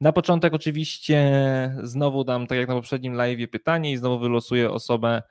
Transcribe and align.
Na 0.00 0.12
początek 0.12 0.54
oczywiście 0.54 1.20
znowu 1.82 2.24
dam, 2.24 2.46
tak 2.46 2.58
jak 2.58 2.68
na 2.68 2.74
poprzednim 2.74 3.14
live, 3.14 3.50
pytanie 3.50 3.92
i 3.92 3.96
znowu 3.96 4.18
wylosuję 4.18 4.70
osobę, 4.70 5.22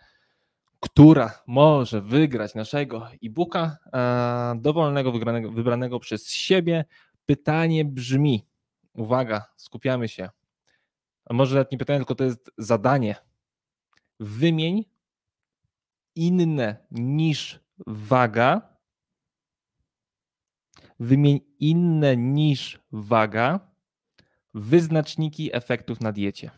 która 0.79 1.31
może 1.47 2.01
wygrać 2.01 2.55
naszego 2.55 3.07
e-booka 3.23 3.77
e, 3.93 4.59
dowolnego, 4.61 5.11
wybranego, 5.51 5.99
przez 5.99 6.31
siebie. 6.31 6.85
Pytanie 7.25 7.85
brzmi, 7.85 8.45
uwaga, 8.93 9.45
skupiamy 9.57 10.07
się, 10.07 10.29
a 11.25 11.33
może 11.33 11.55
nawet 11.55 11.71
nie 11.71 11.77
pytanie, 11.77 11.99
tylko 11.99 12.15
to 12.15 12.23
jest 12.23 12.51
zadanie. 12.57 13.15
Wymień 14.19 14.85
inne 16.15 16.85
niż 16.91 17.59
waga, 17.87 18.77
wymień 20.99 21.39
inne 21.59 22.17
niż 22.17 22.79
waga 22.91 23.68
wyznaczniki 24.59 25.55
efektów 25.55 26.01
na 26.01 26.11
diecie. 26.11 26.51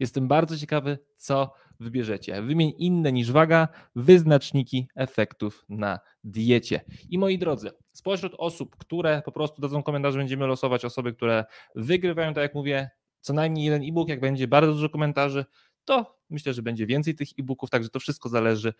Jestem 0.00 0.28
bardzo 0.28 0.58
ciekawy, 0.58 0.98
co 1.16 1.52
wybierzecie. 1.80 2.42
Wymień 2.42 2.72
inne 2.78 3.12
niż 3.12 3.32
waga 3.32 3.68
wyznaczniki 3.96 4.88
efektów 4.94 5.64
na 5.68 6.00
diecie. 6.24 6.80
I 7.10 7.18
moi 7.18 7.38
drodzy, 7.38 7.70
spośród 7.92 8.34
osób, 8.38 8.76
które 8.76 9.22
po 9.24 9.32
prostu 9.32 9.62
dadzą 9.62 9.82
komentarze, 9.82 10.18
będziemy 10.18 10.46
losować 10.46 10.84
osoby, 10.84 11.12
które 11.12 11.44
wygrywają, 11.74 12.34
tak 12.34 12.42
jak 12.42 12.54
mówię, 12.54 12.90
co 13.20 13.32
najmniej 13.32 13.64
jeden 13.64 13.82
e-book. 13.82 14.08
Jak 14.08 14.20
będzie 14.20 14.48
bardzo 14.48 14.72
dużo 14.72 14.88
komentarzy, 14.88 15.44
to 15.84 16.18
myślę, 16.30 16.54
że 16.54 16.62
będzie 16.62 16.86
więcej 16.86 17.14
tych 17.14 17.28
e-booków, 17.38 17.70
także 17.70 17.88
to 17.88 18.00
wszystko 18.00 18.28
zależy 18.28 18.74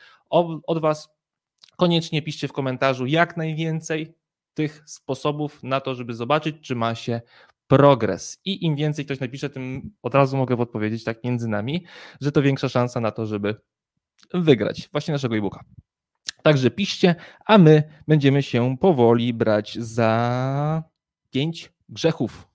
od 0.67 0.81
Was. 0.81 1.09
Koniecznie 1.77 2.23
piszcie 2.23 2.49
w 2.49 2.53
komentarzu 2.53 3.07
jak 3.07 3.37
najwięcej 3.37 4.15
tych 4.55 4.83
sposobów 4.87 5.63
na 5.63 5.81
to, 5.81 5.95
żeby 5.95 6.15
zobaczyć, 6.15 6.57
czy 6.61 6.75
ma 6.75 6.95
się 6.95 7.21
progres. 7.77 8.41
I 8.45 8.65
im 8.65 8.77
więcej 8.77 9.05
ktoś 9.05 9.21
napisze, 9.21 9.51
tym 9.51 9.91
od 10.03 10.15
razu 10.15 10.37
mogę 10.37 10.57
odpowiedzieć 10.57 11.05
tak 11.05 11.25
między 11.25 11.49
nami, 11.49 11.85
że 12.21 12.33
to 12.33 12.43
większa 12.43 12.69
szansa 12.69 13.01
na 13.01 13.11
to, 13.11 13.27
żeby 13.27 13.57
wygrać 14.35 14.89
właśnie 14.93 15.13
naszego 15.13 15.37
e-booka. 15.37 15.65
Także 16.43 16.71
piszcie, 16.71 17.15
a 17.47 17.59
my 17.59 17.83
będziemy 18.09 18.43
się 18.43 18.77
powoli 18.81 19.35
brać 19.35 19.79
za 19.79 20.83
pięć 21.31 21.73
grzechów. 21.89 22.49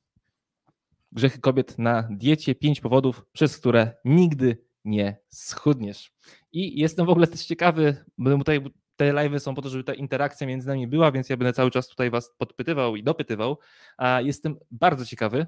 Grzechy 1.11 1.39
kobiet 1.39 1.77
na 1.79 2.07
diecie, 2.11 2.55
pięć 2.55 2.81
powodów, 2.81 3.25
przez 3.31 3.57
które 3.57 3.93
nigdy 4.05 4.57
nie 4.85 5.17
schudniesz. 5.29 6.13
I 6.51 6.79
jestem 6.79 7.05
w 7.05 7.09
ogóle 7.09 7.27
też 7.27 7.45
ciekawy, 7.45 8.05
bo 8.17 8.37
tutaj 8.37 8.59
te 8.99 9.13
live 9.13 9.43
są 9.43 9.55
po 9.55 9.61
to, 9.61 9.69
żeby 9.69 9.83
ta 9.83 9.93
interakcja 9.93 10.47
między 10.47 10.67
nami 10.67 10.87
była, 10.87 11.11
więc 11.11 11.29
ja 11.29 11.37
będę 11.37 11.53
cały 11.53 11.71
czas 11.71 11.87
tutaj 11.87 12.09
Was 12.09 12.31
podpytywał 12.37 12.95
i 12.95 13.03
dopytywał. 13.03 13.57
A 13.97 14.21
jestem 14.21 14.55
bardzo 14.71 15.05
ciekawy, 15.05 15.47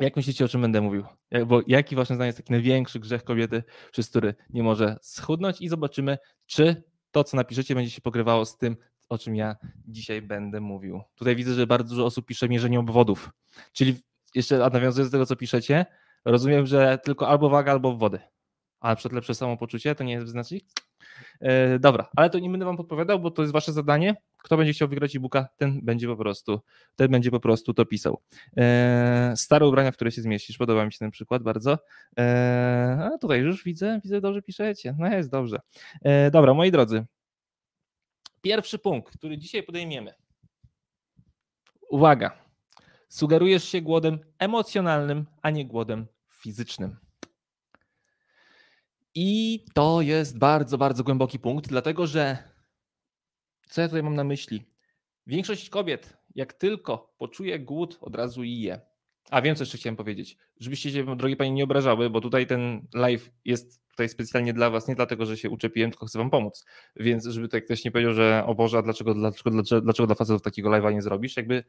jak 0.00 0.16
myślicie, 0.16 0.44
o 0.44 0.48
czym 0.48 0.60
będę 0.60 0.80
mówił? 0.80 1.04
Bo 1.46 1.60
jaki 1.66 1.96
waszym 1.96 2.16
zdaniem 2.16 2.26
jest 2.26 2.38
taki 2.38 2.52
największy 2.52 3.00
grzech 3.00 3.24
kobiety, 3.24 3.62
przez 3.92 4.10
który 4.10 4.34
nie 4.50 4.62
może 4.62 4.96
schudnąć 5.02 5.60
i 5.60 5.68
zobaczymy, 5.68 6.18
czy 6.46 6.82
to, 7.10 7.24
co 7.24 7.36
napiszecie, 7.36 7.74
będzie 7.74 7.90
się 7.90 8.00
pokrywało 8.00 8.44
z 8.44 8.56
tym, 8.56 8.76
o 9.08 9.18
czym 9.18 9.36
ja 9.36 9.56
dzisiaj 9.88 10.22
będę 10.22 10.60
mówił. 10.60 11.02
Tutaj 11.14 11.36
widzę, 11.36 11.54
że 11.54 11.66
bardzo 11.66 11.88
dużo 11.88 12.06
osób 12.06 12.26
pisze 12.26 12.48
mierzenie 12.48 12.80
obwodów. 12.80 13.30
Czyli 13.72 14.02
jeszcze 14.34 14.58
nawiązując 14.58 15.10
do 15.10 15.14
tego, 15.14 15.26
co 15.26 15.36
piszecie, 15.36 15.86
rozumiem, 16.24 16.66
że 16.66 16.98
tylko 17.04 17.28
albo 17.28 17.48
waga, 17.48 17.72
albo 17.72 17.96
wody. 17.96 18.20
A 18.80 18.88
na 18.88 18.96
przykład 18.96 19.14
lepsze 19.14 19.34
samopoczucie 19.34 19.94
to 19.94 20.04
nie 20.04 20.12
jest 20.12 20.24
wyznacznik? 20.26 20.64
E, 21.40 21.78
dobra, 21.78 22.08
ale 22.16 22.30
to 22.30 22.38
nie 22.38 22.50
będę 22.50 22.66
wam 22.66 22.76
podpowiadał, 22.76 23.20
bo 23.20 23.30
to 23.30 23.42
jest 23.42 23.52
wasze 23.52 23.72
zadanie. 23.72 24.16
Kto 24.36 24.56
będzie 24.56 24.72
chciał 24.72 24.88
wygrać 24.88 25.16
e-booka, 25.16 25.48
ten 25.56 25.80
będzie 25.82 26.06
po 26.06 26.16
prostu, 26.16 26.60
ten 26.96 27.10
będzie 27.10 27.30
po 27.30 27.40
prostu 27.40 27.74
to 27.74 27.86
pisał. 27.86 28.22
E, 28.56 29.32
stare 29.36 29.66
ubrania, 29.66 29.92
w 29.92 29.94
które 29.94 30.12
się 30.12 30.22
zmieścisz. 30.22 30.58
Podoba 30.58 30.86
mi 30.86 30.92
się 30.92 30.98
ten 30.98 31.10
przykład 31.10 31.42
bardzo. 31.42 31.78
E, 32.18 33.10
a 33.14 33.18
tutaj 33.18 33.40
już 33.40 33.64
widzę, 33.64 34.00
widzę, 34.04 34.20
dobrze 34.20 34.42
piszecie. 34.42 34.94
No 34.98 35.08
jest 35.08 35.30
dobrze. 35.30 35.60
Dobra, 36.32 36.54
moi 36.54 36.70
drodzy. 36.70 37.06
Pierwszy 38.42 38.78
punkt, 38.78 39.18
który 39.18 39.38
dzisiaj 39.38 39.62
podejmiemy. 39.62 40.14
Uwaga. 41.90 42.46
Sugerujesz 43.08 43.64
się 43.64 43.80
głodem 43.80 44.18
emocjonalnym, 44.38 45.26
a 45.42 45.50
nie 45.50 45.66
głodem 45.66 46.06
fizycznym. 46.28 47.05
I 49.18 49.64
to 49.74 50.00
jest 50.00 50.38
bardzo, 50.38 50.78
bardzo 50.78 51.04
głęboki 51.04 51.38
punkt, 51.38 51.68
dlatego 51.68 52.06
że 52.06 52.38
co 53.68 53.80
ja 53.80 53.88
tutaj 53.88 54.02
mam 54.02 54.14
na 54.14 54.24
myśli? 54.24 54.62
Większość 55.26 55.70
kobiet, 55.70 56.16
jak 56.34 56.52
tylko 56.52 57.14
poczuje 57.18 57.58
głód, 57.58 57.98
od 58.00 58.14
razu 58.14 58.44
je. 58.44 58.80
A 59.30 59.42
wiem, 59.42 59.56
co 59.56 59.62
jeszcze 59.62 59.78
chciałem 59.78 59.96
powiedzieć. 59.96 60.36
Żebyście 60.60 60.90
się, 60.90 61.16
drogie 61.16 61.36
Panie, 61.36 61.50
nie 61.50 61.64
obrażały, 61.64 62.10
bo 62.10 62.20
tutaj 62.20 62.46
ten 62.46 62.86
live 62.94 63.30
jest 63.44 63.85
tutaj 63.96 64.08
specjalnie 64.08 64.52
dla 64.52 64.70
Was, 64.70 64.88
nie 64.88 64.94
dlatego, 64.94 65.26
że 65.26 65.36
się 65.36 65.50
uczepiłem, 65.50 65.90
tylko 65.90 66.06
chcę 66.06 66.18
Wam 66.18 66.30
pomóc. 66.30 66.64
Więc 66.96 67.26
żeby 67.26 67.48
tutaj 67.48 67.62
ktoś 67.62 67.84
nie 67.84 67.90
powiedział, 67.90 68.14
że 68.14 68.42
o 68.46 68.54
Boże, 68.54 68.78
a 68.78 68.82
dlaczego, 68.82 69.14
dlaczego, 69.14 69.50
dlaczego, 69.50 69.80
dlaczego 69.80 70.06
dla 70.06 70.14
facetów 70.14 70.42
takiego 70.42 70.70
live'a 70.70 70.92
nie 70.92 71.02
zrobisz? 71.02 71.36
Jakby 71.36 71.64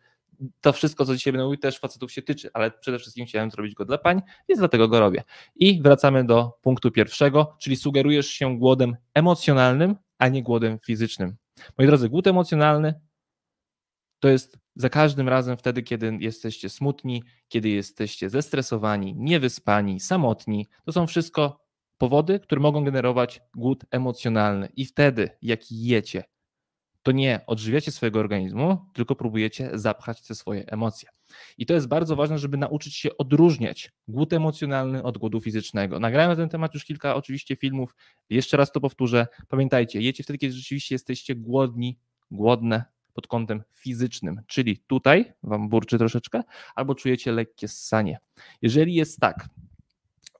to 0.61 0.73
wszystko, 0.73 1.05
co 1.05 1.15
dzisiaj 1.15 1.33
będę 1.33 1.45
mówił, 1.45 1.59
też 1.59 1.79
facetów 1.79 2.11
się 2.11 2.21
tyczy, 2.21 2.49
ale 2.53 2.71
przede 2.71 2.99
wszystkim 2.99 3.25
chciałem 3.25 3.51
zrobić 3.51 3.73
go 3.73 3.85
dla 3.85 3.97
pań, 3.97 4.21
więc 4.49 4.59
dlatego 4.59 4.87
go 4.87 4.99
robię. 4.99 5.23
I 5.55 5.81
wracamy 5.81 6.23
do 6.23 6.57
punktu 6.61 6.91
pierwszego, 6.91 7.55
czyli 7.59 7.75
sugerujesz 7.75 8.27
się 8.27 8.57
głodem 8.59 8.95
emocjonalnym, 9.13 9.95
a 10.17 10.27
nie 10.27 10.43
głodem 10.43 10.79
fizycznym. 10.85 11.35
Moi 11.77 11.87
drodzy, 11.87 12.09
głód 12.09 12.27
emocjonalny 12.27 12.93
to 14.19 14.29
jest 14.29 14.57
za 14.75 14.89
każdym 14.89 15.29
razem 15.29 15.57
wtedy, 15.57 15.83
kiedy 15.83 16.17
jesteście 16.19 16.69
smutni, 16.69 17.23
kiedy 17.47 17.69
jesteście 17.69 18.29
zestresowani, 18.29 19.15
niewyspani, 19.15 19.99
samotni. 19.99 20.67
To 20.85 20.91
są 20.91 21.07
wszystko 21.07 21.66
powody, 21.97 22.39
które 22.39 22.61
mogą 22.61 22.83
generować 22.83 23.41
głód 23.55 23.85
emocjonalny. 23.91 24.69
I 24.75 24.85
wtedy, 24.85 25.29
jak 25.41 25.71
jecie, 25.71 26.23
to 27.03 27.11
nie 27.11 27.39
odżywiacie 27.47 27.91
swojego 27.91 28.19
organizmu, 28.19 28.77
tylko 28.93 29.15
próbujecie 29.15 29.69
zapchać 29.73 30.21
te 30.21 30.35
swoje 30.35 30.65
emocje. 30.65 31.09
I 31.57 31.65
to 31.65 31.73
jest 31.73 31.87
bardzo 31.87 32.15
ważne, 32.15 32.39
żeby 32.39 32.57
nauczyć 32.57 32.95
się 32.95 33.17
odróżniać 33.17 33.91
głód 34.07 34.33
emocjonalny 34.33 35.03
od 35.03 35.17
głodu 35.17 35.41
fizycznego. 35.41 35.99
Nagrałem 35.99 36.29
na 36.29 36.35
ten 36.35 36.49
temat 36.49 36.73
już 36.73 36.85
kilka 36.85 37.15
oczywiście 37.15 37.55
filmów. 37.55 37.95
Jeszcze 38.29 38.57
raz 38.57 38.71
to 38.71 38.81
powtórzę. 38.81 39.27
Pamiętajcie, 39.47 40.01
jecie 40.01 40.23
wtedy, 40.23 40.37
kiedy 40.39 40.53
rzeczywiście 40.53 40.95
jesteście 40.95 41.35
głodni, 41.35 41.97
głodne 42.31 42.83
pod 43.13 43.27
kątem 43.27 43.63
fizycznym, 43.73 44.41
czyli 44.47 44.77
tutaj 44.77 45.33
wam 45.43 45.69
burczy 45.69 45.97
troszeczkę, 45.97 46.43
albo 46.75 46.95
czujecie 46.95 47.31
lekkie 47.31 47.67
ssanie. 47.67 48.19
Jeżeli 48.61 48.93
jest 48.93 49.19
tak, 49.19 49.49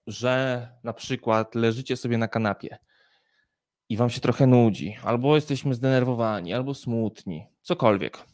że 0.07 0.68
na 0.84 0.94
przykład 0.94 1.56
leżycie 1.56 1.97
sobie 1.97 2.18
na 2.18 2.28
kanapie 2.28 2.78
i 3.90 3.97
wam 3.97 4.09
się 4.09 4.22
trochę 4.22 4.47
nudzi, 4.47 4.97
albo 5.03 5.35
jesteśmy 5.35 5.73
zdenerwowani, 5.73 6.53
albo 6.53 6.73
smutni, 6.73 7.47
cokolwiek. 7.62 8.25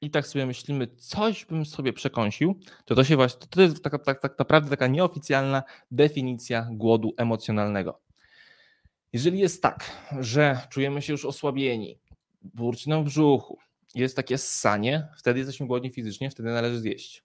I 0.00 0.10
tak 0.10 0.26
sobie 0.26 0.46
myślimy, 0.46 0.86
coś 0.86 1.44
bym 1.44 1.64
sobie 1.66 1.92
przekąsił, 1.92 2.60
to 2.84 2.94
to 2.94 3.04
się 3.04 3.16
właśnie, 3.16 3.46
to 3.50 3.62
jest 3.62 3.82
tak, 3.84 4.04
tak, 4.04 4.20
tak 4.20 4.38
naprawdę 4.38 4.70
taka 4.70 4.86
nieoficjalna 4.86 5.62
definicja 5.90 6.68
głodu 6.70 7.14
emocjonalnego. 7.16 8.00
Jeżeli 9.12 9.38
jest 9.38 9.62
tak, 9.62 9.90
że 10.20 10.60
czujemy 10.70 11.02
się 11.02 11.12
już 11.12 11.24
osłabieni, 11.24 11.98
burczy 12.42 12.88
nam 12.88 13.02
w 13.02 13.06
brzuchu, 13.06 13.58
jest 13.94 14.16
takie 14.16 14.38
ssanie, 14.38 15.08
wtedy 15.18 15.38
jesteśmy 15.38 15.66
głodni 15.66 15.90
fizycznie, 15.90 16.30
wtedy 16.30 16.50
należy 16.50 16.80
zjeść. 16.80 17.24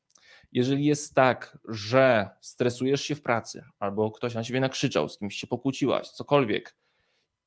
Jeżeli 0.52 0.86
jest 0.86 1.16
tak, 1.16 1.58
że 1.68 2.30
stresujesz 2.42 3.02
się 3.02 3.16
w 3.16 3.22
pracy, 3.22 3.64
albo 3.80 4.12
ktoś 4.12 4.34
na 4.34 4.44
ciebie 4.44 4.60
nakrzyczał, 4.60 5.10
z 5.10 5.18
kimś 5.18 5.36
się 5.36 5.48
pokłóciłaś, 5.48 6.08
cokolwiek, 6.08 6.76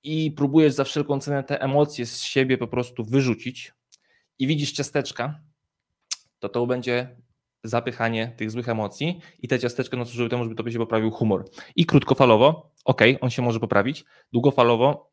i 0.03 0.31
próbujesz 0.31 0.72
za 0.72 0.84
wszelką 0.84 1.21
cenę 1.21 1.44
te 1.44 1.60
emocje 1.62 2.06
z 2.06 2.22
siebie 2.22 2.59
po 2.59 2.69
prostu 2.69 3.05
wyrzucić 3.05 3.72
i 4.39 4.47
widzisz 4.47 4.72
ciasteczka, 4.72 5.41
to 6.39 6.49
to 6.49 6.66
będzie 6.66 7.16
zapychanie 7.65 8.34
tych 8.37 8.50
złych 8.50 8.69
emocji 8.69 9.21
i 9.39 9.48
te 9.48 9.59
ciasteczka 9.59 9.97
no, 9.97 10.04
służyły 10.04 10.28
temu, 10.28 10.45
żeby 10.45 10.54
tobie 10.54 10.72
się 10.72 10.78
poprawił 10.78 11.10
humor. 11.10 11.45
I 11.77 11.86
krótkofalowo, 11.86 12.72
ok, 12.84 13.03
on 13.21 13.30
się 13.30 13.42
może 13.42 13.60
poprawić, 13.60 14.04
długofalowo 14.33 15.10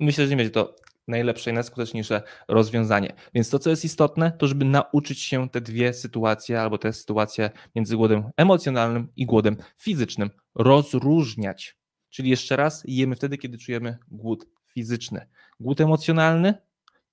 myślę, 0.00 0.24
że 0.24 0.30
nie 0.30 0.36
będzie 0.36 0.50
to 0.50 0.76
najlepsze 1.08 1.50
i 1.50 1.54
najskuteczniejsze 1.54 2.22
rozwiązanie. 2.48 3.14
Więc 3.34 3.50
to, 3.50 3.58
co 3.58 3.70
jest 3.70 3.84
istotne, 3.84 4.32
to 4.32 4.46
żeby 4.46 4.64
nauczyć 4.64 5.20
się 5.20 5.48
te 5.48 5.60
dwie 5.60 5.92
sytuacje, 5.94 6.60
albo 6.60 6.78
te 6.78 6.92
sytuacje 6.92 7.50
między 7.74 7.96
głodem 7.96 8.30
emocjonalnym 8.36 9.08
i 9.16 9.26
głodem 9.26 9.56
fizycznym 9.76 10.30
rozróżniać. 10.54 11.76
Czyli 12.10 12.30
jeszcze 12.30 12.56
raz, 12.56 12.82
jemy 12.86 13.16
wtedy, 13.16 13.38
kiedy 13.38 13.58
czujemy 13.58 13.98
głód 14.08 14.46
fizyczny. 14.66 15.26
Głód 15.60 15.80
emocjonalny 15.80 16.54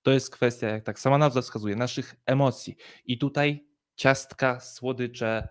to 0.01 0.11
jest 0.11 0.29
kwestia, 0.29 0.67
jak 0.67 0.83
tak 0.83 0.99
sama 0.99 1.17
nazwa 1.17 1.41
wskazuje, 1.41 1.75
naszych 1.75 2.15
emocji. 2.25 2.75
I 3.05 3.17
tutaj 3.17 3.67
ciastka, 3.95 4.59
słodycze, 4.59 5.47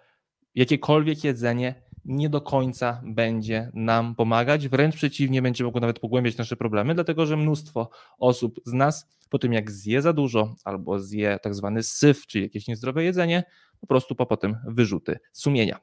jakiekolwiek 0.54 1.24
jedzenie 1.24 1.82
nie 2.10 2.28
do 2.28 2.40
końca 2.40 3.02
będzie 3.04 3.70
nam 3.74 4.14
pomagać, 4.14 4.68
wręcz 4.68 4.96
przeciwnie, 4.96 5.42
będzie 5.42 5.64
mogło 5.64 5.80
nawet 5.80 5.98
pogłębiać 5.98 6.36
nasze 6.36 6.56
problemy, 6.56 6.94
dlatego 6.94 7.26
że 7.26 7.36
mnóstwo 7.36 7.90
osób 8.18 8.60
z 8.66 8.72
nas 8.72 9.08
po 9.28 9.38
tym 9.38 9.52
jak 9.52 9.70
zje 9.70 10.02
za 10.02 10.12
dużo 10.12 10.54
albo 10.64 11.00
zje 11.00 11.38
tak 11.42 11.54
zwany 11.54 11.82
syf, 11.82 12.26
czyli 12.26 12.44
jakieś 12.44 12.68
niezdrowe 12.68 13.04
jedzenie, 13.04 13.44
po 13.80 13.86
prostu 13.86 14.14
po 14.14 14.26
potem 14.26 14.56
wyrzuty 14.66 15.18
sumienia. 15.32 15.78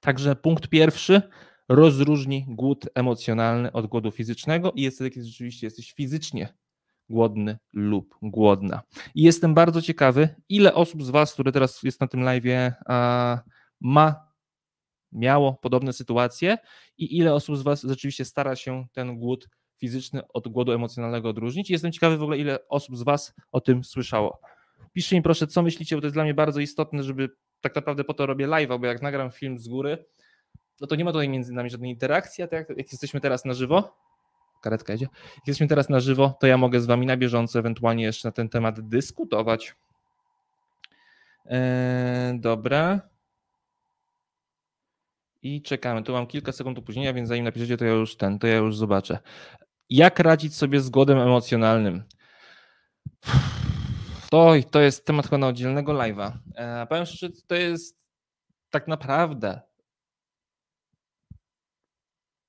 Także 0.00 0.36
punkt 0.36 0.68
pierwszy, 0.68 1.22
rozróżni 1.68 2.46
głód 2.48 2.88
emocjonalny 2.94 3.72
od 3.72 3.86
głodu 3.86 4.10
fizycznego 4.10 4.72
i 4.72 4.82
jest 4.82 4.96
wtedy, 4.96 5.10
kiedy 5.10 5.26
rzeczywiście 5.26 5.66
jesteś 5.66 5.92
fizycznie 5.92 6.54
głodny 7.08 7.58
lub 7.72 8.14
głodna. 8.22 8.82
I 9.14 9.22
jestem 9.22 9.54
bardzo 9.54 9.82
ciekawy, 9.82 10.28
ile 10.48 10.74
osób 10.74 11.04
z 11.04 11.10
Was, 11.10 11.32
które 11.32 11.52
teraz 11.52 11.82
jest 11.82 12.00
na 12.00 12.06
tym 12.06 12.20
live, 12.20 12.72
ma, 13.80 14.29
miało 15.12 15.52
podobne 15.52 15.92
sytuacje 15.92 16.58
i 16.98 17.18
ile 17.18 17.34
osób 17.34 17.56
z 17.56 17.62
Was 17.62 17.82
rzeczywiście 17.82 18.24
stara 18.24 18.56
się 18.56 18.86
ten 18.92 19.18
głód 19.18 19.48
fizyczny 19.76 20.22
od 20.28 20.48
głodu 20.48 20.72
emocjonalnego 20.72 21.28
odróżnić. 21.28 21.70
Jestem 21.70 21.92
ciekawy 21.92 22.16
w 22.16 22.22
ogóle, 22.22 22.38
ile 22.38 22.68
osób 22.68 22.96
z 22.96 23.02
Was 23.02 23.34
o 23.52 23.60
tym 23.60 23.84
słyszało. 23.84 24.40
Piszcie 24.92 25.16
mi 25.16 25.22
proszę, 25.22 25.46
co 25.46 25.62
myślicie, 25.62 25.96
bo 25.96 26.00
to 26.00 26.06
jest 26.06 26.16
dla 26.16 26.24
mnie 26.24 26.34
bardzo 26.34 26.60
istotne, 26.60 27.02
żeby 27.02 27.28
tak 27.60 27.74
naprawdę 27.74 28.04
po 28.04 28.14
to 28.14 28.26
robię 28.26 28.46
live, 28.46 28.68
bo 28.80 28.86
jak 28.86 29.02
nagram 29.02 29.30
film 29.30 29.58
z 29.58 29.68
góry, 29.68 30.04
no 30.80 30.86
to 30.86 30.96
nie 30.96 31.04
ma 31.04 31.12
tutaj 31.12 31.28
między 31.28 31.52
nami 31.52 31.70
żadnej 31.70 31.90
interakcji, 31.90 32.44
a 32.44 32.48
tak 32.48 32.68
jak 32.68 32.92
jesteśmy 32.92 33.20
teraz 33.20 33.44
na 33.44 33.54
żywo, 33.54 33.96
karetka 34.62 34.92
jedzie, 34.92 35.06
jak 35.36 35.46
jesteśmy 35.46 35.68
teraz 35.68 35.88
na 35.88 36.00
żywo, 36.00 36.34
to 36.40 36.46
ja 36.46 36.56
mogę 36.56 36.80
z 36.80 36.86
Wami 36.86 37.06
na 37.06 37.16
bieżąco 37.16 37.58
ewentualnie 37.58 38.04
jeszcze 38.04 38.28
na 38.28 38.32
ten 38.32 38.48
temat 38.48 38.88
dyskutować. 38.88 39.74
Eee, 41.46 42.40
dobra. 42.40 43.09
I 45.42 45.62
czekamy. 45.62 46.02
Tu 46.02 46.12
mam 46.12 46.26
kilka 46.26 46.52
sekund 46.52 46.78
opóźnienia, 46.78 47.12
więc 47.12 47.28
zanim 47.28 47.44
napiszecie, 47.44 47.76
to 47.76 47.84
ja 47.84 47.92
już 47.92 48.16
ten, 48.16 48.38
to 48.38 48.46
ja 48.46 48.56
już 48.56 48.76
zobaczę. 48.76 49.18
Jak 49.88 50.18
radzić 50.18 50.56
sobie 50.56 50.80
z 50.80 50.90
głodem 50.90 51.18
emocjonalnym? 51.18 52.04
To, 54.30 54.52
to 54.70 54.80
jest 54.80 55.06
temat 55.06 55.26
chyba 55.26 55.38
na 55.38 55.46
oddzielnego 55.48 55.92
live'a. 55.92 56.32
E, 56.54 56.86
powiem 56.86 57.06
szczerze, 57.06 57.32
to 57.46 57.54
jest 57.54 58.00
tak 58.70 58.88
naprawdę 58.88 59.60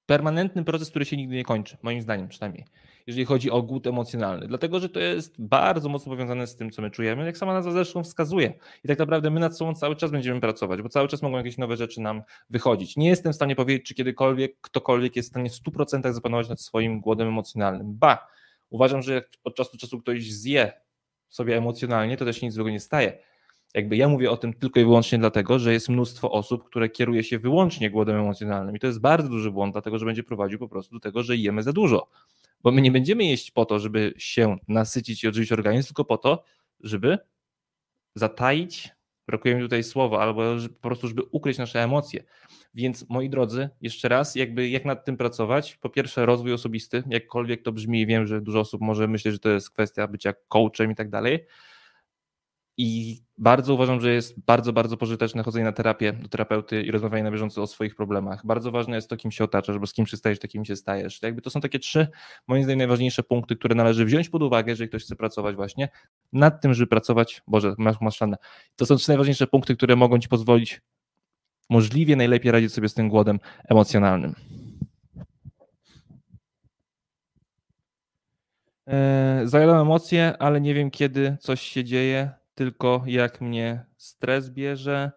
permanentny 0.05 0.63
proces, 0.63 0.89
który 0.89 1.05
się 1.05 1.17
nigdy 1.17 1.35
nie 1.35 1.43
kończy, 1.43 1.77
moim 1.81 2.01
zdaniem 2.01 2.27
przynajmniej, 2.27 2.65
jeżeli 3.07 3.25
chodzi 3.25 3.51
o 3.51 3.61
głód 3.61 3.87
emocjonalny, 3.87 4.47
dlatego 4.47 4.79
że 4.79 4.89
to 4.89 4.99
jest 4.99 5.41
bardzo 5.41 5.89
mocno 5.89 6.11
powiązane 6.11 6.47
z 6.47 6.55
tym, 6.55 6.71
co 6.71 6.81
my 6.81 6.91
czujemy, 6.91 7.25
jak 7.25 7.37
sama 7.37 7.53
nazwa 7.53 7.71
zresztą 7.71 8.03
wskazuje. 8.03 8.53
I 8.83 8.87
tak 8.87 8.99
naprawdę 8.99 9.29
my 9.29 9.39
nad 9.39 9.57
sobą 9.57 9.75
cały 9.75 9.95
czas 9.95 10.11
będziemy 10.11 10.41
pracować, 10.41 10.81
bo 10.81 10.89
cały 10.89 11.07
czas 11.07 11.21
mogą 11.21 11.37
jakieś 11.37 11.57
nowe 11.57 11.77
rzeczy 11.77 12.01
nam 12.01 12.21
wychodzić. 12.49 12.97
Nie 12.97 13.09
jestem 13.09 13.33
w 13.33 13.35
stanie 13.35 13.55
powiedzieć, 13.55 13.87
czy 13.87 13.95
kiedykolwiek 13.95 14.61
ktokolwiek 14.61 15.15
jest 15.15 15.29
w 15.29 15.31
stanie 15.31 15.49
w 15.49 15.53
100% 15.53 16.13
zapanować 16.13 16.49
nad 16.49 16.61
swoim 16.61 16.99
głodem 17.01 17.27
emocjonalnym. 17.27 17.97
Ba, 17.97 18.27
uważam, 18.69 19.01
że 19.01 19.13
jak 19.13 19.29
od 19.43 19.55
czasu 19.55 19.71
do 19.71 19.77
czasu 19.77 19.99
ktoś 19.99 20.31
zje 20.31 20.71
sobie 21.29 21.57
emocjonalnie, 21.57 22.17
to 22.17 22.25
też 22.25 22.41
nic 22.41 22.53
złego 22.53 22.69
nie 22.69 22.79
staje 22.79 23.30
jakby 23.73 23.97
ja 23.97 24.07
mówię 24.07 24.31
o 24.31 24.37
tym 24.37 24.53
tylko 24.53 24.79
i 24.79 24.83
wyłącznie 24.83 25.17
dlatego, 25.17 25.59
że 25.59 25.73
jest 25.73 25.89
mnóstwo 25.89 26.31
osób, 26.31 26.63
które 26.63 26.89
kieruje 26.89 27.23
się 27.23 27.39
wyłącznie 27.39 27.89
głodem 27.89 28.15
emocjonalnym 28.15 28.75
i 28.75 28.79
to 28.79 28.87
jest 28.87 28.99
bardzo 28.99 29.29
duży 29.29 29.51
błąd, 29.51 29.73
dlatego 29.73 29.99
że 29.99 30.05
będzie 30.05 30.23
prowadził 30.23 30.59
po 30.59 30.67
prostu 30.67 30.95
do 30.95 30.99
tego, 30.99 31.23
że 31.23 31.35
jemy 31.35 31.63
za 31.63 31.73
dużo. 31.73 32.07
Bo 32.63 32.71
my 32.71 32.81
nie 32.81 32.91
będziemy 32.91 33.23
jeść 33.23 33.51
po 33.51 33.65
to, 33.65 33.79
żeby 33.79 34.13
się 34.17 34.57
nasycić 34.67 35.23
i 35.23 35.27
odżywić 35.27 35.51
organizm, 35.51 35.87
tylko 35.87 36.05
po 36.05 36.17
to, 36.17 36.43
żeby 36.79 37.17
zataić, 38.15 38.89
brakuje 39.27 39.55
mi 39.55 39.61
tutaj 39.61 39.83
słowa, 39.83 40.19
albo 40.19 40.43
po 40.81 40.89
prostu, 40.89 41.07
żeby 41.07 41.21
ukryć 41.31 41.57
nasze 41.57 41.83
emocje. 41.83 42.23
Więc 42.73 43.09
moi 43.09 43.29
drodzy, 43.29 43.69
jeszcze 43.81 44.09
raz, 44.09 44.35
jakby 44.35 44.69
jak 44.69 44.85
nad 44.85 45.05
tym 45.05 45.17
pracować? 45.17 45.77
Po 45.81 45.89
pierwsze, 45.89 46.25
rozwój 46.25 46.53
osobisty, 46.53 47.03
jakkolwiek 47.09 47.61
to 47.61 47.71
brzmi, 47.71 48.05
wiem, 48.05 48.27
że 48.27 48.41
dużo 48.41 48.59
osób 48.59 48.81
może 48.81 49.07
myśleć, 49.07 49.33
że 49.33 49.39
to 49.39 49.49
jest 49.49 49.71
kwestia 49.71 50.07
bycia 50.07 50.33
coachem 50.47 50.91
i 50.91 50.95
tak 50.95 51.09
dalej 51.09 51.45
i 52.77 53.21
bardzo 53.37 53.73
uważam, 53.73 54.01
że 54.01 54.13
jest 54.13 54.39
bardzo, 54.45 54.73
bardzo 54.73 54.97
pożyteczne 54.97 55.43
chodzenie 55.43 55.65
na 55.65 55.71
terapię 55.71 56.13
do 56.13 56.27
terapeuty 56.27 56.83
i 56.83 56.91
rozmawianie 56.91 57.23
na 57.23 57.31
bieżąco 57.31 57.61
o 57.61 57.67
swoich 57.67 57.95
problemach. 57.95 58.45
Bardzo 58.45 58.71
ważne 58.71 58.95
jest 58.95 59.09
to, 59.09 59.17
kim 59.17 59.31
się 59.31 59.43
otaczasz, 59.43 59.79
bo 59.79 59.87
z 59.87 59.93
kim 59.93 60.05
przystajesz, 60.05 60.39
takim 60.39 60.65
się 60.65 60.75
stajesz. 60.75 61.21
Jakby 61.21 61.41
to 61.41 61.49
są 61.49 61.61
takie 61.61 61.79
trzy, 61.79 62.07
moim 62.47 62.63
zdaniem, 62.63 62.77
najważniejsze 62.77 63.23
punkty, 63.23 63.55
które 63.55 63.75
należy 63.75 64.05
wziąć 64.05 64.29
pod 64.29 64.43
uwagę, 64.43 64.71
jeżeli 64.71 64.89
ktoś 64.89 65.03
chce 65.03 65.15
pracować 65.15 65.55
właśnie 65.55 65.89
nad 66.33 66.61
tym, 66.61 66.73
żeby 66.73 66.87
pracować. 66.87 67.41
Boże, 67.47 67.75
masz 67.77 68.01
maszanę. 68.01 68.37
To 68.75 68.85
są 68.85 68.95
trzy 68.95 69.09
najważniejsze 69.09 69.47
punkty, 69.47 69.75
które 69.75 69.95
mogą 69.95 70.19
ci 70.19 70.27
pozwolić 70.27 70.81
możliwie 71.69 72.15
najlepiej 72.15 72.51
radzić 72.51 72.73
sobie 72.73 72.89
z 72.89 72.93
tym 72.93 73.09
głodem 73.09 73.39
emocjonalnym. 73.69 74.35
Eee, 78.87 79.47
zajadam 79.47 79.81
emocje, 79.81 80.37
ale 80.39 80.61
nie 80.61 80.73
wiem, 80.73 80.91
kiedy 80.91 81.37
coś 81.39 81.61
się 81.61 81.83
dzieje 81.83 82.40
tylko 82.55 83.03
jak 83.05 83.41
mnie 83.41 83.85
stres 83.97 84.49
bierze. 84.49 85.11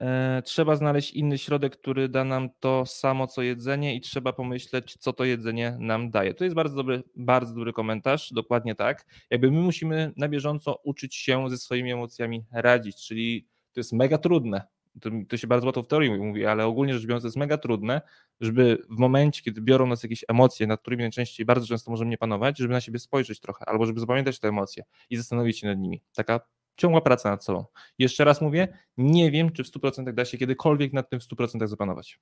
E, 0.00 0.42
trzeba 0.44 0.76
znaleźć 0.76 1.12
inny 1.12 1.38
środek, 1.38 1.76
który 1.76 2.08
da 2.08 2.24
nam 2.24 2.48
to 2.60 2.86
samo 2.86 3.26
co 3.26 3.42
jedzenie 3.42 3.94
i 3.94 4.00
trzeba 4.00 4.32
pomyśleć, 4.32 4.96
co 5.00 5.12
to 5.12 5.24
jedzenie 5.24 5.76
nam 5.80 6.10
daje. 6.10 6.34
To 6.34 6.44
jest 6.44 6.56
bardzo 6.56 6.76
dobry, 6.76 7.02
bardzo 7.16 7.54
dobry 7.54 7.72
komentarz, 7.72 8.32
dokładnie 8.32 8.74
tak. 8.74 9.06
Jakby 9.30 9.50
my 9.50 9.60
musimy 9.60 10.12
na 10.16 10.28
bieżąco 10.28 10.80
uczyć 10.84 11.14
się 11.14 11.50
ze 11.50 11.58
swoimi 11.58 11.92
emocjami 11.92 12.44
radzić, 12.52 13.06
czyli 13.06 13.46
to 13.72 13.80
jest 13.80 13.92
mega 13.92 14.18
trudne. 14.18 14.62
To, 15.00 15.10
to 15.28 15.36
się 15.36 15.46
bardzo 15.46 15.66
łatwo 15.66 15.82
w 15.82 15.86
teorii 15.86 16.10
mówi, 16.10 16.46
ale 16.46 16.66
ogólnie 16.66 16.94
rzecz 16.94 17.06
biorąc, 17.06 17.22
to 17.22 17.26
jest 17.26 17.36
mega 17.36 17.58
trudne, 17.58 18.00
żeby 18.40 18.78
w 18.90 18.98
momencie, 18.98 19.42
kiedy 19.42 19.60
biorą 19.60 19.86
nas 19.86 20.02
jakieś 20.02 20.24
emocje, 20.28 20.66
nad 20.66 20.80
którymi 20.80 21.02
najczęściej 21.02 21.46
bardzo 21.46 21.66
często 21.66 21.90
możemy 21.90 22.10
nie 22.10 22.18
panować, 22.18 22.58
żeby 22.58 22.72
na 22.72 22.80
siebie 22.80 22.98
spojrzeć 22.98 23.40
trochę, 23.40 23.64
albo 23.68 23.86
żeby 23.86 24.00
zapamiętać 24.00 24.38
te 24.38 24.48
emocje 24.48 24.84
i 25.10 25.16
zastanowić 25.16 25.58
się 25.58 25.66
nad 25.66 25.78
nimi. 25.78 26.02
Taka 26.14 26.40
ciągła 26.76 27.00
praca 27.00 27.30
nad 27.30 27.44
sobą. 27.44 27.64
Jeszcze 27.98 28.24
raz 28.24 28.40
mówię, 28.40 28.68
nie 28.96 29.30
wiem, 29.30 29.52
czy 29.52 29.64
w 29.64 29.66
100% 29.66 30.12
da 30.12 30.24
się 30.24 30.38
kiedykolwiek 30.38 30.92
nad 30.92 31.10
tym 31.10 31.20
w 31.20 31.22
100% 31.22 31.66
zapanować. 31.66 32.20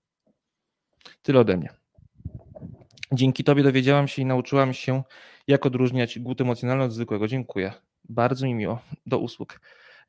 Tyle 1.23 1.41
ode 1.41 1.57
mnie. 1.57 1.69
Dzięki 3.13 3.45
Tobie 3.45 3.63
dowiedziałam 3.63 4.09
się 4.09 4.23
i 4.23 4.25
nauczyłam 4.25 4.73
się, 4.73 5.03
jak 5.47 5.67
odróżniać 5.67 6.19
głód 6.19 6.41
emocjonalny 6.41 6.85
od 6.85 6.93
zwykłego. 6.93 7.29
Dziękuję. 7.29 7.73
Bardzo 8.09 8.47
mi 8.47 8.55
miło. 8.55 8.79
Do 9.07 9.19
usług. 9.19 9.61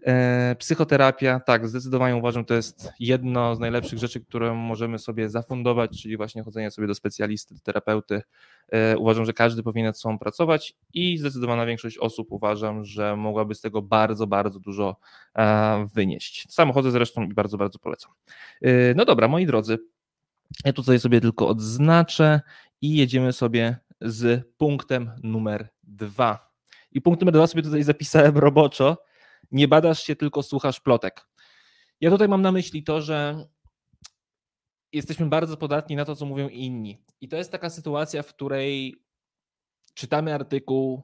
E, 0.04 0.56
psychoterapia, 0.60 1.40
tak, 1.40 1.68
zdecydowanie 1.68 2.16
uważam, 2.16 2.46
to 2.46 2.54
jest 2.54 2.90
jedno 3.00 3.56
z 3.56 3.60
najlepszych 3.60 4.00
rzeczy, 4.00 4.22
które 4.22 4.54
możemy 4.54 5.00
sobie 5.00 5.30
zafundować, 5.30 6.02
czyli 6.02 6.18
właśnie 6.18 6.44
chodzenie 6.44 6.72
sobie 6.72 6.88
do 6.88 6.96
specjalisty, 6.96 7.56
do 7.56 7.62
terapeuty. 7.62 8.22
E, 8.70 8.98
uważam, 8.98 9.26
że 9.26 9.34
każdy 9.34 9.64
powinien 9.64 9.88
nad 9.88 10.00
sobą 10.00 10.20
pracować 10.20 10.76
i 10.94 11.18
zdecydowana 11.18 11.66
większość 11.66 11.98
osób 11.98 12.28
uważam, 12.32 12.86
że 12.86 13.16
mogłaby 13.16 13.56
z 13.56 13.62
tego 13.62 13.82
bardzo, 13.82 14.28
bardzo 14.28 14.60
dużo 14.60 14.96
e, 15.38 15.88
wynieść. 15.94 16.46
Sam 16.50 16.72
chodzę 16.72 16.92
zresztą 16.92 17.24
i 17.24 17.34
bardzo, 17.34 17.58
bardzo 17.58 17.80
polecam. 17.80 18.12
No 18.96 19.06
dobra, 19.06 19.28
moi 19.28 19.46
drodzy, 19.46 19.78
ja 20.66 20.74
tutaj 20.74 21.00
sobie 21.00 21.22
tylko 21.22 21.48
odznaczę 21.48 22.42
i 22.82 22.96
jedziemy 22.96 23.34
sobie 23.34 23.78
z 24.02 24.48
punktem 24.58 25.12
numer 25.24 25.70
dwa. 25.84 26.52
I 26.92 27.02
punkt 27.02 27.22
numer 27.22 27.34
dwa 27.34 27.48
sobie 27.48 27.64
tutaj 27.64 27.84
zapisałem 27.84 28.38
roboczo, 28.38 28.98
nie 29.52 29.68
badasz 29.68 30.04
się, 30.04 30.16
tylko 30.16 30.44
słuchasz 30.44 30.80
plotek. 30.80 31.28
Ja 32.02 32.10
tutaj 32.12 32.28
mam 32.28 32.42
na 32.42 32.52
myśli 32.52 32.84
to, 32.84 33.02
że 33.02 33.48
jesteśmy 34.92 35.26
bardzo 35.26 35.58
podatni 35.58 35.96
na 35.96 36.06
to, 36.06 36.16
co 36.16 36.26
mówią 36.26 36.50
inni. 36.50 37.04
I 37.22 37.28
to 37.28 37.38
jest 37.38 37.52
taka 37.52 37.70
sytuacja, 37.70 38.24
w 38.24 38.34
której 38.34 38.96
czytamy 39.94 40.34
artykuł, 40.34 41.02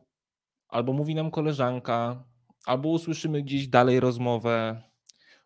albo 0.68 0.94
mówi 0.94 1.16
nam 1.16 1.32
koleżanka, 1.32 2.24
albo 2.66 2.90
usłyszymy 2.90 3.42
gdzieś 3.42 3.68
dalej 3.68 4.00
rozmowę, 4.00 4.84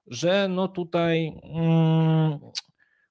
że 0.08 0.48
no 0.48 0.68
tutaj 0.68 1.42
mm, 1.44 2.40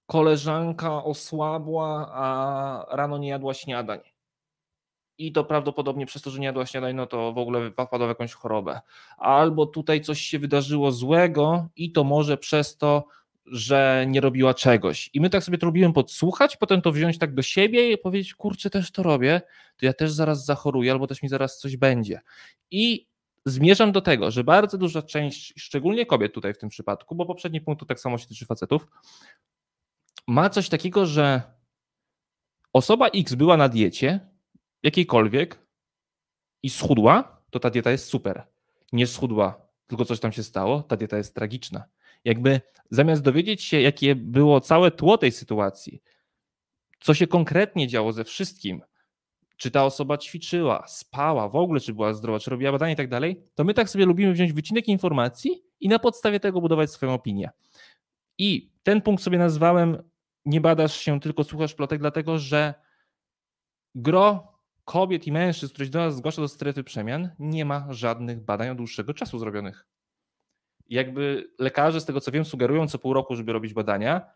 koleżanka 0.06 1.04
osłabła, 1.04 2.10
a 2.12 2.96
rano 2.96 3.18
nie 3.18 3.28
jadła 3.28 3.54
śniadań 3.54 4.13
i 5.18 5.32
to 5.32 5.44
prawdopodobnie 5.44 6.06
przez 6.06 6.22
to, 6.22 6.30
że 6.30 6.38
nie 6.38 6.46
jadła 6.46 6.66
śniadań, 6.66 6.96
no 6.96 7.06
to 7.06 7.32
w 7.32 7.38
ogóle 7.38 7.70
wpadła 7.70 8.06
w 8.06 8.08
jakąś 8.08 8.32
chorobę. 8.32 8.80
Albo 9.18 9.66
tutaj 9.66 10.00
coś 10.00 10.20
się 10.20 10.38
wydarzyło 10.38 10.92
złego 10.92 11.68
i 11.76 11.92
to 11.92 12.04
może 12.04 12.36
przez 12.36 12.76
to, 12.76 13.06
że 13.46 14.04
nie 14.08 14.20
robiła 14.20 14.54
czegoś. 14.54 15.10
I 15.12 15.20
my 15.20 15.30
tak 15.30 15.44
sobie 15.44 15.58
to 15.58 15.66
robimy 15.66 15.92
podsłuchać, 15.92 16.56
potem 16.56 16.82
to 16.82 16.92
wziąć 16.92 17.18
tak 17.18 17.34
do 17.34 17.42
siebie 17.42 17.92
i 17.92 17.98
powiedzieć, 17.98 18.34
kurczę, 18.34 18.70
też 18.70 18.92
to 18.92 19.02
robię, 19.02 19.40
to 19.76 19.86
ja 19.86 19.92
też 19.92 20.12
zaraz 20.12 20.44
zachoruję, 20.44 20.92
albo 20.92 21.06
też 21.06 21.22
mi 21.22 21.28
zaraz 21.28 21.58
coś 21.58 21.76
będzie. 21.76 22.20
I 22.70 23.06
zmierzam 23.46 23.92
do 23.92 24.00
tego, 24.00 24.30
że 24.30 24.44
bardzo 24.44 24.78
duża 24.78 25.02
część, 25.02 25.54
szczególnie 25.56 26.06
kobiet 26.06 26.34
tutaj 26.34 26.54
w 26.54 26.58
tym 26.58 26.68
przypadku, 26.68 27.14
bo 27.14 27.26
poprzedni 27.26 27.60
punkt 27.60 27.80
to 27.80 27.86
tak 27.86 28.00
samo 28.00 28.18
się 28.18 28.26
tyczy 28.26 28.46
facetów, 28.46 28.86
ma 30.26 30.50
coś 30.50 30.68
takiego, 30.68 31.06
że 31.06 31.42
osoba 32.72 33.08
X 33.08 33.34
była 33.34 33.56
na 33.56 33.68
diecie, 33.68 34.33
jakiejkolwiek 34.84 35.58
i 36.62 36.70
schudła, 36.70 37.42
to 37.50 37.60
ta 37.60 37.70
dieta 37.70 37.90
jest 37.90 38.08
super. 38.08 38.46
Nie 38.92 39.06
schudła, 39.06 39.68
tylko 39.86 40.04
coś 40.04 40.20
tam 40.20 40.32
się 40.32 40.42
stało, 40.42 40.82
ta 40.82 40.96
dieta 40.96 41.16
jest 41.16 41.34
tragiczna. 41.34 41.84
Jakby 42.24 42.60
zamiast 42.90 43.22
dowiedzieć 43.22 43.62
się, 43.62 43.80
jakie 43.80 44.14
było 44.14 44.60
całe 44.60 44.90
tło 44.90 45.18
tej 45.18 45.32
sytuacji, 45.32 46.02
co 47.00 47.14
się 47.14 47.26
konkretnie 47.26 47.88
działo 47.88 48.12
ze 48.12 48.24
wszystkim, 48.24 48.82
czy 49.56 49.70
ta 49.70 49.84
osoba 49.84 50.18
ćwiczyła, 50.18 50.86
spała, 50.86 51.48
w 51.48 51.56
ogóle 51.56 51.80
czy 51.80 51.94
była 51.94 52.14
zdrowa, 52.14 52.38
czy 52.38 52.50
robiła 52.50 52.72
badania 52.72 52.92
i 52.92 52.96
tak 52.96 53.08
dalej, 53.08 53.42
to 53.54 53.64
my 53.64 53.74
tak 53.74 53.90
sobie 53.90 54.06
lubimy 54.06 54.32
wziąć 54.32 54.52
wycinek 54.52 54.88
informacji 54.88 55.64
i 55.80 55.88
na 55.88 55.98
podstawie 55.98 56.40
tego 56.40 56.60
budować 56.60 56.90
swoją 56.90 57.14
opinię. 57.14 57.50
I 58.38 58.72
ten 58.82 59.02
punkt 59.02 59.22
sobie 59.22 59.38
nazwałem 59.38 60.02
nie 60.44 60.60
badasz 60.60 60.96
się, 60.96 61.20
tylko 61.20 61.44
słuchasz 61.44 61.74
plotek, 61.74 62.00
dlatego 62.00 62.38
że 62.38 62.74
gro 63.94 64.53
kobiet 64.84 65.26
i 65.26 65.32
mężczyzn, 65.32 65.72
które 65.74 65.86
się 65.86 65.92
do 65.92 65.98
nas 65.98 66.16
zgłasza 66.16 66.42
do 66.42 66.48
strefy 66.48 66.84
przemian, 66.84 67.30
nie 67.38 67.64
ma 67.64 67.86
żadnych 67.90 68.40
badań 68.40 68.68
od 68.68 68.76
dłuższego 68.78 69.14
czasu 69.14 69.38
zrobionych. 69.38 69.86
Jakby 70.88 71.50
lekarze, 71.58 72.00
z 72.00 72.04
tego 72.04 72.20
co 72.20 72.32
wiem, 72.32 72.44
sugerują 72.44 72.88
co 72.88 72.98
pół 72.98 73.12
roku, 73.12 73.36
żeby 73.36 73.52
robić 73.52 73.74
badania. 73.74 74.30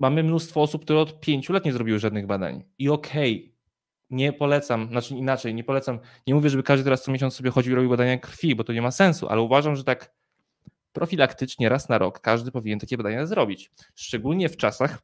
Mamy 0.00 0.22
mnóstwo 0.22 0.62
osób, 0.62 0.84
które 0.84 0.98
od 0.98 1.20
pięciu 1.20 1.52
lat 1.52 1.64
nie 1.64 1.72
zrobiły 1.72 1.98
żadnych 1.98 2.26
badań. 2.26 2.64
I 2.78 2.88
okej, 2.88 3.44
okay, 3.44 3.56
nie 4.10 4.32
polecam, 4.32 4.88
znaczy 4.88 5.14
inaczej, 5.14 5.54
nie 5.54 5.64
polecam, 5.64 5.98
nie 6.26 6.34
mówię, 6.34 6.50
żeby 6.50 6.62
każdy 6.62 6.84
teraz 6.84 7.02
co 7.02 7.12
miesiąc 7.12 7.34
sobie 7.34 7.50
chodził 7.50 7.72
i 7.72 7.74
robił 7.74 7.90
badania 7.90 8.18
krwi, 8.18 8.54
bo 8.54 8.64
to 8.64 8.72
nie 8.72 8.82
ma 8.82 8.90
sensu, 8.90 9.28
ale 9.28 9.40
uważam, 9.40 9.76
że 9.76 9.84
tak 9.84 10.14
profilaktycznie 10.92 11.68
raz 11.68 11.88
na 11.88 11.98
rok 11.98 12.20
każdy 12.20 12.50
powinien 12.50 12.78
takie 12.78 12.96
badania 12.96 13.26
zrobić. 13.26 13.72
Szczególnie 13.94 14.48
w 14.48 14.56
czasach, 14.56 15.02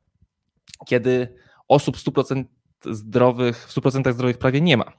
kiedy 0.87 1.35
osób 1.69 1.97
100% 1.97 2.45
zdrowych, 2.91 3.69
w 3.69 3.75
100% 3.75 4.13
zdrowych 4.13 4.39
prawie 4.39 4.61
nie 4.61 4.77
ma. 4.77 4.93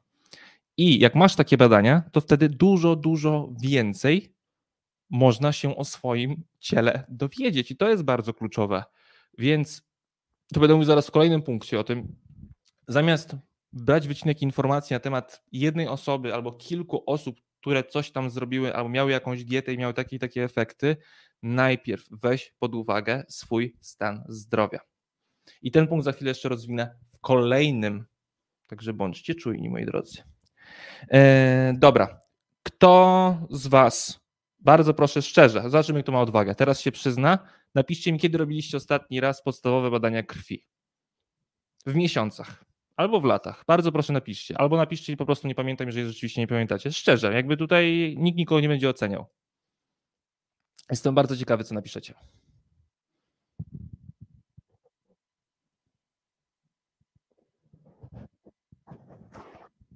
I 0.77 0.99
jak 0.99 1.15
masz 1.15 1.35
takie 1.35 1.57
badania, 1.57 2.03
to 2.11 2.21
wtedy 2.21 2.49
dużo, 2.49 2.95
dużo 2.95 3.49
więcej 3.61 4.33
można 5.09 5.51
się 5.51 5.75
o 5.75 5.85
swoim 5.85 6.43
ciele 6.59 7.05
dowiedzieć. 7.09 7.71
I 7.71 7.75
to 7.75 7.89
jest 7.89 8.03
bardzo 8.03 8.33
kluczowe. 8.33 8.83
Więc 9.37 9.81
to 10.53 10.59
będę 10.59 10.73
mówił 10.73 10.85
zaraz 10.85 11.07
w 11.07 11.11
kolejnym 11.11 11.41
punkcie 11.41 11.79
o 11.79 11.83
tym. 11.83 12.15
Zamiast 12.87 13.35
brać 13.73 14.07
wycinek 14.07 14.41
informacji 14.41 14.93
na 14.93 14.99
temat 14.99 15.43
jednej 15.51 15.87
osoby 15.87 16.33
albo 16.33 16.51
kilku 16.51 17.03
osób, 17.05 17.41
które 17.61 17.83
coś 17.83 18.11
tam 18.11 18.29
zrobiły 18.29 18.75
albo 18.75 18.89
miały 18.89 19.11
jakąś 19.11 19.43
dietę 19.43 19.73
i 19.73 19.77
miały 19.77 19.93
takie 19.93 20.15
i 20.15 20.19
takie 20.19 20.43
efekty, 20.43 20.97
najpierw 21.43 22.05
weź 22.11 22.53
pod 22.59 22.75
uwagę 22.75 23.23
swój 23.29 23.77
stan 23.81 24.23
zdrowia. 24.27 24.79
I 25.61 25.71
ten 25.71 25.87
punkt 25.87 26.05
za 26.05 26.11
chwilę 26.11 26.31
jeszcze 26.31 26.49
rozwinę 26.49 26.95
kolejnym, 27.23 28.05
także 28.67 28.93
bądźcie 28.93 29.35
czujni, 29.35 29.69
moi 29.69 29.85
drodzy. 29.85 30.23
E, 31.11 31.73
dobra, 31.77 32.19
kto 32.63 33.37
z 33.49 33.67
Was, 33.67 34.19
bardzo 34.59 34.93
proszę 34.93 35.21
szczerze, 35.21 35.61
zobaczymy, 35.61 36.03
kto 36.03 36.11
ma 36.11 36.21
odwagę, 36.21 36.55
teraz 36.55 36.81
się 36.81 36.91
przyzna, 36.91 37.39
napiszcie 37.75 38.11
mi, 38.11 38.19
kiedy 38.19 38.37
robiliście 38.37 38.77
ostatni 38.77 39.19
raz 39.19 39.43
podstawowe 39.43 39.91
badania 39.91 40.23
krwi. 40.23 40.65
W 41.85 41.95
miesiącach. 41.95 42.65
Albo 42.95 43.19
w 43.21 43.25
latach. 43.25 43.63
Bardzo 43.67 43.91
proszę 43.91 44.13
napiszcie. 44.13 44.57
Albo 44.57 44.77
napiszcie 44.77 45.17
po 45.17 45.25
prostu 45.25 45.47
nie 45.47 45.55
pamiętam, 45.55 45.87
jeżeli 45.87 46.07
rzeczywiście 46.07 46.41
nie 46.41 46.47
pamiętacie. 46.47 46.91
Szczerze, 46.91 47.33
jakby 47.33 47.57
tutaj 47.57 48.15
nikt 48.17 48.37
nikogo 48.37 48.61
nie 48.61 48.67
będzie 48.67 48.89
oceniał. 48.89 49.25
Jestem 50.89 51.15
bardzo 51.15 51.37
ciekawy, 51.37 51.63
co 51.63 51.75
napiszecie. 51.75 52.13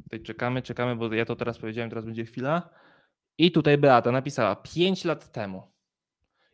Tutaj 0.08 0.24
czekamy, 0.24 0.62
czekamy, 0.62 0.96
bo 0.96 1.14
ja 1.14 1.26
to 1.26 1.36
teraz 1.36 1.58
powiedziałem, 1.58 1.90
teraz 1.90 2.06
będzie 2.06 2.26
chwila. 2.26 2.70
I 3.38 3.52
tutaj 3.52 3.78
Beata 3.78 4.12
napisała 4.12 4.56
5 4.56 5.06
lat 5.06 5.32
temu. 5.32 5.64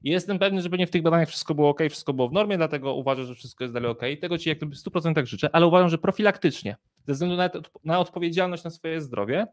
Jestem 0.04 0.40
pewny, 0.40 0.62
że 0.62 0.70
pewnie 0.70 0.88
w 0.88 0.92
tych 0.92 1.02
badaniach 1.02 1.30
wszystko 1.30 1.56
było 1.56 1.70
ok, 1.70 1.80
wszystko 1.90 2.14
było 2.14 2.30
w 2.30 2.32
normie, 2.32 2.58
dlatego 2.58 2.94
uważam, 2.94 3.26
że 3.26 3.36
wszystko 3.36 3.64
jest 3.64 3.74
dalej 3.74 3.92
ok. 3.92 4.02
Tego 4.22 4.38
Ci 4.38 4.50
jak 4.50 4.60
w 4.60 4.76
100% 4.76 5.26
życzę, 5.26 5.50
ale 5.54 5.68
uważam, 5.68 5.90
że 5.90 5.98
profilaktycznie, 5.98 6.78
ze 7.08 7.14
względu 7.14 7.36
na, 7.36 7.50
na 7.84 8.00
odpowiedzialność 8.00 8.64
na 8.64 8.70
swoje 8.70 9.02
zdrowie, 9.02 9.48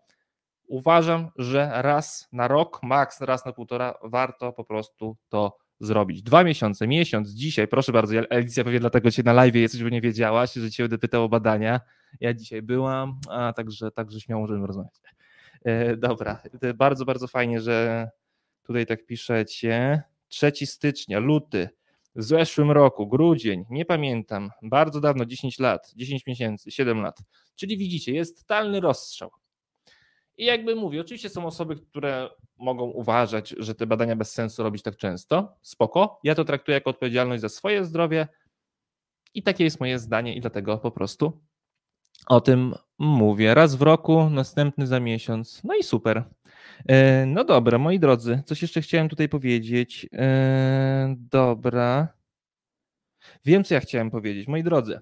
uważam, 0.69 1.28
że 1.37 1.71
raz 1.75 2.28
na 2.33 2.49
rok, 2.49 2.80
maks 2.83 3.21
raz 3.21 3.47
na 3.47 3.52
półtora, 3.52 3.95
warto 4.02 4.52
po 4.52 4.64
prostu 4.64 5.16
to 5.28 5.57
zrobić. 5.80 6.23
Dwa 6.23 6.45
miesiące, 6.45 6.88
miesiąc, 6.88 7.30
dzisiaj, 7.30 7.69
proszę 7.69 7.92
bardzo, 7.92 8.14
Alicja 8.30 8.64
powie, 8.64 8.80
dlatego 8.80 9.11
Cię 9.11 9.23
na 9.23 9.33
live 9.33 9.54
jesteś, 9.54 9.83
bo 9.83 9.88
nie 9.88 10.00
wiedziałaś, 10.00 10.52
że 10.52 10.71
Cię 10.71 10.83
będę 10.83 10.99
pytał 10.99 11.25
o 11.25 11.28
badania. 11.28 11.80
Ja 12.21 12.35
dzisiaj 12.35 12.62
byłam, 12.62 13.21
a 13.29 13.52
także, 13.52 13.90
także 13.90 14.21
śmiało 14.21 14.43
możemy 14.43 14.67
rozmawiać. 14.67 15.00
E, 15.64 15.97
dobra, 15.97 16.43
bardzo, 16.75 17.05
bardzo 17.05 17.29
fajnie, 17.29 17.61
że 17.61 18.09
tutaj 18.62 18.87
tak 18.87 19.07
piszecie. 19.07 20.02
3 20.29 20.52
stycznia, 20.67 21.19
luty, 21.19 21.69
w 22.14 22.23
zeszłym 22.23 22.71
roku, 22.71 23.07
grudzień, 23.07 23.64
nie 23.71 23.85
pamiętam, 23.85 24.50
bardzo 24.62 25.00
dawno, 25.00 25.25
10 25.25 25.59
lat, 25.59 25.93
10 25.97 26.26
miesięcy, 26.26 26.71
7 26.71 27.00
lat. 27.00 27.19
Czyli 27.57 27.76
widzicie, 27.76 28.12
jest 28.12 28.38
totalny 28.38 28.81
rozstrzał. 28.81 29.31
I 30.37 30.45
jakby 30.45 30.75
mówię, 30.75 31.00
oczywiście 31.00 31.29
są 31.29 31.47
osoby, 31.47 31.76
które 31.76 32.31
mogą 32.57 32.85
uważać, 32.85 33.55
że 33.59 33.75
te 33.75 33.87
badania 33.87 34.17
bez 34.17 34.33
sensu 34.33 34.62
robić 34.62 34.83
tak 34.83 34.97
często. 34.97 35.57
Spoko. 35.62 36.21
Ja 36.25 36.35
to 36.35 36.45
traktuję 36.45 36.75
jako 36.75 36.90
odpowiedzialność 36.90 37.40
za 37.40 37.49
swoje 37.49 37.85
zdrowie 37.85 38.29
i 39.35 39.43
takie 39.43 39.64
jest 39.64 39.81
moje 39.81 39.99
zdanie 39.99 40.35
i 40.35 40.40
dlatego 40.40 40.79
po 40.79 40.90
prostu 40.90 41.40
o 42.26 42.40
tym 42.40 42.74
mówię. 42.98 43.54
Raz 43.54 43.74
w 43.74 43.82
roku, 43.82 44.30
następny 44.30 44.86
za 44.86 45.00
miesiąc. 45.00 45.60
No 45.64 45.74
i 45.74 45.82
super. 45.82 46.24
E, 46.88 47.26
no 47.26 47.44
dobra, 47.44 47.78
moi 47.78 47.98
drodzy, 47.98 48.42
coś 48.46 48.62
jeszcze 48.62 48.80
chciałem 48.80 49.08
tutaj 49.08 49.28
powiedzieć. 49.28 50.06
E, 50.12 51.14
dobra. 51.18 52.08
Wiem, 53.44 53.64
co 53.64 53.74
ja 53.74 53.80
chciałem 53.80 54.10
powiedzieć. 54.10 54.48
Moi 54.48 54.62
drodzy, 54.62 55.00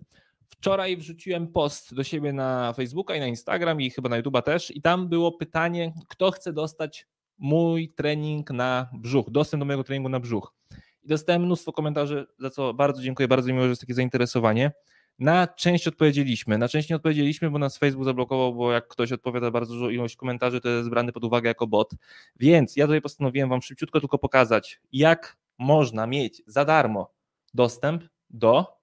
wczoraj 0.48 0.96
wrzuciłem 0.96 1.48
post 1.48 1.94
do 1.94 2.04
siebie 2.04 2.32
na 2.32 2.72
Facebooka 2.72 3.14
i 3.14 3.20
na 3.20 3.26
Instagram 3.26 3.80
i 3.80 3.90
chyba 3.90 4.08
na 4.08 4.22
YouTube'a 4.22 4.42
też 4.42 4.76
i 4.76 4.82
tam 4.82 5.08
było 5.08 5.32
pytanie, 5.32 5.92
kto 6.08 6.30
chce 6.30 6.52
dostać 6.52 7.06
mój 7.38 7.92
trening 7.94 8.50
na 8.50 8.90
brzuch, 8.92 9.30
dostęp 9.30 9.60
do 9.60 9.64
mojego 9.64 9.84
treningu 9.84 10.08
na 10.08 10.20
brzuch. 10.20 10.54
I 11.02 11.08
dostałem 11.08 11.42
mnóstwo 11.42 11.72
komentarzy, 11.72 12.26
za 12.38 12.50
co 12.50 12.74
bardzo 12.74 13.02
dziękuję, 13.02 13.28
bardzo 13.28 13.52
miło, 13.52 13.62
że 13.62 13.68
jest 13.68 13.80
takie 13.80 13.94
zainteresowanie. 13.94 14.72
Na 15.18 15.46
część 15.46 15.88
odpowiedzieliśmy, 15.88 16.58
na 16.58 16.68
część 16.68 16.90
nie 16.90 16.96
odpowiedzieliśmy, 16.96 17.50
bo 17.50 17.58
nas 17.58 17.78
Facebook 17.78 18.04
zablokował, 18.04 18.54
bo 18.54 18.72
jak 18.72 18.88
ktoś 18.88 19.12
odpowiada 19.12 19.50
bardzo 19.50 19.74
dużo 19.74 19.90
ilość 19.90 20.16
komentarzy, 20.16 20.60
to 20.60 20.68
jest 20.68 20.90
brany 20.90 21.12
pod 21.12 21.24
uwagę 21.24 21.48
jako 21.48 21.66
bot. 21.66 21.90
Więc 22.36 22.76
ja 22.76 22.86
tutaj 22.86 23.00
postanowiłem 23.00 23.48
Wam 23.48 23.62
szybciutko 23.62 24.00
tylko 24.00 24.18
pokazać, 24.18 24.80
jak 24.92 25.36
można 25.58 26.06
mieć 26.06 26.42
za 26.46 26.64
darmo 26.64 27.12
dostęp 27.54 28.04
do 28.30 28.78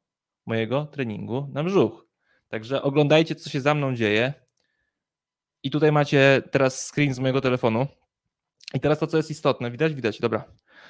mojego 0.45 0.85
treningu 0.85 1.49
na 1.53 1.63
brzuch. 1.63 2.05
Także 2.47 2.81
oglądajcie, 2.81 3.35
co 3.35 3.49
się 3.49 3.61
za 3.61 3.73
mną 3.73 3.95
dzieje. 3.95 4.33
I 5.63 5.71
tutaj 5.71 5.91
macie 5.91 6.41
teraz 6.51 6.91
screen 6.93 7.13
z 7.13 7.19
mojego 7.19 7.41
telefonu. 7.41 7.87
I 8.73 8.79
teraz 8.79 8.99
to, 8.99 9.07
co 9.07 9.17
jest 9.17 9.31
istotne, 9.31 9.71
widać? 9.71 9.93
Widać, 9.93 10.19
dobra. 10.19 10.45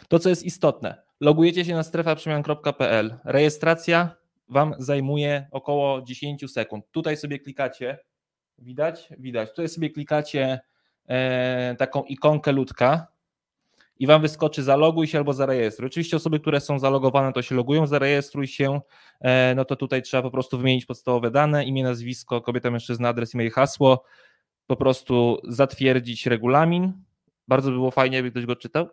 To, 0.07 0.19
co 0.19 0.29
jest 0.29 0.43
istotne, 0.43 1.01
logujecie 1.19 1.65
się 1.65 1.73
na 1.73 1.83
strefaprzemian.pl, 1.83 3.17
rejestracja, 3.23 4.15
Wam 4.49 4.73
zajmuje 4.77 5.47
około 5.51 6.01
10 6.01 6.51
sekund. 6.51 6.85
Tutaj 6.91 7.17
sobie 7.17 7.39
klikacie, 7.39 7.97
widać? 8.57 9.09
Widać. 9.19 9.49
Tutaj 9.49 9.69
sobie 9.69 9.89
klikacie 9.89 10.59
e, 11.07 11.75
taką 11.77 12.03
ikonkę 12.03 12.51
ludka 12.51 13.07
i 13.99 14.07
Wam 14.07 14.21
wyskoczy 14.21 14.63
zaloguj 14.63 15.07
się 15.07 15.17
albo 15.17 15.33
zarejestruj. 15.33 15.87
Oczywiście 15.87 16.17
osoby, 16.17 16.39
które 16.39 16.59
są 16.59 16.79
zalogowane, 16.79 17.33
to 17.33 17.41
się 17.41 17.55
logują, 17.55 17.87
zarejestruj 17.87 18.47
się, 18.47 18.81
e, 19.21 19.55
no 19.55 19.65
to 19.65 19.75
tutaj 19.75 20.01
trzeba 20.01 20.23
po 20.23 20.31
prostu 20.31 20.57
wymienić 20.57 20.85
podstawowe 20.85 21.31
dane, 21.31 21.65
imię, 21.65 21.83
nazwisko, 21.83 22.41
kobieta, 22.41 22.71
mężczyzna, 22.71 23.09
adres, 23.09 23.35
e-mail, 23.35 23.51
hasło, 23.51 24.03
po 24.67 24.75
prostu 24.75 25.37
zatwierdzić 25.43 26.25
regulamin, 26.25 26.93
bardzo 27.47 27.69
by 27.69 27.75
było 27.75 27.91
fajnie, 27.91 28.15
jakby 28.15 28.31
ktoś 28.31 28.45
go 28.45 28.55
czytał. 28.55 28.89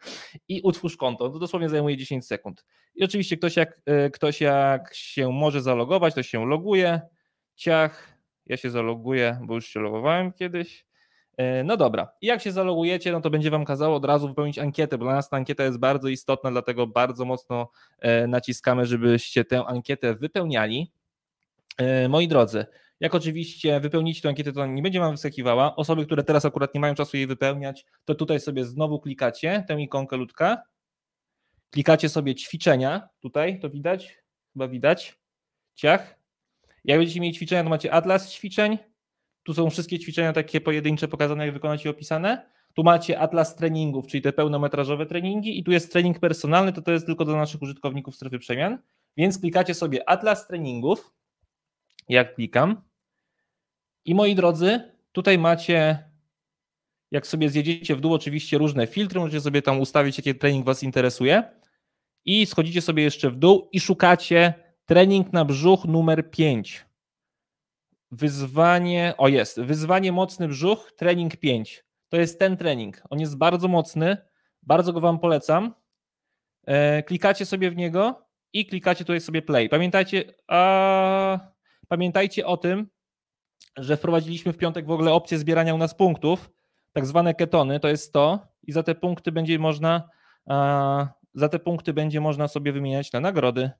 I 0.48 0.60
utwórz 0.62 0.96
konto. 0.96 1.30
To 1.30 1.38
dosłownie 1.38 1.68
zajmuje 1.68 1.96
10 1.96 2.26
sekund. 2.26 2.64
I 2.94 3.04
oczywiście 3.04 3.36
ktoś 3.36 3.56
jak, 3.56 3.80
e, 3.86 4.10
ktoś 4.10 4.40
jak 4.40 4.94
się 4.94 5.32
może 5.32 5.62
zalogować, 5.62 6.14
to 6.14 6.22
się 6.22 6.46
loguje. 6.46 7.00
Ciach, 7.54 8.18
ja 8.46 8.56
się 8.56 8.70
zaloguję, 8.70 9.38
bo 9.42 9.54
już 9.54 9.66
się 9.66 9.80
logowałem 9.80 10.32
kiedyś. 10.32 10.86
E, 11.36 11.64
no 11.64 11.76
dobra, 11.76 12.08
I 12.20 12.26
jak 12.26 12.42
się 12.42 12.52
zalogujecie, 12.52 13.12
no 13.12 13.20
to 13.20 13.30
będzie 13.30 13.50
Wam 13.50 13.64
kazało 13.64 13.96
od 13.96 14.04
razu 14.04 14.28
wypełnić 14.28 14.58
ankietę, 14.58 14.98
bo 14.98 15.04
dla 15.04 15.14
nas 15.14 15.28
ta 15.28 15.36
ankieta 15.36 15.64
jest 15.64 15.78
bardzo 15.78 16.08
istotna, 16.08 16.50
dlatego 16.50 16.86
bardzo 16.86 17.24
mocno 17.24 17.70
e, 17.98 18.26
naciskamy, 18.26 18.86
żebyście 18.86 19.44
tę 19.44 19.64
ankietę 19.66 20.14
wypełniali. 20.14 20.92
Moi 22.08 22.28
drodzy, 22.28 22.66
jak 23.00 23.14
oczywiście 23.14 23.80
wypełnicie 23.80 24.22
tę 24.22 24.28
ankietę, 24.28 24.52
to 24.52 24.66
nie 24.66 24.82
będzie 24.82 25.00
Wam 25.00 25.12
wyskakiwała. 25.12 25.76
Osoby, 25.76 26.06
które 26.06 26.24
teraz 26.24 26.44
akurat 26.44 26.74
nie 26.74 26.80
mają 26.80 26.94
czasu 26.94 27.16
jej 27.16 27.26
wypełniać, 27.26 27.86
to 28.04 28.14
tutaj 28.14 28.40
sobie 28.40 28.64
znowu 28.64 29.00
klikacie 29.00 29.64
tę 29.68 29.80
ikonkę 29.82 30.16
ludka. 30.16 30.62
Klikacie 31.70 32.08
sobie 32.08 32.34
ćwiczenia, 32.34 33.08
tutaj 33.20 33.60
to 33.60 33.70
widać, 33.70 34.18
chyba 34.52 34.68
widać, 34.68 35.18
ciach. 35.74 36.18
Jak 36.84 36.98
będziecie 36.98 37.20
mieli 37.20 37.34
ćwiczenia, 37.34 37.62
to 37.62 37.70
macie 37.70 37.92
atlas 37.92 38.32
ćwiczeń. 38.32 38.78
Tu 39.42 39.54
są 39.54 39.70
wszystkie 39.70 39.98
ćwiczenia 39.98 40.32
takie 40.32 40.60
pojedyncze 40.60 41.08
pokazane, 41.08 41.44
jak 41.44 41.54
wykonać 41.54 41.84
i 41.84 41.88
opisane. 41.88 42.50
Tu 42.74 42.82
macie 42.82 43.18
atlas 43.18 43.56
treningów, 43.56 44.06
czyli 44.06 44.22
te 44.22 44.32
pełnometrażowe 44.32 45.06
treningi 45.06 45.58
i 45.58 45.64
tu 45.64 45.72
jest 45.72 45.92
trening 45.92 46.18
personalny, 46.18 46.72
to 46.72 46.82
to 46.82 46.92
jest 46.92 47.06
tylko 47.06 47.24
dla 47.24 47.36
naszych 47.36 47.62
użytkowników 47.62 48.16
strefy 48.16 48.38
przemian, 48.38 48.78
więc 49.16 49.38
klikacie 49.38 49.74
sobie 49.74 50.08
atlas 50.08 50.46
treningów, 50.46 51.14
jak 52.08 52.34
klikam 52.34 52.82
i 54.04 54.14
moi 54.14 54.34
drodzy, 54.34 54.92
tutaj 55.12 55.38
macie 55.38 56.06
jak 57.10 57.26
sobie 57.26 57.50
zjedziecie 57.50 57.96
w 57.96 58.00
dół, 58.00 58.14
oczywiście 58.14 58.58
różne 58.58 58.86
filtry, 58.86 59.20
możecie 59.20 59.40
sobie 59.40 59.62
tam 59.62 59.80
ustawić, 59.80 60.18
jaki 60.18 60.34
trening 60.34 60.66
Was 60.66 60.82
interesuje. 60.82 61.42
I 62.24 62.46
schodzicie 62.46 62.82
sobie 62.82 63.02
jeszcze 63.02 63.30
w 63.30 63.36
dół 63.36 63.68
i 63.72 63.80
szukacie 63.80 64.54
trening 64.84 65.32
na 65.32 65.44
brzuch 65.44 65.84
numer 65.84 66.30
5. 66.30 66.86
Wyzwanie, 68.10 69.14
o 69.18 69.28
jest, 69.28 69.60
wyzwanie 69.60 70.12
mocny 70.12 70.48
brzuch, 70.48 70.92
trening 70.96 71.36
5. 71.36 71.84
To 72.08 72.16
jest 72.16 72.38
ten 72.38 72.56
trening. 72.56 73.02
On 73.10 73.20
jest 73.20 73.38
bardzo 73.38 73.68
mocny, 73.68 74.16
bardzo 74.62 74.92
go 74.92 75.00
Wam 75.00 75.18
polecam. 75.18 75.74
E, 76.66 77.02
klikacie 77.02 77.46
sobie 77.46 77.70
w 77.70 77.76
niego 77.76 78.26
i 78.52 78.66
klikacie 78.66 79.04
tutaj 79.04 79.20
sobie 79.20 79.42
play. 79.42 79.68
Pamiętajcie, 79.68 80.24
a, 80.48 81.55
pamiętajcie 81.88 82.46
o 82.46 82.56
tym, 82.56 82.86
że 83.76 83.96
wprowadziliśmy 83.96 84.52
w 84.52 84.56
piątek 84.56 84.86
w 84.86 84.90
ogóle 84.90 85.12
opcję 85.12 85.38
zbierania 85.38 85.74
u 85.74 85.78
nas 85.78 85.94
punktów, 85.94 86.50
tak 86.92 87.06
zwane 87.06 87.34
ketony, 87.34 87.80
to 87.80 87.88
jest 87.88 88.12
to 88.12 88.46
i 88.62 88.72
za 88.72 88.82
te 88.82 88.94
punkty 88.94 89.32
będzie 89.32 89.58
można 89.58 90.08
za 91.34 91.48
te 91.48 91.58
punkty 91.58 91.92
będzie 91.92 92.20
można 92.20 92.48
sobie 92.48 92.72
wymieniać 92.72 93.12
na 93.12 93.20
nagrody. 93.20 93.70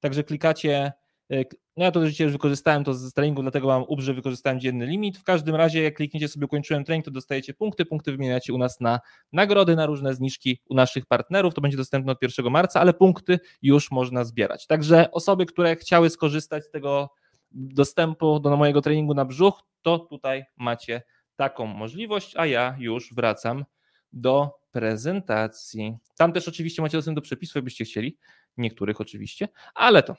Także 0.00 0.24
klikacie 0.24 0.92
e, 1.30 1.44
no 1.76 1.84
ja 1.84 1.90
to 1.90 2.06
życie 2.06 2.24
już 2.24 2.32
wykorzystałem 2.32 2.84
to 2.84 2.94
z 2.94 3.12
treningu, 3.12 3.42
dlatego 3.42 3.68
mam 3.68 3.84
że 3.98 4.14
wykorzystałem 4.14 4.60
dzienny 4.60 4.86
limit. 4.86 5.18
W 5.18 5.22
każdym 5.22 5.54
razie, 5.54 5.82
jak 5.82 5.94
klikniecie 5.94 6.28
sobie 6.28 6.46
ukończyłem 6.46 6.84
trening, 6.84 7.04
to 7.04 7.10
dostajecie 7.10 7.54
punkty. 7.54 7.86
Punkty 7.86 8.12
wymieniacie 8.12 8.54
u 8.54 8.58
nas 8.58 8.80
na 8.80 9.00
nagrody, 9.32 9.76
na 9.76 9.86
różne 9.86 10.14
zniżki 10.14 10.60
u 10.68 10.74
naszych 10.74 11.06
partnerów. 11.06 11.54
To 11.54 11.60
będzie 11.60 11.76
dostępne 11.76 12.12
od 12.12 12.22
1 12.22 12.52
marca, 12.52 12.80
ale 12.80 12.94
punkty 12.94 13.38
już 13.62 13.90
można 13.90 14.24
zbierać. 14.24 14.66
Także 14.66 15.10
osoby, 15.10 15.46
które 15.46 15.76
chciały 15.76 16.10
skorzystać 16.10 16.64
z 16.64 16.70
tego 16.70 17.10
dostępu 17.52 18.40
do 18.40 18.56
mojego 18.56 18.82
treningu 18.82 19.14
na 19.14 19.24
brzuch, 19.24 19.62
to 19.82 19.98
tutaj 19.98 20.44
macie 20.56 21.02
taką 21.36 21.66
możliwość, 21.66 22.36
a 22.36 22.46
ja 22.46 22.76
już 22.78 23.14
wracam 23.14 23.64
do 24.12 24.50
prezentacji. 24.72 25.96
Tam 26.16 26.32
też 26.32 26.48
oczywiście 26.48 26.82
macie 26.82 26.98
dostęp 26.98 27.14
do 27.14 27.22
przepisów, 27.22 27.54
jakbyście 27.54 27.84
chcieli, 27.84 28.16
niektórych 28.56 29.00
oczywiście, 29.00 29.48
ale 29.74 30.02
to 30.02 30.16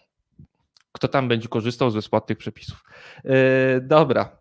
kto 0.92 1.08
tam 1.08 1.28
będzie 1.28 1.48
korzystał 1.48 1.92
z 1.92 1.96
bezpłatnych 1.96 2.38
przepisów. 2.38 2.84
Yy, 3.24 3.32
dobra. 3.82 4.40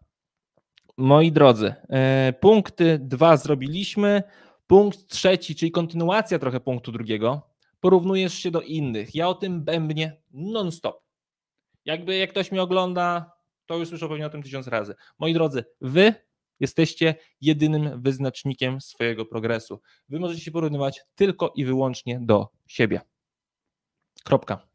Moi 0.97 1.32
drodzy, 1.32 1.75
yy, 1.88 2.32
punkty 2.32 2.99
dwa 2.99 3.37
zrobiliśmy. 3.37 4.23
Punkt 4.66 5.06
trzeci, 5.09 5.54
czyli 5.54 5.70
kontynuacja 5.70 6.38
trochę 6.38 6.61
punktu 6.61 6.92
drugiego. 6.92 7.42
Porównujesz 7.80 8.35
się 8.35 8.50
do 8.50 8.61
innych. 8.61 9.14
Ja 9.14 9.28
o 9.28 9.35
tym 9.35 9.64
bębnie 9.64 10.16
non-stop. 10.30 11.10
Jakby 11.84 12.16
jak 12.16 12.30
ktoś 12.30 12.52
mnie 12.52 12.62
ogląda, 12.62 13.32
to 13.66 13.76
już 13.76 13.88
słyszał 13.88 14.08
pewnie 14.08 14.26
o 14.26 14.30
tym 14.30 14.42
tysiąc 14.42 14.66
razy. 14.66 14.94
Moi 15.18 15.34
drodzy, 15.34 15.64
wy 15.80 16.14
jesteście 16.60 17.14
jedynym 17.40 18.02
wyznacznikiem 18.02 18.80
swojego 18.80 19.26
progresu. 19.26 19.80
Wy 20.08 20.20
możecie 20.20 20.40
się 20.40 20.50
porównywać 20.50 21.00
tylko 21.14 21.52
i 21.56 21.64
wyłącznie 21.64 22.20
do 22.22 22.49
siebie. 22.66 23.00
Kropka. 24.25 24.70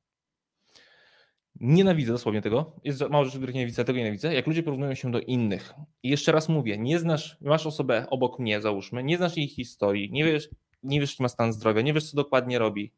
Nienawidzę 1.60 2.12
dosłownie 2.12 2.42
tego. 2.42 2.76
Jest 2.84 3.02
mało 3.10 3.26
rzeczy, 3.26 3.38
których 3.38 3.56
nienawidzę, 3.56 3.86
tego 3.86 4.00
nienawidzę. 4.00 4.34
Jak 4.34 4.48
ludzie 4.48 4.64
porównują 4.64 4.96
się 4.96 5.12
do 5.12 5.20
innych. 5.20 5.74
I 6.04 6.10
jeszcze 6.10 6.32
raz 6.32 6.50
mówię, 6.50 6.78
nie 6.78 7.00
znasz, 7.00 7.38
masz 7.42 7.66
osobę 7.66 8.06
obok 8.10 8.40
mnie, 8.40 8.62
załóżmy, 8.62 9.04
nie 9.04 9.18
znasz 9.18 9.38
jej 9.38 9.48
historii, 9.48 10.12
nie 10.12 10.26
wiesz, 10.26 10.50
nie 10.84 11.00
wiesz, 11.00 11.12
jaki 11.12 11.24
ma 11.24 11.30
stan 11.30 11.54
zdrowia, 11.54 11.82
nie 11.82 11.94
wiesz, 11.94 12.12
co 12.12 12.18
dokładnie 12.18 12.60
robi. 12.60 12.94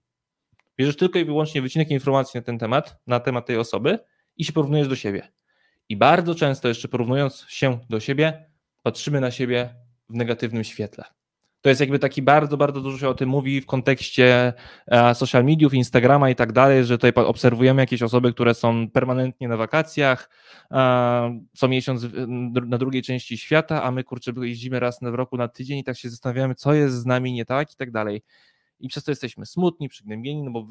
Bierzesz 0.78 0.98
tylko 0.98 1.20
i 1.20 1.26
wyłącznie 1.26 1.62
wycinek 1.62 1.92
informacji 1.92 2.38
na 2.38 2.42
ten 2.42 2.60
temat, 2.60 3.00
na 3.08 3.20
temat 3.20 3.46
tej 3.46 3.58
osoby 3.58 4.00
i 4.38 4.46
się 4.46 4.54
porównujesz 4.54 4.88
do 4.88 4.96
siebie. 4.96 5.28
I 5.90 5.98
bardzo 5.98 6.36
często 6.36 6.68
jeszcze 6.68 6.88
porównując 6.88 7.46
się 7.50 7.80
do 7.90 8.00
siebie, 8.00 8.50
patrzymy 8.84 9.22
na 9.22 9.32
siebie 9.32 9.76
w 10.10 10.14
negatywnym 10.14 10.64
świetle. 10.64 11.04
To 11.62 11.70
jest 11.70 11.82
jakby 11.82 12.00
taki 12.00 12.22
bardzo, 12.22 12.58
bardzo 12.58 12.82
dużo 12.82 12.98
się 12.98 13.10
o 13.10 13.14
tym 13.14 13.30
mówi 13.30 13.62
w 13.62 13.66
kontekście 13.66 14.54
e, 14.88 15.16
social 15.16 15.46
mediów, 15.46 15.74
Instagrama 15.74 16.30
i 16.30 16.36
tak 16.36 16.52
dalej, 16.52 16.86
że 16.86 16.98
tutaj 16.98 17.24
obserwujemy 17.26 17.82
jakieś 17.82 18.02
osoby, 18.02 18.34
które 18.34 18.54
są 18.54 18.90
permanentnie 18.90 19.48
na 19.48 19.58
wakacjach, 19.58 20.30
co 21.54 21.68
miesiąc 21.68 22.08
na 22.68 22.78
drugiej 22.78 23.02
części 23.02 23.38
świata, 23.38 23.84
a 23.84 23.92
my 23.92 24.04
kurczę 24.04 24.32
jeździmy 24.42 24.80
raz 24.80 25.00
w 25.02 25.16
roku 25.16 25.38
na 25.38 25.48
tydzień 25.48 25.80
i 25.80 25.84
tak 25.84 25.98
się 25.98 26.10
zastanawiamy, 26.10 26.56
co 26.56 26.74
jest 26.74 26.96
z 26.96 27.06
nami 27.06 27.34
nie 27.34 27.46
tak 27.46 27.74
i 27.74 27.76
tak 27.76 27.92
dalej 27.92 28.22
i 28.80 28.88
przez 28.88 29.04
to 29.04 29.12
jesteśmy 29.12 29.46
smutni, 29.46 29.90
przygnębieni, 29.90 30.44
no 30.44 30.52
bo 30.52 30.68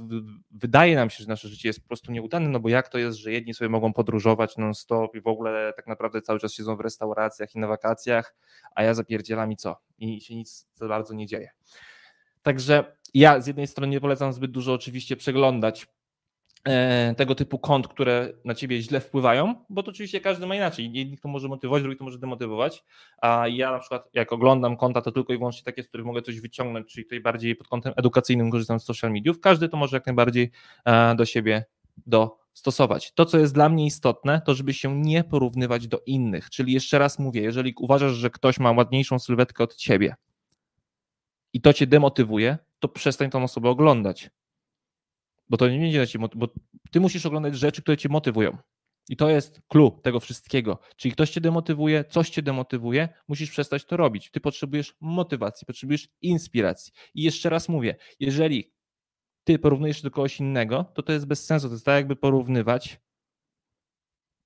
wydaje 0.51 0.97
nam 0.97 1.11
się, 1.11 1.23
że 1.23 1.29
nasze 1.29 1.49
życie 1.49 1.69
jest 1.69 1.81
po 1.81 1.87
prostu 1.89 2.13
nieudane, 2.13 2.49
no 2.49 2.61
bo 2.61 2.69
jak 2.69 2.89
to 2.89 2.99
jest, 2.99 3.19
że 3.19 3.33
jedni 3.33 3.55
sobie 3.55 3.69
mogą 3.69 3.93
podróżować 3.93 4.57
non-stop 4.57 5.15
i 5.15 5.21
w 5.21 5.27
ogóle 5.27 5.73
tak 5.77 5.87
naprawdę 5.87 6.23
cały 6.23 6.39
czas 6.39 6.53
siedzą 6.53 6.77
w 6.77 6.81
restauracjach 6.81 7.55
i 7.55 7.59
na 7.59 7.67
wakacjach, 7.67 8.37
a 8.75 8.83
ja 8.83 8.95
zapierdzielam 8.95 9.53
i 9.53 9.57
co? 9.57 9.77
I 9.99 10.21
się 10.21 10.37
nic 10.37 10.69
za 10.75 10.89
bardzo 10.89 11.15
nie 11.15 11.27
dzieje. 11.27 11.51
Także 12.43 12.97
ja 13.15 13.41
z 13.41 13.47
jednej 13.47 13.67
strony 13.67 13.93
nie 13.93 14.01
polecam 14.01 14.33
zbyt 14.33 14.51
dużo 14.51 14.73
oczywiście 14.73 15.17
przeglądać 15.17 15.87
tego 17.17 17.35
typu 17.35 17.59
kont, 17.59 17.89
które 17.89 18.33
na 18.45 18.55
ciebie 18.55 18.83
źle 18.83 19.01
wpływają, 19.01 19.55
bo 19.71 19.83
to 19.83 19.91
oczywiście 19.91 20.21
każdy 20.21 20.47
ma 20.47 20.57
inaczej. 20.57 20.93
Jedni 20.93 21.19
to 21.19 21.29
może 21.29 21.49
motywować, 21.49 21.83
drugi 21.83 21.99
to 21.99 22.05
może 22.05 22.19
demotywować. 22.19 22.85
A 23.23 23.49
ja 23.49 23.71
na 23.71 23.79
przykład, 23.79 24.09
jak 24.15 24.33
oglądam 24.33 24.77
konta, 24.77 25.03
to 25.03 25.13
tylko 25.13 25.33
i 25.33 25.39
wyłącznie 25.39 25.65
takie, 25.65 25.83
z 25.83 25.89
których 25.89 26.07
mogę 26.07 26.23
coś 26.23 26.41
wyciągnąć, 26.41 26.93
czyli 26.93 27.05
tutaj 27.05 27.21
bardziej 27.21 27.57
pod 27.57 27.69
kątem 27.69 27.93
edukacyjnym 27.97 28.51
korzystam 28.51 28.81
z 28.81 28.85
social 28.85 29.13
mediów. 29.13 29.41
Każdy 29.41 29.69
to 29.69 29.77
może 29.77 29.97
jak 29.97 30.07
najbardziej 30.07 30.51
e, 30.85 31.15
do 31.15 31.25
siebie 31.25 31.65
dostosować. 32.07 33.13
To, 33.13 33.25
co 33.25 33.39
jest 33.39 33.55
dla 33.55 33.69
mnie 33.69 33.87
istotne, 33.87 34.41
to 34.47 34.55
żeby 34.55 34.75
się 34.75 35.01
nie 35.01 35.25
porównywać 35.25 35.89
do 35.89 36.01
innych. 36.07 36.51
Czyli 36.51 36.73
jeszcze 36.73 36.99
raz 36.99 37.19
mówię, 37.19 37.41
jeżeli 37.43 37.75
uważasz, 37.79 38.13
że 38.13 38.31
ktoś 38.31 38.59
ma 38.59 38.73
ładniejszą 38.73 39.19
sylwetkę 39.19 39.65
od 39.65 39.77
ciebie 39.77 40.15
i 41.53 41.61
to 41.61 41.73
cię 41.73 41.87
demotywuje, 41.87 42.59
to 42.79 42.89
przestań 42.89 43.31
tą 43.31 43.45
osobę 43.45 43.69
oglądać 43.69 44.31
bo 45.49 45.57
to 45.57 45.69
nie 45.69 45.79
będzie 45.79 46.07
ci, 46.07 46.19
bo 46.19 46.49
ty 46.91 47.01
musisz 47.01 47.27
oglądać 47.27 47.59
rzeczy, 47.59 47.83
które 47.83 47.97
cię 47.97 48.09
motywują. 48.09 48.59
I 49.09 49.17
to 49.17 49.31
jest 49.31 49.61
clue 49.69 50.01
tego 50.03 50.21
wszystkiego. 50.21 50.79
Czyli 50.97 51.13
ktoś 51.13 51.31
cię 51.31 51.41
demotywuje, 51.41 52.05
coś 52.05 52.31
cię 52.31 52.43
demotywuje, 52.43 53.09
musisz 53.29 53.51
przestać 53.51 53.85
to 53.85 53.97
robić. 53.97 54.31
Ty 54.31 54.41
potrzebujesz 54.41 54.95
motywacji, 55.01 55.67
potrzebujesz 55.67 56.09
inspiracji. 56.23 56.93
I 57.15 57.23
jeszcze 57.23 57.51
raz 57.51 57.69
mówię, 57.69 57.97
jeżeli 58.21 58.73
ty 59.45 59.59
porównujesz 59.59 59.97
się 59.97 60.03
do 60.03 60.11
kogoś 60.11 60.41
innego, 60.41 60.85
to 60.95 61.03
to 61.03 61.13
jest 61.13 61.27
bez 61.27 61.47
sensu. 61.47 61.69
To 61.69 61.75
jest 61.75 61.85
tak, 61.85 61.95
jakby 61.95 62.17
porównywać 62.17 63.01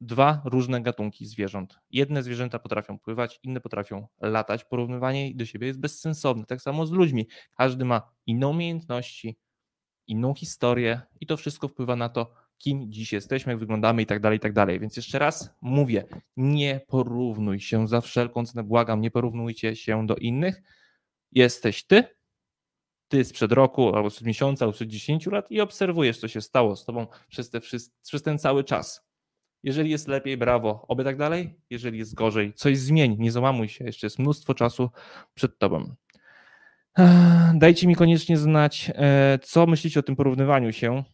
dwa 0.00 0.42
różne 0.44 0.80
gatunki 0.80 1.26
zwierząt. 1.26 1.78
Jedne 1.90 2.22
zwierzęta 2.22 2.58
potrafią 2.58 2.98
pływać, 2.98 3.40
inne 3.42 3.60
potrafią 3.60 4.06
latać. 4.20 4.64
Porównywanie 4.64 5.34
do 5.34 5.46
siebie 5.46 5.66
jest 5.66 5.80
bezsensowne. 5.80 6.44
Tak 6.44 6.62
samo 6.62 6.86
z 6.86 6.90
ludźmi. 6.90 7.28
Każdy 7.56 7.84
ma 7.84 8.02
inne 8.26 8.48
umiejętności, 8.48 9.36
inną 10.10 10.34
historię 10.34 11.00
i 11.20 11.26
to 11.26 11.36
wszystko 11.36 11.68
wpływa 11.68 11.96
na 11.96 12.08
to, 12.08 12.32
kim 12.58 12.92
dziś 12.92 13.12
jesteśmy, 13.12 13.52
jak 13.52 13.60
wyglądamy 13.60 14.02
i 14.02 14.06
tak 14.06 14.20
dalej, 14.20 14.36
i 14.36 14.40
tak 14.40 14.52
dalej. 14.52 14.80
Więc 14.80 14.96
jeszcze 14.96 15.18
raz 15.18 15.54
mówię, 15.60 16.04
nie 16.36 16.80
porównuj 16.88 17.60
się 17.60 17.88
za 17.88 18.00
wszelką 18.00 18.46
cenę, 18.46 18.64
błagam, 18.64 19.00
nie 19.00 19.10
porównujcie 19.10 19.76
się 19.76 20.06
do 20.06 20.16
innych. 20.16 20.62
Jesteś 21.32 21.86
ty, 21.86 22.04
ty 23.08 23.24
sprzed 23.24 23.52
roku, 23.52 23.96
albo 23.96 24.10
sprzed 24.10 24.26
miesiąca, 24.26 24.64
albo 24.64 24.72
sprzed 24.72 24.88
10 24.88 25.26
lat 25.26 25.50
i 25.50 25.60
obserwujesz, 25.60 26.18
co 26.18 26.28
się 26.28 26.40
stało 26.40 26.76
z 26.76 26.84
tobą 26.84 27.06
przez, 27.28 27.50
te, 27.50 27.60
przez 28.02 28.22
ten 28.24 28.38
cały 28.38 28.64
czas. 28.64 29.10
Jeżeli 29.62 29.90
jest 29.90 30.08
lepiej, 30.08 30.36
brawo, 30.36 30.84
oby 30.88 31.04
tak 31.04 31.16
dalej. 31.16 31.54
Jeżeli 31.70 31.98
jest 31.98 32.14
gorzej, 32.14 32.54
coś 32.54 32.78
zmień, 32.78 33.16
nie 33.18 33.32
załamuj 33.32 33.68
się, 33.68 33.84
jeszcze 33.84 34.06
jest 34.06 34.18
mnóstwo 34.18 34.54
czasu 34.54 34.90
przed 35.34 35.58
tobą. 35.58 35.94
Dajcie 37.54 37.86
mi 37.86 37.96
koniecznie 37.96 38.36
znać, 38.36 38.92
e, 38.94 39.38
co 39.42 39.66
myślicie 39.66 40.00
o 40.00 40.02
tym 40.02 40.16
porównywaniu 40.16 40.72
się. 40.72 41.04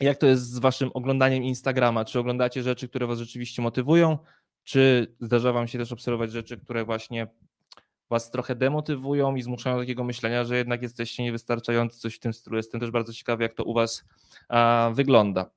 Jak 0.00 0.18
to 0.18 0.26
jest 0.26 0.50
z 0.50 0.58
waszym 0.58 0.90
oglądaniem 0.94 1.44
Instagrama? 1.44 2.04
Czy 2.04 2.18
oglądacie 2.18 2.62
rzeczy, 2.62 2.88
które 2.88 3.06
was 3.06 3.18
rzeczywiście 3.18 3.62
motywują? 3.62 4.18
Czy 4.64 5.14
zdarza 5.20 5.52
wam 5.52 5.68
się 5.68 5.78
też 5.78 5.92
obserwować 5.92 6.32
rzeczy, 6.32 6.58
które 6.58 6.84
właśnie 6.84 7.26
was 8.10 8.30
trochę 8.30 8.54
demotywują 8.54 9.36
i 9.36 9.42
zmuszają 9.42 9.76
do 9.76 9.82
takiego 9.82 10.04
myślenia, 10.04 10.44
że 10.44 10.56
jednak 10.56 10.82
jesteście 10.82 11.22
niewystarczający, 11.22 11.98
coś 11.98 12.14
w 12.14 12.20
tym 12.20 12.32
stylu. 12.32 12.56
Jestem 12.56 12.80
też 12.80 12.90
bardzo 12.90 13.12
ciekawy, 13.12 13.42
jak 13.42 13.54
to 13.54 13.64
u 13.64 13.74
was 13.74 14.04
wygląda. 14.92 15.50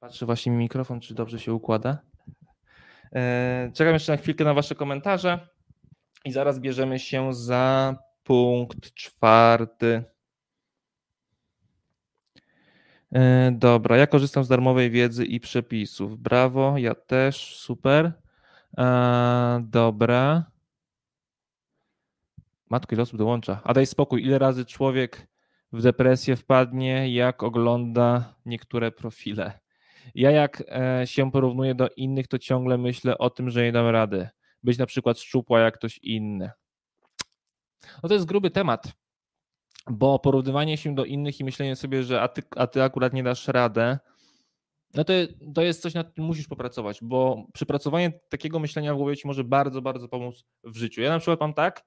Patrzę 0.00 0.26
właśnie 0.26 0.52
mi 0.52 0.58
mikrofon, 0.58 1.00
czy 1.00 1.14
dobrze 1.14 1.38
się 1.38 1.54
układa. 1.54 2.09
E, 3.14 3.70
czekam 3.74 3.94
jeszcze 3.94 4.12
na 4.12 4.18
chwilkę 4.18 4.44
na 4.44 4.54
Wasze 4.54 4.74
komentarze 4.74 5.48
i 6.24 6.32
zaraz 6.32 6.58
bierzemy 6.58 6.98
się 6.98 7.34
za 7.34 7.96
punkt 8.24 8.94
czwarty. 8.94 10.04
E, 13.12 13.52
dobra, 13.52 13.96
ja 13.96 14.06
korzystam 14.06 14.44
z 14.44 14.48
darmowej 14.48 14.90
wiedzy 14.90 15.24
i 15.24 15.40
przepisów. 15.40 16.18
Brawo, 16.18 16.78
ja 16.78 16.94
też, 16.94 17.56
super. 17.56 18.12
Eee, 18.76 19.64
dobra. 19.64 20.50
Matko, 22.70 22.94
ile 22.94 23.02
osób 23.02 23.18
dołącza? 23.18 23.60
A 23.64 23.74
daj 23.74 23.86
spokój, 23.86 24.24
ile 24.24 24.38
razy 24.38 24.64
człowiek 24.64 25.26
w 25.72 25.82
depresję 25.82 26.36
wpadnie, 26.36 27.14
jak 27.14 27.42
ogląda 27.42 28.34
niektóre 28.46 28.90
profile. 28.90 29.59
Ja 30.14 30.30
jak 30.30 30.62
e, 30.68 31.06
się 31.06 31.30
porównuję 31.30 31.74
do 31.74 31.88
innych, 31.96 32.28
to 32.28 32.38
ciągle 32.38 32.78
myślę 32.78 33.18
o 33.18 33.30
tym, 33.30 33.50
że 33.50 33.62
nie 33.62 33.72
dam 33.72 33.86
rady. 33.86 34.28
Być 34.62 34.78
na 34.78 34.86
przykład 34.86 35.18
szczupła 35.18 35.60
jak 35.60 35.74
ktoś 35.74 35.98
inny. 35.98 36.50
No 38.02 38.08
to 38.08 38.14
jest 38.14 38.26
gruby 38.26 38.50
temat, 38.50 38.92
bo 39.90 40.18
porównywanie 40.18 40.76
się 40.76 40.94
do 40.94 41.04
innych 41.04 41.40
i 41.40 41.44
myślenie 41.44 41.76
sobie, 41.76 42.04
że 42.04 42.22
a 42.22 42.28
ty, 42.28 42.42
a 42.56 42.66
ty 42.66 42.82
akurat 42.82 43.12
nie 43.12 43.22
dasz 43.22 43.48
radę, 43.48 43.98
no 44.94 45.04
to, 45.04 45.12
to 45.54 45.62
jest 45.62 45.82
coś, 45.82 45.94
nad 45.94 46.14
czym 46.14 46.24
musisz 46.24 46.48
popracować, 46.48 46.98
bo 47.02 47.46
przypracowanie 47.52 48.20
takiego 48.28 48.58
myślenia 48.58 48.94
w 48.94 48.96
głowie 48.96 49.16
ci 49.16 49.26
może 49.26 49.44
bardzo, 49.44 49.82
bardzo 49.82 50.08
pomóc 50.08 50.44
w 50.64 50.76
życiu. 50.76 51.00
Ja 51.00 51.10
na 51.10 51.18
przykład 51.18 51.40
mam 51.40 51.54
tak, 51.54 51.84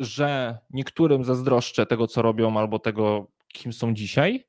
że 0.00 0.58
niektórym 0.70 1.24
zazdroszczę 1.24 1.86
tego, 1.86 2.06
co 2.06 2.22
robią, 2.22 2.58
albo 2.58 2.78
tego, 2.78 3.30
kim 3.52 3.72
są 3.72 3.94
dzisiaj, 3.94 4.44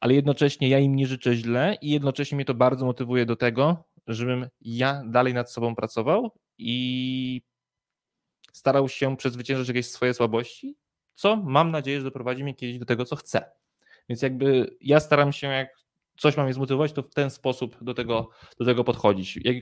ale 0.00 0.14
jednocześnie 0.14 0.68
ja 0.68 0.78
im 0.78 0.96
nie 0.96 1.06
życzę 1.06 1.34
źle 1.34 1.76
i 1.82 1.90
jednocześnie 1.90 2.36
mnie 2.36 2.44
to 2.44 2.54
bardzo 2.54 2.86
motywuje 2.86 3.26
do 3.26 3.36
tego, 3.36 3.84
żebym 4.06 4.48
ja 4.60 5.02
dalej 5.06 5.34
nad 5.34 5.52
sobą 5.52 5.74
pracował 5.74 6.30
i 6.58 7.42
starał 8.52 8.88
się 8.88 9.16
przezwyciężyć 9.16 9.68
jakieś 9.68 9.86
swoje 9.86 10.14
słabości, 10.14 10.76
co 11.14 11.36
mam 11.36 11.70
nadzieję, 11.70 11.98
że 11.98 12.04
doprowadzi 12.04 12.42
mnie 12.42 12.54
kiedyś 12.54 12.78
do 12.78 12.84
tego, 12.84 13.04
co 13.04 13.16
chcę. 13.16 13.50
Więc 14.08 14.22
jakby 14.22 14.76
ja 14.80 15.00
staram 15.00 15.32
się, 15.32 15.46
jak 15.46 15.68
coś 16.18 16.36
mam 16.36 16.46
je 16.46 16.52
zmotywować, 16.52 16.92
to 16.92 17.02
w 17.02 17.14
ten 17.14 17.30
sposób 17.30 17.84
do 17.84 17.94
tego, 17.94 18.30
do 18.58 18.64
tego 18.64 18.84
podchodzić. 18.84 19.38
Jak 19.44 19.56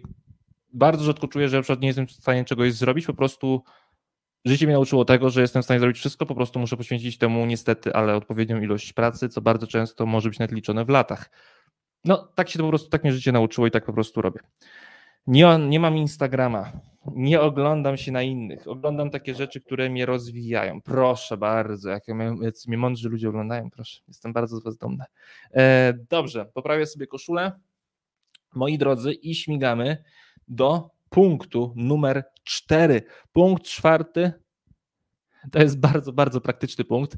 bardzo 0.73 1.05
rzadko 1.05 1.29
czuję, 1.29 1.49
że 1.49 1.57
na 1.57 1.63
przykład 1.63 1.81
nie 1.81 1.89
jestem 1.89 2.07
w 2.07 2.13
stanie 2.13 2.45
czegoś 2.45 2.73
zrobić, 2.73 3.07
po 3.07 3.15
prostu 3.15 3.63
Życie 4.47 4.67
mnie 4.67 4.75
nauczyło 4.75 5.05
tego, 5.05 5.31
że 5.31 5.41
jestem 5.41 5.63
w 5.63 5.65
stanie 5.65 5.81
zrobić 5.81 5.99
wszystko, 5.99 6.27
po 6.27 6.35
prostu 6.35 6.59
muszę 6.59 6.77
poświęcić 6.77 7.19
temu 7.19 7.47
niestety, 7.47 7.95
ale 7.95 8.17
odpowiednią 8.17 8.61
ilość 8.61 8.93
pracy, 8.93 9.29
co 9.29 9.41
bardzo 9.41 9.67
często 9.67 10.07
może 10.07 10.29
być 10.29 10.39
nawet 10.39 10.53
liczone 10.53 10.85
w 10.85 10.89
latach. 10.89 11.31
No, 12.05 12.33
tak 12.35 12.49
się 12.49 12.59
to 12.59 12.65
po 12.65 12.69
prostu, 12.69 12.89
tak 12.89 13.05
mnie 13.05 13.13
życie 13.13 13.33
nauczyło 13.33 13.67
i 13.67 13.71
tak 13.71 13.85
po 13.85 13.93
prostu 13.93 14.23
robię. 14.23 14.41
Nie, 15.27 15.59
nie 15.59 15.81
mam 15.81 15.97
Instagrama, 15.97 16.73
nie 17.15 17.41
oglądam 17.41 17.97
się 17.97 18.13
na 18.13 18.23
innych, 18.23 18.69
oglądam 18.69 19.11
takie 19.11 19.35
rzeczy, 19.35 19.61
które 19.61 19.91
mnie 19.91 20.07
rozwijają. 20.07 20.83
Proszę 20.83 21.37
bardzo, 21.37 21.91
jak 21.91 22.03
mnie 22.69 22.79
mądrzy 22.79 23.09
ludzie 23.09 23.29
oglądają, 23.29 23.71
proszę, 23.71 24.01
jestem 24.09 24.33
bardzo 24.33 24.57
z 24.57 24.65
Was 24.65 24.77
dumny. 24.77 25.05
E, 25.55 25.95
dobrze, 26.11 26.47
poprawię 26.55 26.87
sobie 26.87 27.07
koszulę. 27.07 27.53
Moi 28.55 28.79
drodzy, 28.79 29.13
i 29.13 29.35
śmigamy 29.35 30.05
do 30.49 30.96
punktu 31.17 31.73
numer 31.77 32.25
cztery. 32.45 33.03
Punkt 33.33 33.65
czwarty 33.65 34.33
to 35.53 35.59
jest 35.59 35.81
bardzo, 35.81 36.13
bardzo 36.13 36.41
praktyczny 36.41 36.85
punkt. 36.85 37.17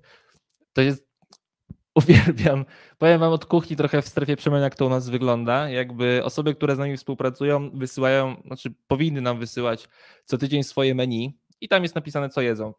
To 0.72 0.82
jest, 0.82 1.08
uwielbiam, 2.00 2.64
powiem 2.98 3.20
wam 3.20 3.32
od 3.32 3.46
kuchni 3.46 3.76
trochę 3.76 4.02
w 4.02 4.08
strefie 4.08 4.36
przemian, 4.36 4.62
jak 4.62 4.74
to 4.74 4.86
u 4.86 4.88
nas 4.88 5.08
wygląda. 5.08 5.68
Jakby 5.68 6.20
osoby, 6.24 6.54
które 6.54 6.76
z 6.76 6.78
nami 6.78 6.96
współpracują, 6.96 7.70
wysyłają, 7.70 8.42
znaczy 8.46 8.74
powinny 8.86 9.20
nam 9.20 9.38
wysyłać 9.38 9.88
co 10.24 10.38
tydzień 10.38 10.62
swoje 10.62 10.94
menu 10.94 11.38
i 11.60 11.68
tam 11.68 11.82
jest 11.82 11.94
napisane, 11.94 12.28
co 12.28 12.40
jedzą. 12.40 12.74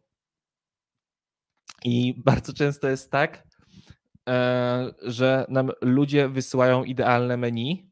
I 1.84 2.14
bardzo 2.16 2.52
często 2.52 2.88
jest 2.88 3.10
tak, 3.10 3.46
e, 4.28 4.94
że 5.02 5.46
nam 5.48 5.70
ludzie 5.80 6.28
wysyłają 6.28 6.84
idealne 6.84 7.36
menu, 7.36 7.89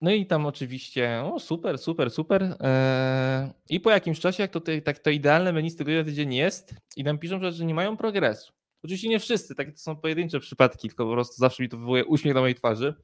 no 0.00 0.10
i 0.10 0.26
tam 0.26 0.46
oczywiście, 0.46 1.22
o 1.24 1.40
super, 1.40 1.78
super, 1.78 2.10
super. 2.10 2.56
Eee, 2.60 3.50
I 3.68 3.80
po 3.80 3.90
jakimś 3.90 4.20
czasie, 4.20 4.42
jak 4.42 4.50
to, 4.50 4.60
tak, 4.84 4.98
to 4.98 5.10
idealne 5.10 5.52
menu 5.52 5.70
z 5.70 5.76
tygodnia 5.76 6.04
tydzień 6.04 6.34
jest, 6.34 6.74
i 6.96 7.04
nam 7.04 7.18
piszą, 7.18 7.52
że 7.52 7.64
nie 7.64 7.74
mają 7.74 7.96
progresu. 7.96 8.52
Oczywiście 8.82 9.08
nie 9.08 9.20
wszyscy, 9.20 9.54
takie 9.54 9.72
to 9.72 9.78
są 9.78 9.96
pojedyncze 9.96 10.40
przypadki, 10.40 10.88
tylko 10.88 11.06
po 11.06 11.12
prostu 11.12 11.36
zawsze 11.36 11.62
mi 11.62 11.68
to 11.68 11.78
wywołuje 11.78 12.04
uśmiech 12.04 12.34
na 12.34 12.40
mojej 12.40 12.54
twarzy. 12.54 12.94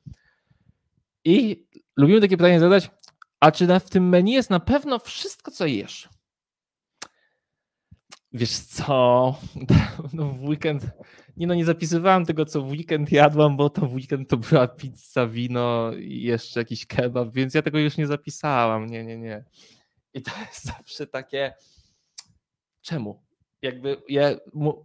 I 1.25 1.67
lubimy 1.97 2.21
takie 2.21 2.37
pytanie 2.37 2.61
zadać, 2.61 2.91
a 3.41 3.53
czy 3.53 3.67
w 3.67 3.91
tym 3.91 4.09
menu 4.09 4.33
jest 4.33 4.51
na 4.51 4.61
pewno 4.61 4.99
wszystko, 4.99 5.51
co 5.51 5.67
jesz? 5.67 6.09
Wiesz 8.33 8.59
co, 8.59 9.39
no 10.13 10.29
w 10.29 10.45
weekend, 10.45 10.87
nie 11.37 11.47
no 11.47 11.55
nie 11.55 11.65
zapisywałem 11.65 12.25
tego, 12.25 12.45
co 12.45 12.63
w 12.63 12.71
weekend 12.71 13.13
jadłam, 13.13 13.57
bo 13.57 13.71
to 13.71 13.87
w 13.87 13.95
weekend 13.95 14.29
to 14.29 14.37
była 14.37 14.69
pizza, 14.69 15.27
wino 15.27 15.93
i 15.93 16.23
jeszcze 16.23 16.61
jakiś 16.61 16.87
kebab, 16.87 17.33
więc 17.33 17.55
ja 17.55 17.63
tego 17.63 17.79
już 17.79 17.97
nie 17.97 18.07
zapisałam, 18.07 18.87
nie, 18.87 19.05
nie, 19.05 19.19
nie. 19.19 19.45
I 20.15 20.23
to 20.23 20.31
jest 20.41 20.65
zawsze 20.77 21.07
takie, 21.07 21.55
czemu? 22.83 23.23
Jakby 23.63 24.03
ja 24.09 24.31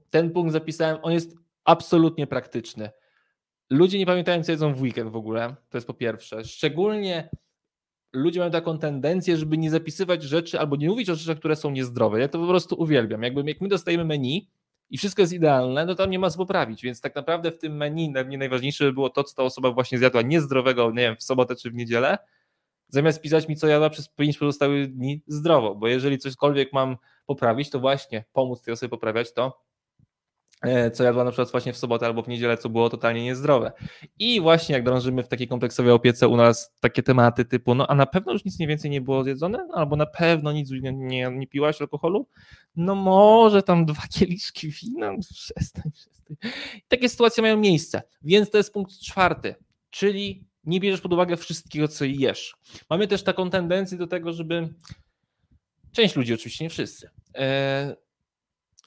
ten 0.09 0.31
punkt 0.31 0.53
zapisałem, 0.53 0.97
on 1.01 1.13
jest 1.13 1.35
absolutnie 1.63 2.27
praktyczny. 2.27 2.89
Ludzie 3.69 3.97
nie 3.97 4.05
pamiętają, 4.05 4.43
co 4.43 4.51
jedzą 4.51 4.73
w 4.73 4.81
weekend 4.81 5.11
w 5.11 5.15
ogóle, 5.15 5.55
to 5.69 5.77
jest 5.77 5.87
po 5.87 5.93
pierwsze. 5.93 6.43
Szczególnie 6.43 7.29
ludzie 8.13 8.39
mają 8.39 8.51
taką 8.51 8.77
tendencję, 8.77 9.37
żeby 9.37 9.57
nie 9.57 9.71
zapisywać 9.71 10.23
rzeczy 10.23 10.59
albo 10.59 10.75
nie 10.75 10.89
mówić 10.89 11.09
o 11.09 11.15
rzeczach, 11.15 11.37
które 11.37 11.55
są 11.55 11.71
niezdrowe. 11.71 12.19
Ja 12.19 12.27
to 12.27 12.39
po 12.39 12.47
prostu 12.47 12.75
uwielbiam. 12.81 13.23
Jakby 13.23 13.43
jak 13.45 13.61
my 13.61 13.67
dostajemy 13.67 14.05
menu 14.05 14.49
i 14.91 14.97
wszystko 14.97 15.21
jest 15.21 15.33
idealne, 15.33 15.85
no 15.85 15.95
tam 15.95 16.09
nie 16.09 16.19
ma 16.19 16.29
co 16.29 16.37
poprawić. 16.37 16.83
Więc 16.83 17.01
tak 17.01 17.15
naprawdę 17.15 17.51
w 17.51 17.57
tym 17.57 17.77
menu 17.77 18.11
dla 18.11 18.23
mnie 18.23 18.37
najważniejsze 18.37 18.83
by 18.83 18.93
było 18.93 19.09
to, 19.09 19.23
co 19.23 19.35
ta 19.35 19.43
osoba 19.43 19.71
właśnie 19.71 19.97
zjadła 19.97 20.21
niezdrowego, 20.21 20.91
nie 20.91 20.95
wiem, 20.95 21.15
w 21.15 21.23
sobotę 21.23 21.55
czy 21.55 21.71
w 21.71 21.73
niedzielę, 21.73 22.17
zamiast 22.87 23.21
pisać 23.21 23.47
mi, 23.47 23.55
co 23.55 23.67
jadła 23.67 23.89
przez 23.89 24.09
pięć 24.09 24.37
pozostałych 24.37 24.95
dni 24.95 25.21
zdrowo. 25.27 25.75
Bo 25.75 25.87
jeżeli 25.87 26.17
cośkolwiek 26.17 26.73
mam 26.73 26.97
poprawić, 27.25 27.69
to 27.69 27.79
właśnie 27.79 28.23
pomóc 28.33 28.61
tej 28.61 28.73
osobie 28.73 28.89
poprawiać 28.89 29.33
to, 29.33 29.61
co 30.93 31.03
jadła 31.03 31.23
na 31.23 31.31
przykład 31.31 31.51
właśnie 31.51 31.73
w 31.73 31.77
sobotę 31.77 32.05
albo 32.05 32.21
w 32.21 32.27
niedzielę, 32.27 32.57
co 32.57 32.69
było 32.69 32.89
totalnie 32.89 33.23
niezdrowe. 33.23 33.71
I 34.19 34.41
właśnie 34.41 34.75
jak 34.75 34.83
drążymy 34.83 35.23
w 35.23 35.27
takiej 35.27 35.47
kompleksowej 35.47 35.91
opiece 35.91 36.27
u 36.27 36.37
nas 36.37 36.73
takie 36.79 37.03
tematy 37.03 37.45
typu, 37.45 37.75
no 37.75 37.87
a 37.87 37.95
na 37.95 38.05
pewno 38.05 38.33
już 38.33 38.45
nic 38.45 38.59
nie 38.59 38.67
więcej 38.67 38.91
nie 38.91 39.01
było 39.01 39.23
zjedzone, 39.23 39.67
albo 39.73 39.95
na 39.95 40.05
pewno 40.05 40.51
nic 40.51 40.71
nie, 40.71 40.93
nie, 40.93 41.31
nie 41.31 41.47
piłaś 41.47 41.81
alkoholu, 41.81 42.27
no 42.75 42.95
może 42.95 43.63
tam 43.63 43.85
dwa 43.85 44.01
kieliszki 44.19 44.69
wina, 44.69 45.13
przestań, 45.19 45.91
przestań. 45.91 46.37
I 46.75 46.87
takie 46.87 47.09
sytuacje 47.09 47.41
mają 47.41 47.57
miejsce, 47.57 48.01
więc 48.21 48.49
to 48.49 48.57
jest 48.57 48.73
punkt 48.73 48.99
czwarty, 48.99 49.55
czyli 49.89 50.45
nie 50.63 50.79
bierzesz 50.79 51.01
pod 51.01 51.13
uwagę 51.13 51.37
wszystkiego, 51.37 51.87
co 51.87 52.05
jesz. 52.05 52.55
Mamy 52.89 53.07
też 53.07 53.23
taką 53.23 53.49
tendencję 53.49 53.97
do 53.97 54.07
tego, 54.07 54.33
żeby 54.33 54.73
część 55.91 56.15
ludzi, 56.15 56.33
oczywiście 56.33 56.65
nie 56.65 56.69
wszyscy, 56.69 57.09
e, 57.35 57.95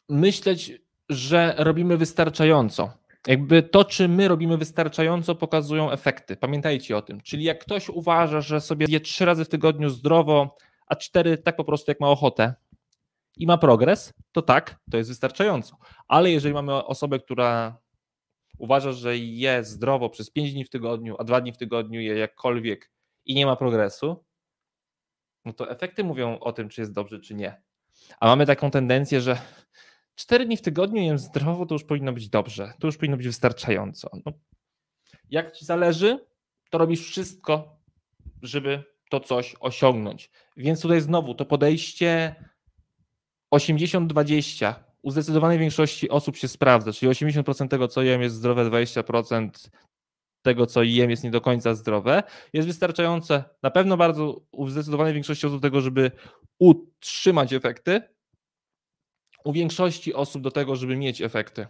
myśleć 0.08 0.83
że 1.08 1.54
robimy 1.58 1.96
wystarczająco. 1.96 2.92
Jakby 3.26 3.62
to, 3.62 3.84
czy 3.84 4.08
my 4.08 4.28
robimy 4.28 4.56
wystarczająco, 4.56 5.34
pokazują 5.34 5.90
efekty. 5.90 6.36
Pamiętajcie 6.36 6.96
o 6.96 7.02
tym. 7.02 7.20
Czyli 7.20 7.44
jak 7.44 7.58
ktoś 7.58 7.88
uważa, 7.88 8.40
że 8.40 8.60
sobie 8.60 8.86
je 8.88 9.00
trzy 9.00 9.24
razy 9.24 9.44
w 9.44 9.48
tygodniu 9.48 9.90
zdrowo, 9.90 10.56
a 10.86 10.96
cztery 10.96 11.38
tak 11.38 11.56
po 11.56 11.64
prostu 11.64 11.90
jak 11.90 12.00
ma 12.00 12.08
ochotę 12.08 12.54
i 13.36 13.46
ma 13.46 13.58
progres, 13.58 14.12
to 14.32 14.42
tak, 14.42 14.80
to 14.90 14.96
jest 14.96 15.10
wystarczająco. 15.10 15.76
Ale 16.08 16.30
jeżeli 16.30 16.54
mamy 16.54 16.72
osobę, 16.72 17.18
która 17.18 17.78
uważa, 18.58 18.92
że 18.92 19.16
je 19.16 19.64
zdrowo 19.64 20.10
przez 20.10 20.30
pięć 20.30 20.52
dni 20.52 20.64
w 20.64 20.70
tygodniu, 20.70 21.16
a 21.18 21.24
dwa 21.24 21.40
dni 21.40 21.52
w 21.52 21.56
tygodniu 21.56 22.00
je 22.00 22.18
jakkolwiek 22.18 22.90
i 23.26 23.34
nie 23.34 23.46
ma 23.46 23.56
progresu, 23.56 24.24
no 25.44 25.52
to 25.52 25.70
efekty 25.70 26.04
mówią 26.04 26.38
o 26.38 26.52
tym, 26.52 26.68
czy 26.68 26.80
jest 26.80 26.92
dobrze, 26.92 27.20
czy 27.20 27.34
nie. 27.34 27.62
A 28.20 28.26
mamy 28.26 28.46
taką 28.46 28.70
tendencję, 28.70 29.20
że 29.20 29.38
Cztery 30.14 30.46
dni 30.46 30.57
w 30.57 30.62
tygodniu 30.62 31.03
jem 31.03 31.18
zdrowo, 31.18 31.66
to 31.66 31.74
już 31.74 31.85
powinno 31.85 32.12
być 32.12 32.29
dobrze, 32.29 32.72
to 32.81 32.87
już 32.87 32.96
powinno 32.96 33.16
być 33.16 33.27
wystarczająco. 33.27 34.11
No, 34.27 34.33
jak 35.31 35.53
ci 35.53 35.64
zależy, 35.64 36.27
to 36.70 36.79
robisz 36.79 37.00
wszystko, 37.00 37.79
żeby 38.42 38.85
to 39.11 39.20
coś 39.20 39.57
osiągnąć. 39.61 40.31
Więc 40.57 40.83
tutaj 40.83 41.00
znowu 41.00 41.35
to 41.35 41.44
podejście 41.44 42.35
80-20 43.55 44.74
u 45.03 45.11
zdecydowanej 45.11 45.59
większości 45.59 46.11
osób 46.11 46.37
się 46.37 46.48
sprawdza, 46.48 46.92
czyli 46.92 47.12
80% 47.12 47.68
tego, 47.68 47.88
co 47.88 48.03
jem, 48.03 48.22
jest 48.22 48.37
zdrowe, 48.37 48.70
20% 48.70 49.50
tego, 50.42 50.66
co 50.66 50.83
jem, 50.83 51.11
jest 51.11 51.24
nie 51.24 51.31
do 51.31 51.40
końca 51.40 51.74
zdrowe, 51.74 52.22
jest 52.53 52.68
wystarczające 52.68 53.44
na 53.62 53.70
pewno 53.70 53.96
bardzo 53.96 54.40
u 54.53 54.68
zdecydowanej 54.68 55.14
większości 55.14 55.46
osób 55.46 55.62
tego, 55.62 55.81
żeby 55.81 56.11
utrzymać 56.59 57.53
efekty, 57.53 58.03
u 59.44 59.52
większości 59.52 60.14
osób 60.14 60.42
do 60.42 60.50
tego, 60.50 60.76
żeby 60.76 60.96
mieć 60.96 61.22
efekty. 61.22 61.66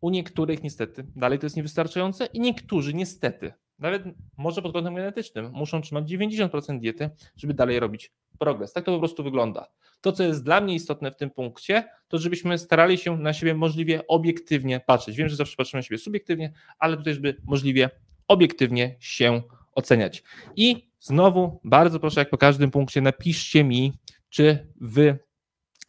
U 0.00 0.10
niektórych 0.10 0.62
niestety 0.62 1.06
dalej 1.16 1.38
to 1.38 1.46
jest 1.46 1.56
niewystarczające 1.56 2.26
i 2.26 2.40
niektórzy 2.40 2.94
niestety, 2.94 3.52
nawet 3.78 4.02
może 4.36 4.62
pod 4.62 4.72
kątem 4.72 4.94
genetycznym, 4.94 5.50
muszą 5.52 5.80
trzymać 5.80 6.10
90% 6.10 6.80
diety, 6.80 7.10
żeby 7.36 7.54
dalej 7.54 7.80
robić 7.80 8.12
progres. 8.38 8.72
Tak 8.72 8.84
to 8.84 8.92
po 8.92 8.98
prostu 8.98 9.24
wygląda. 9.24 9.66
To, 10.00 10.12
co 10.12 10.22
jest 10.22 10.44
dla 10.44 10.60
mnie 10.60 10.74
istotne 10.74 11.10
w 11.10 11.16
tym 11.16 11.30
punkcie, 11.30 11.84
to 12.08 12.18
żebyśmy 12.18 12.58
starali 12.58 12.98
się 12.98 13.16
na 13.16 13.32
siebie 13.32 13.54
możliwie 13.54 14.06
obiektywnie 14.06 14.80
patrzeć. 14.80 15.16
Wiem, 15.16 15.28
że 15.28 15.36
zawsze 15.36 15.56
patrzymy 15.56 15.78
na 15.78 15.82
siebie 15.82 15.98
subiektywnie, 15.98 16.52
ale 16.78 16.96
tutaj, 16.96 17.14
żeby 17.14 17.36
możliwie 17.44 17.90
obiektywnie 18.28 18.96
się 19.00 19.42
oceniać. 19.74 20.22
I 20.56 20.90
znowu 21.00 21.60
bardzo 21.64 22.00
proszę, 22.00 22.20
jak 22.20 22.30
po 22.30 22.38
każdym 22.38 22.70
punkcie, 22.70 23.00
napiszcie 23.00 23.64
mi, 23.64 23.92
czy 24.28 24.72
wy 24.80 25.18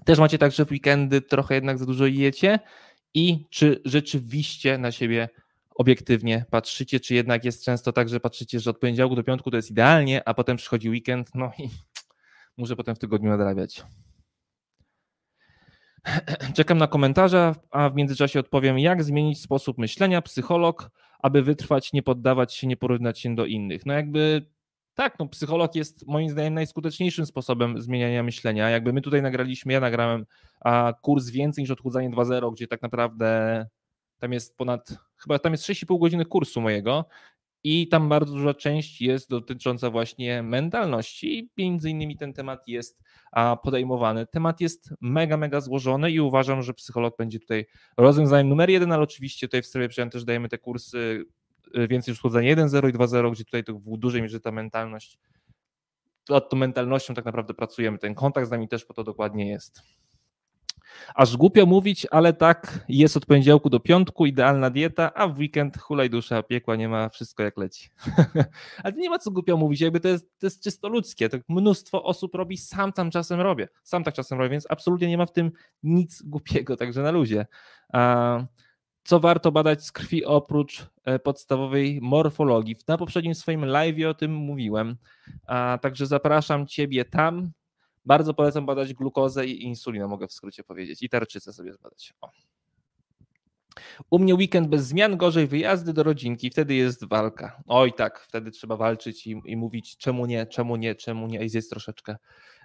też 0.06 0.20
macie 0.20 0.38
tak, 0.38 0.52
że 0.52 0.66
w 0.66 0.72
weekendy 0.72 1.22
trochę 1.22 1.56
jednak 1.56 1.78
za 1.78 1.86
dużo 1.86 2.06
jecie 2.06 2.60
i 3.14 3.46
czy 3.50 3.82
rzeczywiście 3.86 4.78
na 4.78 4.92
siebie 4.92 5.30
obiektywnie 5.76 6.46
patrzycie, 6.50 7.00
czy 7.00 7.14
jednak 7.14 7.46
jest 7.46 7.66
często 7.66 7.94
tak, 7.94 8.10
że 8.10 8.20
patrzycie, 8.20 8.60
że 8.60 8.70
od 8.70 8.80
poniedziałku 8.80 9.16
do 9.16 9.24
piątku 9.24 9.52
to 9.52 9.58
jest 9.58 9.72
idealnie, 9.72 10.28
a 10.28 10.34
potem 10.34 10.58
przychodzi 10.58 10.90
weekend, 10.90 11.30
no 11.36 11.52
i 11.60 11.70
muszę 12.58 12.76
potem 12.76 12.96
w 12.96 13.00
tygodniu 13.00 13.30
nadrabiać. 13.30 13.84
Czekam 16.56 16.78
na 16.78 16.88
komentarze, 16.88 17.56
a 17.72 17.90
w 17.90 17.96
międzyczasie 17.96 18.40
odpowiem, 18.40 18.80
jak 18.80 19.04
zmienić 19.04 19.42
sposób 19.42 19.78
myślenia, 19.78 20.22
psycholog, 20.22 20.92
aby 21.20 21.44
wytrwać, 21.44 21.94
nie 21.94 22.04
poddawać 22.04 22.54
się, 22.54 22.68
nie 22.68 22.78
porównać 22.78 23.20
się 23.20 23.36
do 23.36 23.46
innych. 23.46 23.86
No 23.86 23.94
jakby 23.94 24.46
tak, 25.00 25.20
no 25.20 25.28
psycholog 25.28 25.76
jest 25.76 26.08
moim 26.08 26.30
zdaniem 26.30 26.54
najskuteczniejszym 26.54 27.26
sposobem 27.26 27.82
zmieniania 27.82 28.24
myślenia. 28.24 28.70
Jakby 28.70 28.94
my 28.94 29.02
tutaj 29.02 29.22
nagraliśmy, 29.22 29.74
ja 29.74 29.80
nagrałem 29.80 30.26
a 30.60 30.94
kurs 31.02 31.30
więcej 31.30 31.62
niż 31.62 31.72
odchudzanie 31.72 32.10
2.0, 32.10 32.54
gdzie 32.54 32.68
tak 32.68 32.82
naprawdę 32.82 33.66
tam 34.18 34.34
jest 34.34 34.58
ponad, 34.58 34.98
chyba 35.18 35.40
tam 35.40 35.52
jest 35.52 35.64
6,5 35.64 36.00
godziny 36.00 36.26
kursu 36.26 36.62
mojego 36.62 37.06
i 37.64 37.88
tam 37.88 38.10
bardzo 38.10 38.34
duża 38.34 38.54
część 38.54 39.02
jest 39.02 39.30
dotycząca 39.30 39.90
właśnie 39.90 40.44
mentalności. 40.44 41.50
Między 41.58 41.90
innymi 41.90 42.18
ten 42.18 42.34
temat 42.34 42.68
jest 42.68 43.04
podejmowany. 43.64 44.28
Temat 44.28 44.62
jest 44.62 44.94
mega, 45.02 45.38
mega 45.38 45.62
złożony 45.62 46.12
i 46.12 46.20
uważam, 46.20 46.62
że 46.62 46.74
psycholog 46.74 47.18
będzie 47.18 47.40
tutaj 47.40 47.66
rozwiązaniem 47.98 48.50
numer 48.50 48.70
jeden, 48.70 48.92
ale 48.92 49.04
oczywiście 49.04 49.48
tutaj 49.48 49.62
w 49.62 49.66
strefie 49.66 49.90
przyjęcia 49.90 50.12
też 50.12 50.26
dajemy 50.26 50.50
te 50.50 50.58
kursy 50.58 51.26
więcej 51.90 52.12
już 52.12 52.18
schłodzenia 52.18 52.56
1.0 52.56 52.90
i 52.90 52.94
2.0, 52.94 53.32
gdzie 53.32 53.46
tutaj 53.46 53.64
to 53.64 53.74
w 53.74 53.98
dużej 53.98 54.22
mierze 54.22 54.40
ta 54.40 54.52
mentalność, 54.52 55.20
nad 56.30 56.50
tą 56.50 56.58
mentalnością 56.58 57.14
tak 57.14 57.26
naprawdę 57.26 57.54
pracujemy. 57.54 57.98
Ten 57.98 58.16
kontakt 58.16 58.48
z 58.48 58.52
nami 58.52 58.68
też 58.68 58.86
po 58.86 58.94
to 58.94 59.04
dokładnie 59.04 59.50
jest. 59.50 59.82
Aż 61.16 61.38
głupio 61.38 61.66
mówić, 61.66 62.08
ale 62.12 62.34
tak 62.34 62.86
jest 62.90 63.18
od 63.18 63.26
poniedziałku 63.26 63.70
do 63.70 63.80
piątku, 63.80 64.26
idealna 64.26 64.70
dieta, 64.70 65.14
a 65.14 65.28
w 65.28 65.40
weekend 65.40 65.78
hulaj 65.78 66.10
dusza, 66.10 66.44
piekła 66.44 66.76
nie 66.76 66.90
ma, 66.90 67.10
wszystko 67.10 67.44
jak 67.44 67.58
leci. 67.58 67.90
ale 68.84 68.94
nie 68.94 69.10
ma 69.10 69.20
co 69.20 69.32
głupio 69.32 69.58
mówić, 69.58 69.82
jakby 69.82 70.00
to 70.00 70.08
jest, 70.08 70.40
to 70.40 70.46
jest 70.46 70.64
czysto 70.64 70.90
ludzkie, 70.90 71.30
mnóstwo 71.50 72.04
osób 72.04 72.36
robi, 72.36 72.58
sam 72.58 72.94
tam 72.94 73.12
czasem 73.12 73.42
robię, 73.42 73.68
sam 73.84 74.04
tak 74.04 74.14
czasem 74.14 74.38
robię, 74.38 74.50
więc 74.50 74.66
absolutnie 74.70 75.08
nie 75.08 75.18
ma 75.18 75.26
w 75.26 75.32
tym 75.32 75.52
nic 75.84 76.22
głupiego, 76.22 76.78
także 76.78 77.02
na 77.02 77.12
luzie. 77.12 77.46
Co 79.10 79.20
warto 79.20 79.52
badać 79.52 79.84
z 79.84 79.92
krwi 79.92 80.26
oprócz 80.26 80.86
e, 81.06 81.20
podstawowej 81.20 82.00
morfologii? 82.02 82.76
Na 82.88 82.98
poprzednim 82.98 83.36
swoim 83.36 83.66
live 83.66 84.06
o 84.10 84.14
tym 84.14 84.34
mówiłem, 84.34 84.98
także 85.82 86.06
zapraszam 86.06 86.68
Ciebie 86.68 87.06
tam, 87.06 87.52
bardzo 88.06 88.34
polecam 88.34 88.66
badać 88.66 88.94
glukozę 88.94 89.46
i 89.46 89.64
insulinę, 89.64 90.08
mogę 90.08 90.28
w 90.28 90.34
skrócie 90.34 90.64
powiedzieć, 90.64 91.04
i 91.04 91.10
tarczycę 91.10 91.54
sobie 91.54 91.74
zbadać. 91.74 92.14
O. 92.22 92.30
U 94.10 94.20
mnie 94.20 94.36
weekend 94.36 94.68
bez 94.68 94.88
zmian, 94.88 95.18
gorzej 95.18 95.48
wyjazdy 95.48 95.94
do 95.94 96.04
rodzinki, 96.04 96.50
wtedy 96.50 96.74
jest 96.74 97.08
walka. 97.08 97.64
Oj 97.68 97.94
tak, 97.94 98.20
wtedy 98.20 98.52
trzeba 98.52 98.76
walczyć 98.76 99.28
i, 99.28 99.42
i 99.46 99.58
mówić 99.58 99.98
czemu 99.98 100.26
nie, 100.26 100.46
czemu 100.46 100.76
nie, 100.76 100.96
czemu 100.96 101.28
nie 101.28 101.46
i 101.46 101.50
zjeść 101.50 101.70
troszeczkę. 101.70 102.18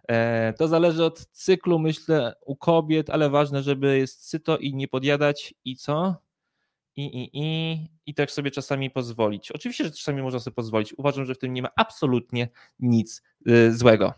E, 0.08 0.52
to 0.52 0.68
zależy 0.68 1.04
od 1.04 1.26
cyklu, 1.26 1.78
myślę, 1.78 2.34
u 2.46 2.56
kobiet, 2.56 3.10
ale 3.10 3.30
ważne, 3.30 3.62
żeby 3.62 3.98
jest 3.98 4.28
syto 4.28 4.58
i 4.58 4.74
nie 4.74 4.88
podjadać 4.88 5.54
i 5.64 5.76
co? 5.76 6.24
I, 6.96 7.04
i, 7.04 7.30
i, 7.32 7.78
i 8.06 8.14
też 8.14 8.30
sobie 8.30 8.50
czasami 8.50 8.90
pozwolić. 8.90 9.52
Oczywiście, 9.52 9.84
że 9.84 9.90
czasami 9.90 10.22
można 10.22 10.40
sobie 10.40 10.54
pozwolić. 10.54 10.94
Uważam, 10.98 11.24
że 11.24 11.34
w 11.34 11.38
tym 11.38 11.52
nie 11.52 11.62
ma 11.62 11.68
absolutnie 11.76 12.48
nic 12.80 13.22
y, 13.48 13.76
złego. 13.76 14.14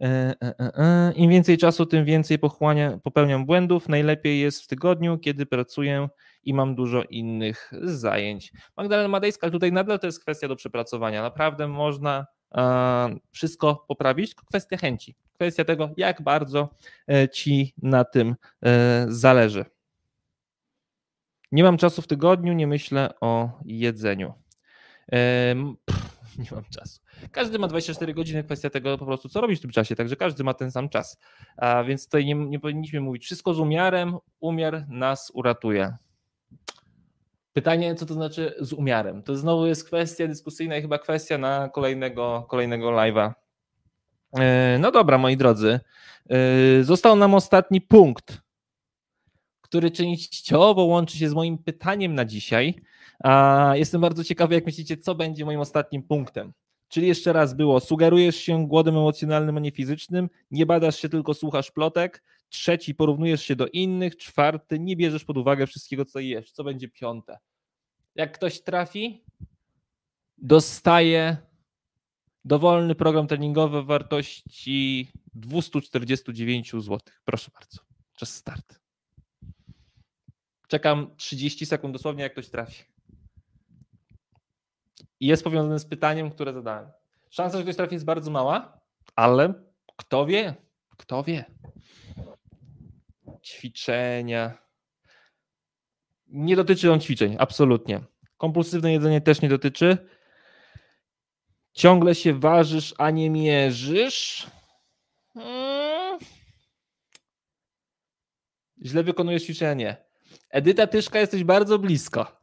E, 0.00 0.34
e, 0.40 1.12
Im 1.16 1.30
więcej 1.30 1.58
czasu, 1.58 1.86
tym 1.86 2.04
więcej 2.04 2.38
pochłania, 2.38 2.98
popełniam 3.02 3.46
błędów. 3.46 3.88
Najlepiej 3.88 4.40
jest 4.40 4.62
w 4.62 4.66
tygodniu, 4.66 5.18
kiedy 5.18 5.46
pracuję 5.46 6.08
i 6.44 6.54
mam 6.54 6.74
dużo 6.74 7.02
innych 7.02 7.70
zajęć. 7.82 8.52
Magdalena 8.76 9.08
Madejska, 9.08 9.50
tutaj 9.50 9.72
nadal 9.72 9.98
to 9.98 10.06
jest 10.06 10.20
kwestia 10.20 10.48
do 10.48 10.56
przepracowania. 10.56 11.22
Naprawdę 11.22 11.68
można 11.68 12.26
wszystko 13.30 13.84
poprawić, 13.88 14.30
tylko 14.30 14.46
kwestia 14.46 14.76
chęci. 14.76 15.16
Kwestia 15.32 15.64
tego, 15.64 15.90
jak 15.96 16.22
bardzo 16.22 16.68
ci 17.32 17.74
na 17.82 18.04
tym 18.04 18.36
zależy. 19.08 19.64
Nie 21.52 21.62
mam 21.62 21.76
czasu 21.76 22.02
w 22.02 22.06
tygodniu, 22.06 22.52
nie 22.52 22.66
myślę 22.66 23.14
o 23.20 23.50
jedzeniu. 23.64 24.34
nie 26.38 26.48
mam 26.52 26.64
czasu. 26.64 27.00
Każdy 27.32 27.58
ma 27.58 27.68
24 27.68 28.14
godziny, 28.14 28.44
kwestia 28.44 28.70
tego 28.70 28.98
po 28.98 29.06
prostu, 29.06 29.28
co 29.28 29.40
robić 29.40 29.58
w 29.58 29.62
tym 29.62 29.70
czasie, 29.70 29.96
także 29.96 30.16
każdy 30.16 30.44
ma 30.44 30.54
ten 30.54 30.70
sam 30.70 30.88
czas. 30.88 31.18
A 31.56 31.84
więc 31.84 32.04
tutaj 32.04 32.26
nie, 32.26 32.34
nie 32.34 32.60
powinniśmy 32.60 33.00
mówić 33.00 33.24
wszystko 33.24 33.54
z 33.54 33.60
umiarem, 33.60 34.16
umiar 34.40 34.88
nas 34.88 35.30
uratuje. 35.34 35.96
Pytanie, 37.52 37.94
co 37.94 38.06
to 38.06 38.14
znaczy 38.14 38.54
z 38.60 38.72
umiarem? 38.72 39.22
To 39.22 39.36
znowu 39.36 39.66
jest 39.66 39.84
kwestia 39.84 40.26
dyskusyjna 40.26 40.76
i 40.76 40.82
chyba 40.82 40.98
kwestia 40.98 41.38
na 41.38 41.68
kolejnego, 41.68 42.46
kolejnego 42.48 42.90
live'a. 42.90 43.32
E, 44.38 44.78
no 44.80 44.90
dobra, 44.90 45.18
moi 45.18 45.36
drodzy. 45.36 45.80
E, 46.30 46.84
został 46.84 47.16
nam 47.16 47.34
ostatni 47.34 47.80
punkt, 47.80 48.42
który 49.70 49.90
częściowo 49.90 50.84
łączy 50.84 51.18
się 51.18 51.28
z 51.28 51.34
moim 51.34 51.58
pytaniem 51.58 52.14
na 52.14 52.24
dzisiaj. 52.24 52.74
Jestem 53.74 54.00
bardzo 54.00 54.24
ciekawy, 54.24 54.54
jak 54.54 54.66
myślicie, 54.66 54.96
co 54.96 55.14
będzie 55.14 55.44
moim 55.44 55.60
ostatnim 55.60 56.02
punktem. 56.02 56.52
Czyli 56.88 57.06
jeszcze 57.06 57.32
raz 57.32 57.54
było, 57.54 57.80
sugerujesz 57.80 58.36
się 58.36 58.68
głodem 58.68 58.96
emocjonalnym, 58.96 59.56
a 59.56 59.60
nie 59.60 59.70
fizycznym, 59.70 60.28
nie 60.50 60.66
badasz 60.66 60.96
się, 60.96 61.08
tylko 61.08 61.34
słuchasz 61.34 61.70
plotek. 61.70 62.22
Trzeci, 62.48 62.94
porównujesz 62.94 63.42
się 63.42 63.56
do 63.56 63.66
innych. 63.66 64.16
Czwarty, 64.16 64.78
nie 64.78 64.96
bierzesz 64.96 65.24
pod 65.24 65.36
uwagę 65.38 65.66
wszystkiego, 65.66 66.04
co 66.04 66.18
jesz. 66.18 66.52
Co 66.52 66.64
będzie 66.64 66.88
piąte? 66.88 67.38
Jak 68.14 68.32
ktoś 68.32 68.62
trafi, 68.62 69.24
dostaje 70.38 71.36
dowolny 72.44 72.94
program 72.94 73.26
treningowy 73.26 73.82
w 73.82 73.86
wartości 73.86 75.08
249 75.34 76.70
zł. 76.72 76.98
Proszę 77.24 77.50
bardzo, 77.54 77.78
czas 78.16 78.34
start. 78.34 78.79
Czekam 80.70 81.16
30 81.16 81.66
sekund 81.66 81.94
dosłownie, 81.94 82.22
jak 82.22 82.32
ktoś 82.32 82.48
trafi 82.48 82.84
i 85.20 85.26
jest 85.26 85.44
powiązany 85.44 85.78
z 85.78 85.86
pytaniem, 85.86 86.30
które 86.30 86.52
zadałem. 86.52 86.90
Szansa, 87.30 87.56
że 87.56 87.62
ktoś 87.62 87.76
trafi 87.76 87.94
jest 87.94 88.04
bardzo 88.04 88.30
mała, 88.30 88.80
ale 89.16 89.54
kto 89.96 90.26
wie? 90.26 90.54
Kto 90.96 91.22
wie? 91.22 91.44
Ćwiczenia. 93.44 94.58
Nie 96.26 96.56
dotyczy 96.56 96.92
on 96.92 97.00
ćwiczeń, 97.00 97.36
absolutnie. 97.38 98.00
Kompulsywne 98.36 98.92
jedzenie 98.92 99.20
też 99.20 99.42
nie 99.42 99.48
dotyczy. 99.48 100.08
Ciągle 101.72 102.14
się 102.14 102.40
ważysz, 102.40 102.94
a 102.98 103.10
nie 103.10 103.30
mierzysz. 103.30 104.46
Hmm. 105.34 106.18
Źle 108.84 109.02
wykonujesz 109.02 109.42
ćwiczenie. 109.42 110.09
Edyta 110.50 110.86
Tyszka, 110.86 111.18
jesteś 111.18 111.44
bardzo 111.44 111.78
blisko. 111.78 112.40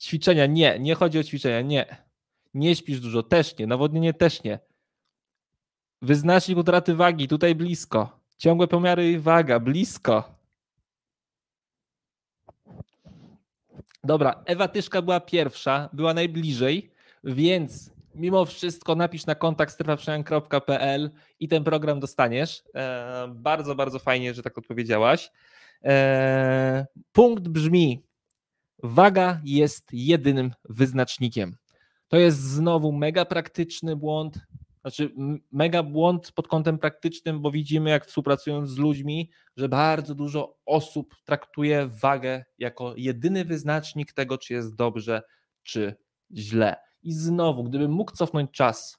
Ćwiczenia 0.00 0.46
nie, 0.46 0.78
nie 0.78 0.94
chodzi 0.94 1.18
o 1.18 1.24
ćwiczenia, 1.24 1.60
nie. 1.60 2.06
Nie 2.54 2.76
śpisz 2.76 3.00
dużo, 3.00 3.22
też 3.22 3.58
nie. 3.58 3.66
Nawodnienie 3.66 4.14
też 4.14 4.42
nie. 4.42 4.58
Wyznacznik 6.02 6.58
utraty 6.58 6.94
wagi, 6.94 7.28
tutaj 7.28 7.54
blisko. 7.54 8.20
Ciągłe 8.38 8.68
pomiary 8.68 9.10
i 9.10 9.18
waga, 9.18 9.60
blisko. 9.60 10.36
Dobra, 14.04 14.42
Ewa 14.44 14.68
Tyszka 14.68 15.02
była 15.02 15.20
pierwsza, 15.20 15.88
była 15.92 16.14
najbliżej, 16.14 16.90
więc 17.24 17.90
mimo 18.14 18.44
wszystko 18.44 18.94
napisz 18.94 19.26
na 19.26 19.34
kontakt 19.34 19.72
strefaprzemian.pl 19.72 21.10
i 21.40 21.48
ten 21.48 21.64
program 21.64 22.00
dostaniesz. 22.00 22.62
E, 22.74 23.28
bardzo, 23.28 23.74
bardzo 23.74 23.98
fajnie, 23.98 24.34
że 24.34 24.42
tak 24.42 24.58
odpowiedziałaś. 24.58 25.30
E, 25.84 26.86
punkt 27.12 27.48
brzmi: 27.48 28.06
Waga 28.82 29.40
jest 29.44 29.88
jedynym 29.92 30.52
wyznacznikiem. 30.64 31.56
To 32.08 32.16
jest 32.16 32.40
znowu 32.40 32.92
mega 32.92 33.24
praktyczny 33.24 33.96
błąd, 33.96 34.38
znaczy 34.80 35.10
mega 35.52 35.82
błąd 35.82 36.32
pod 36.32 36.48
kątem 36.48 36.78
praktycznym, 36.78 37.42
bo 37.42 37.50
widzimy, 37.50 37.90
jak 37.90 38.06
współpracując 38.06 38.70
z 38.70 38.76
ludźmi, 38.76 39.30
że 39.56 39.68
bardzo 39.68 40.14
dużo 40.14 40.58
osób 40.66 41.14
traktuje 41.24 41.86
wagę 41.86 42.44
jako 42.58 42.94
jedyny 42.96 43.44
wyznacznik 43.44 44.12
tego, 44.12 44.38
czy 44.38 44.54
jest 44.54 44.74
dobrze, 44.74 45.22
czy 45.62 45.96
źle. 46.34 46.76
I 47.02 47.12
znowu, 47.12 47.64
gdybym 47.64 47.90
mógł 47.90 48.12
cofnąć 48.12 48.50
czas 48.50 48.98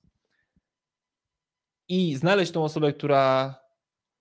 i 1.87 2.15
znaleźć 2.15 2.51
tą 2.51 2.63
osobę, 2.63 2.93
która 2.93 3.55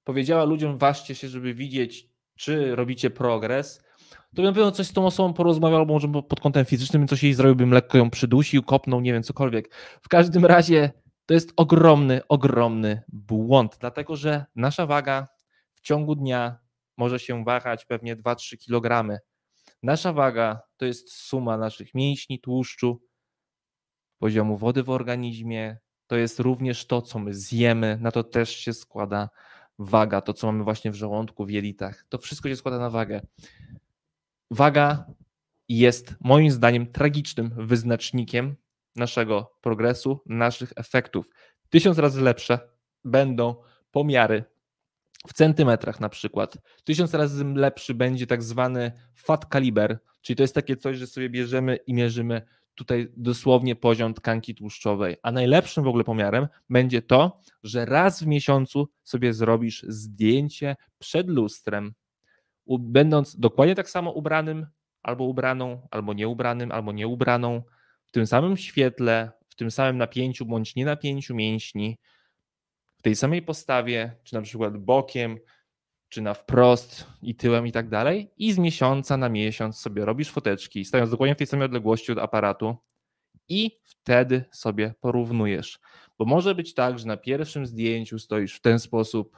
powiedziała 0.05 0.45
ludziom, 0.45 0.79
ważcie 0.79 1.15
się, 1.15 1.29
żeby 1.29 1.55
widzieć, 1.55 2.09
czy 2.37 2.77
robicie 2.77 3.11
progres, 3.11 3.87
to 4.11 4.43
bym 4.43 4.45
na 4.45 4.53
pewno 4.53 4.73
coś 4.73 4.87
z 4.87 4.93
tą 4.93 5.07
osobą 5.07 5.33
porozmawiał, 5.33 5.79
albo 5.79 5.93
może 5.93 6.09
pod 6.09 6.41
kątem 6.41 6.65
fizycznym 6.65 7.09
coś 7.09 7.23
jej 7.23 7.35
zrobiłbym, 7.35 7.71
lekko 7.71 7.99
ją 7.99 8.11
przydusił, 8.11 8.63
kopnął, 8.63 9.01
nie 9.01 9.13
wiem, 9.13 9.23
cokolwiek. 9.23 9.75
W 10.03 10.09
każdym 10.09 10.47
razie 10.47 10.93
to 11.27 11.35
jest 11.35 11.53
ogromny, 11.57 12.21
ogromny 12.29 13.03
błąd, 13.09 13.77
dlatego 13.81 14.17
że 14.17 14.45
nasza 14.55 14.87
waga 14.87 15.29
w 15.75 15.81
ciągu 15.81 16.15
dnia 16.15 16.59
może 16.97 17.19
się 17.19 17.45
wahać 17.45 17.85
pewnie 17.85 18.17
2-3 18.17 18.57
kg. 18.67 19.19
Nasza 19.83 20.13
waga 20.13 20.61
to 20.77 20.87
jest 20.87 21.13
suma 21.13 21.59
naszych 21.59 21.95
mięśni, 21.95 22.41
tłuszczu, 22.41 23.03
poziomu 24.19 24.57
wody 24.57 24.83
w 24.83 24.91
organizmie. 24.91 25.79
To 26.07 26.17
jest 26.17 26.41
również 26.41 26.87
to, 26.87 27.03
co 27.03 27.19
my 27.19 27.35
zjemy. 27.35 27.99
Na 28.01 28.11
to 28.11 28.25
też 28.25 28.51
się 28.57 28.73
składa 28.73 29.29
waga, 29.79 30.21
to 30.21 30.33
co 30.33 30.47
mamy 30.47 30.65
właśnie 30.65 30.91
w 30.91 30.95
żołądku, 30.95 31.47
w 31.47 31.51
jelitach. 31.51 32.05
To 32.09 32.19
wszystko 32.19 32.49
się 32.49 32.57
składa 32.57 32.79
na 32.79 32.91
wagę. 32.91 33.21
Waga 34.51 35.07
jest 35.69 36.15
moim 36.21 36.51
zdaniem 36.51 36.93
tragicznym 36.93 37.51
wyznacznikiem 37.57 38.57
naszego 38.97 39.53
progresu, 39.61 40.21
naszych 40.27 40.73
efektów. 40.77 41.31
Tysiąc 41.71 41.99
razy 41.99 42.23
lepsze 42.23 42.59
będą 43.05 43.55
pomiary 43.91 44.45
w 45.29 45.33
centymetrach 45.33 46.01
na 46.01 46.09
przykład. 46.09 46.59
Tysiąc 46.85 47.15
razy 47.15 47.45
lepszy 47.45 47.95
będzie 47.95 48.27
tak 48.27 48.43
zwany 48.43 48.93
fat 49.15 49.47
kaliber, 49.47 49.99
czyli 50.23 50.37
to 50.37 50.43
jest 50.43 50.55
takie 50.55 50.77
coś, 50.77 50.97
że 50.97 51.07
sobie 51.07 51.31
bierzemy 51.31 51.77
i 51.77 51.95
mierzymy 51.95 52.43
tutaj 52.77 53.13
dosłownie 53.17 53.77
poziom 53.77 54.15
tkanki 54.15 54.55
tłuszczowej. 54.55 55.17
A 55.23 55.33
najlepszym 55.33 55.85
w 55.85 55.87
ogóle 55.87 56.05
pomiarem 56.05 56.49
będzie 56.71 57.03
to, 57.03 57.41
że 57.63 57.85
raz 57.85 58.23
w 58.23 58.27
miesiącu 58.27 58.89
sobie 59.03 59.33
zrobisz 59.33 59.83
zdjęcie 59.89 60.77
przed 60.99 61.29
lustrem, 61.29 61.95
będąc 62.79 63.37
dokładnie 63.37 63.75
tak 63.75 63.91
samo 63.91 64.13
ubranym, 64.13 64.67
albo 65.03 65.25
ubraną, 65.25 65.89
albo 65.91 66.15
nieubranym, 66.15 66.73
albo 66.73 66.93
nieubraną, 66.93 67.63
w 68.07 68.13
tym 68.13 68.27
samym 68.27 68.57
świetle, 68.57 69.31
w 69.49 69.55
tym 69.55 69.71
samym 69.71 69.99
napięciu 69.99 70.47
bądź 70.47 70.77
nie 70.77 70.85
napięciu 70.85 71.35
mięśni, 71.35 71.99
w 72.99 73.03
tej 73.03 73.17
samej 73.17 73.43
postawie, 73.43 74.17
czy 74.25 74.35
na 74.35 74.43
przykład 74.43 74.77
bokiem, 74.77 75.39
czy 76.17 76.23
na 76.23 76.35
wprost 76.35 77.07
i 77.23 77.35
tyłem 77.35 77.67
i 77.67 77.73
tak 77.73 77.89
dalej, 77.89 78.31
i 78.37 78.53
z 78.53 78.59
miesiąca 78.59 79.17
na 79.17 79.29
miesiąc 79.29 79.79
sobie 79.79 80.05
robisz 80.05 80.31
foteczki, 80.31 80.85
stając 80.85 81.11
dokładnie 81.11 81.35
w 81.35 81.39
tej 81.39 81.47
samej 81.47 81.67
odległości 81.67 82.13
od 82.13 82.19
aparatu 82.19 82.77
i 83.49 83.71
wtedy 83.85 84.45
sobie 84.51 84.95
porównujesz. 85.01 85.79
Bo 86.19 86.25
może 86.25 86.55
być 86.55 86.75
tak, 86.75 86.99
że 86.99 87.07
na 87.07 87.17
pierwszym 87.17 87.67
zdjęciu 87.67 88.19
stoisz 88.19 88.57
w 88.57 88.61
ten 88.61 88.79
sposób, 88.79 89.37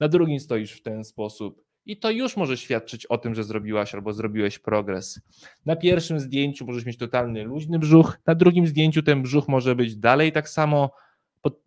na 0.00 0.08
drugim 0.08 0.40
stoisz 0.40 0.72
w 0.72 0.82
ten 0.82 1.04
sposób, 1.04 1.62
i 1.86 1.96
to 1.96 2.10
już 2.10 2.36
może 2.36 2.56
świadczyć 2.56 3.06
o 3.06 3.18
tym, 3.18 3.34
że 3.34 3.44
zrobiłaś 3.44 3.94
albo 3.94 4.12
zrobiłeś 4.12 4.58
progres. 4.58 5.20
Na 5.66 5.76
pierwszym 5.76 6.20
zdjęciu 6.20 6.66
możesz 6.66 6.86
mieć 6.86 6.98
totalny 6.98 7.44
luźny 7.44 7.78
brzuch, 7.78 8.18
na 8.26 8.34
drugim 8.34 8.66
zdjęciu 8.66 9.02
ten 9.02 9.22
brzuch 9.22 9.48
może 9.48 9.74
być 9.74 9.96
dalej 9.96 10.32
tak 10.32 10.48
samo, 10.48 10.90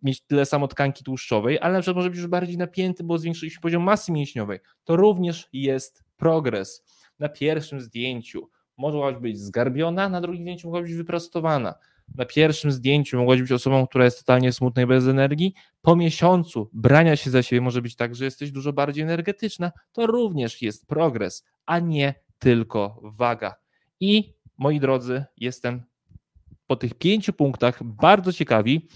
mieć 0.02 0.20
tyle 0.20 0.46
samo 0.46 0.68
tkanki 0.68 1.04
tłuszczowej, 1.04 1.58
ale 1.60 1.72
na 1.74 1.80
przykład 1.80 1.96
może 1.96 2.10
być 2.10 2.18
już 2.18 2.28
bardziej 2.28 2.58
napięty, 2.58 3.04
bo 3.04 3.18
zwiększyliśmy 3.18 3.60
poziom 3.60 3.82
masy 3.82 4.12
mięśniowej. 4.12 4.58
To 4.84 4.96
również 4.96 5.48
jest 5.52 6.04
progres. 6.16 6.84
Na 7.18 7.28
pierwszym 7.28 7.80
zdjęciu 7.80 8.48
mogłaś 8.76 9.16
być 9.16 9.38
zgarbiona, 9.40 10.08
na 10.08 10.20
drugim 10.20 10.42
zdjęciu 10.42 10.68
mogła 10.68 10.82
być 10.82 10.94
wyprostowana 10.94 11.74
na 12.14 12.24
pierwszym 12.24 12.70
zdjęciu 12.70 13.18
mogłaś 13.18 13.42
być 13.42 13.52
osobą, 13.52 13.86
która 13.86 14.04
jest 14.04 14.18
totalnie 14.18 14.52
smutna 14.52 14.82
i 14.82 14.86
bez 14.86 15.06
energii, 15.06 15.54
po 15.82 15.96
miesiącu 15.96 16.70
brania 16.72 17.16
się 17.16 17.30
za 17.30 17.42
siebie 17.42 17.60
może 17.60 17.82
być 17.82 17.96
tak, 17.96 18.14
że 18.14 18.24
jesteś 18.24 18.52
dużo 18.52 18.72
bardziej 18.72 19.04
energetyczna, 19.04 19.72
to 19.92 20.06
również 20.06 20.62
jest 20.62 20.86
progres, 20.86 21.44
a 21.66 21.78
nie 21.78 22.14
tylko 22.38 23.00
waga. 23.02 23.54
I 24.00 24.34
moi 24.58 24.80
drodzy, 24.80 25.24
jestem 25.36 25.82
po 26.66 26.76
tych 26.76 26.94
pięciu 26.94 27.32
punktach 27.32 27.82
bardzo 27.82 28.32
ciekawi, 28.32 28.88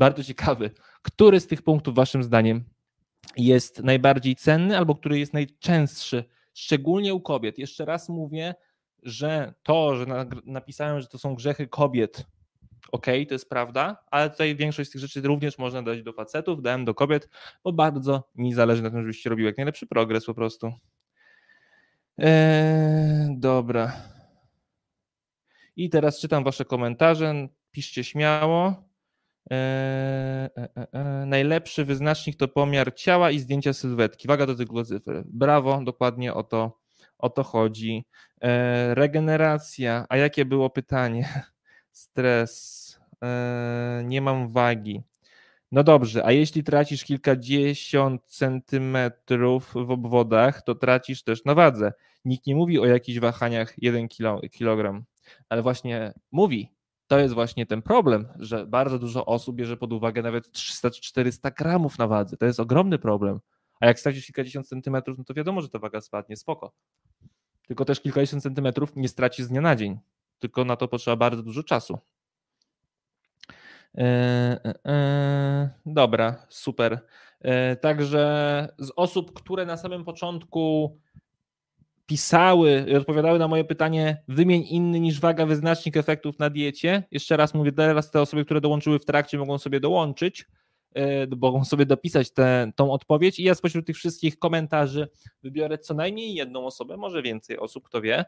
bardzo 0.00 0.24
ciekawy, 0.24 0.70
który 1.02 1.40
z 1.40 1.46
tych 1.46 1.62
punktów 1.62 1.94
waszym 1.94 2.22
zdaniem 2.22 2.64
jest 3.36 3.82
najbardziej 3.82 4.36
cenny 4.36 4.78
albo 4.78 4.94
który 4.94 5.18
jest 5.18 5.34
najczęstszy, 5.34 6.24
szczególnie 6.54 7.14
u 7.14 7.20
kobiet. 7.20 7.58
Jeszcze 7.58 7.84
raz 7.84 8.08
mówię, 8.08 8.54
że 9.02 9.54
to, 9.62 9.96
że 9.96 10.06
napisałem, 10.44 11.00
że 11.00 11.06
to 11.06 11.18
są 11.18 11.34
grzechy 11.34 11.68
kobiet, 11.68 12.26
ok, 12.92 13.06
to 13.06 13.34
jest 13.34 13.48
prawda, 13.48 14.04
ale 14.10 14.30
tutaj 14.30 14.56
większość 14.56 14.90
z 14.90 14.92
tych 14.92 15.00
rzeczy 15.00 15.20
również 15.20 15.58
można 15.58 15.82
dać 15.82 16.02
do 16.02 16.12
facetów, 16.12 16.62
dałem 16.62 16.84
do 16.84 16.94
kobiet, 16.94 17.28
bo 17.64 17.72
bardzo 17.72 18.30
mi 18.34 18.54
zależy 18.54 18.82
na 18.82 18.90
tym, 18.90 19.00
żebyście 19.00 19.30
robili 19.30 19.46
jak 19.46 19.56
najlepszy 19.56 19.86
progres 19.86 20.24
po 20.24 20.34
prostu. 20.34 20.72
Eee, 22.18 23.36
dobra. 23.38 23.92
I 25.76 25.90
teraz 25.90 26.20
czytam 26.20 26.44
wasze 26.44 26.64
komentarze. 26.64 27.48
Piszcie 27.70 28.04
śmiało. 28.04 28.89
Eee, 29.50 30.50
e, 30.56 30.68
e, 30.76 30.92
e. 30.92 31.26
Najlepszy 31.26 31.84
wyznacznik 31.84 32.36
to 32.36 32.48
pomiar 32.48 32.94
ciała 32.94 33.30
i 33.30 33.38
zdjęcia 33.38 33.72
sylwetki. 33.72 34.28
Waga 34.28 34.46
do 34.46 34.54
tylko 34.54 34.84
cyfr. 34.84 35.22
Brawo, 35.26 35.80
dokładnie 35.84 36.34
o 36.34 36.42
to, 36.42 36.78
o 37.18 37.30
to 37.30 37.42
chodzi. 37.42 38.04
Eee, 38.40 38.94
regeneracja. 38.94 40.06
A 40.08 40.16
jakie 40.16 40.44
było 40.44 40.70
pytanie? 40.70 41.28
Stres. 41.92 42.80
Nie 44.04 44.20
mam 44.20 44.48
wagi. 44.48 45.02
No 45.72 45.82
dobrze, 45.84 46.24
a 46.26 46.32
jeśli 46.32 46.64
tracisz 46.64 47.04
kilkadziesiąt 47.04 48.22
centymetrów 48.26 49.72
w 49.74 49.90
obwodach, 49.90 50.62
to 50.62 50.74
tracisz 50.74 51.22
też 51.22 51.44
na 51.44 51.54
wadze. 51.54 51.92
Nikt 52.24 52.46
nie 52.46 52.54
mówi 52.54 52.78
o 52.78 52.86
jakichś 52.86 53.18
wahaniach 53.18 53.74
1 53.78 54.08
kg, 54.58 55.02
ale 55.48 55.62
właśnie 55.62 56.12
mówi. 56.32 56.70
To 57.10 57.18
jest 57.18 57.34
właśnie 57.34 57.66
ten 57.66 57.82
problem, 57.82 58.28
że 58.38 58.66
bardzo 58.66 58.98
dużo 58.98 59.26
osób 59.26 59.56
bierze 59.56 59.76
pod 59.76 59.92
uwagę 59.92 60.22
nawet 60.22 60.52
300 60.52 60.90
czy 60.90 61.00
400 61.00 61.50
gramów 61.50 61.98
na 61.98 62.06
wadze. 62.06 62.36
To 62.36 62.46
jest 62.46 62.60
ogromny 62.60 62.98
problem. 62.98 63.40
A 63.80 63.86
jak 63.86 64.00
stracisz 64.00 64.26
kilkadziesiąt 64.26 64.68
centymetrów, 64.68 65.18
no 65.18 65.24
to 65.24 65.34
wiadomo, 65.34 65.60
że 65.60 65.68
ta 65.68 65.78
waga 65.78 66.00
spadnie, 66.00 66.36
spoko. 66.36 66.72
Tylko 67.66 67.84
też 67.84 68.00
kilkadziesiąt 68.00 68.42
centymetrów 68.42 68.96
nie 68.96 69.08
stracisz 69.08 69.46
z 69.46 69.48
dnia 69.48 69.60
na 69.60 69.76
dzień. 69.76 69.98
Tylko 70.38 70.64
na 70.64 70.76
to 70.76 70.88
potrzeba 70.88 71.16
bardzo 71.16 71.42
dużo 71.42 71.62
czasu. 71.62 71.98
E, 73.98 74.02
e, 74.86 75.70
dobra, 75.86 76.46
super. 76.48 77.06
Także 77.80 78.68
z 78.78 78.92
osób, 78.96 79.32
które 79.32 79.66
na 79.66 79.76
samym 79.76 80.04
początku 80.04 80.98
pisały 82.10 82.86
i 82.88 82.96
odpowiadały 82.96 83.38
na 83.38 83.48
moje 83.48 83.64
pytanie, 83.64 84.22
wymień 84.28 84.64
inny 84.70 85.00
niż 85.00 85.20
waga 85.20 85.46
wyznacznik 85.46 85.96
efektów 85.96 86.38
na 86.38 86.50
diecie. 86.50 87.02
Jeszcze 87.10 87.36
raz 87.36 87.54
mówię, 87.54 87.72
teraz 87.72 88.10
te 88.10 88.20
osoby, 88.20 88.44
które 88.44 88.60
dołączyły 88.60 88.98
w 88.98 89.04
trakcie, 89.04 89.38
mogą 89.38 89.58
sobie 89.58 89.80
dołączyć, 89.80 90.46
mogą 91.36 91.64
sobie 91.64 91.86
dopisać 91.86 92.32
tę 92.32 92.72
tą 92.76 92.92
odpowiedź 92.92 93.38
i 93.38 93.42
ja 93.42 93.54
spośród 93.54 93.86
tych 93.86 93.96
wszystkich 93.96 94.38
komentarzy 94.38 95.08
wybiorę 95.42 95.78
co 95.78 95.94
najmniej 95.94 96.34
jedną 96.34 96.66
osobę, 96.66 96.96
może 96.96 97.22
więcej 97.22 97.58
osób, 97.58 97.84
kto 97.84 98.00
wie, 98.00 98.24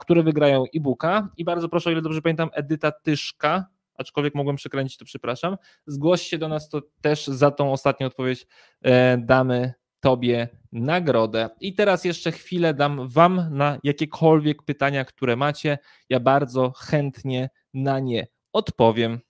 które 0.00 0.22
wygrają 0.22 0.64
e-booka 0.76 1.28
i 1.36 1.44
bardzo 1.44 1.68
proszę, 1.68 1.90
o 1.90 1.92
ile 1.92 2.02
dobrze 2.02 2.22
pamiętam, 2.22 2.50
Edyta 2.52 2.92
Tyszka, 2.92 3.66
aczkolwiek 3.94 4.34
mogłem 4.34 4.56
przekręcić, 4.56 4.98
to 4.98 5.04
przepraszam. 5.04 5.56
Zgłoś 5.86 6.22
się 6.22 6.38
do 6.38 6.48
nas, 6.48 6.68
to 6.68 6.82
też 7.00 7.26
za 7.26 7.50
tą 7.50 7.72
ostatnią 7.72 8.06
odpowiedź 8.06 8.46
e, 8.82 9.18
damy 9.18 9.74
Tobie 10.04 10.48
nagrodę. 10.72 11.50
I 11.60 11.74
teraz 11.74 12.04
jeszcze 12.04 12.32
chwilę 12.32 12.74
dam 12.74 13.08
Wam 13.08 13.48
na 13.50 13.78
jakiekolwiek 13.84 14.62
pytania, 14.62 15.04
które 15.04 15.36
macie. 15.36 15.78
Ja 16.08 16.20
bardzo 16.20 16.72
chętnie 16.76 17.50
na 17.74 18.00
nie 18.00 18.26
odpowiem. 18.52 19.20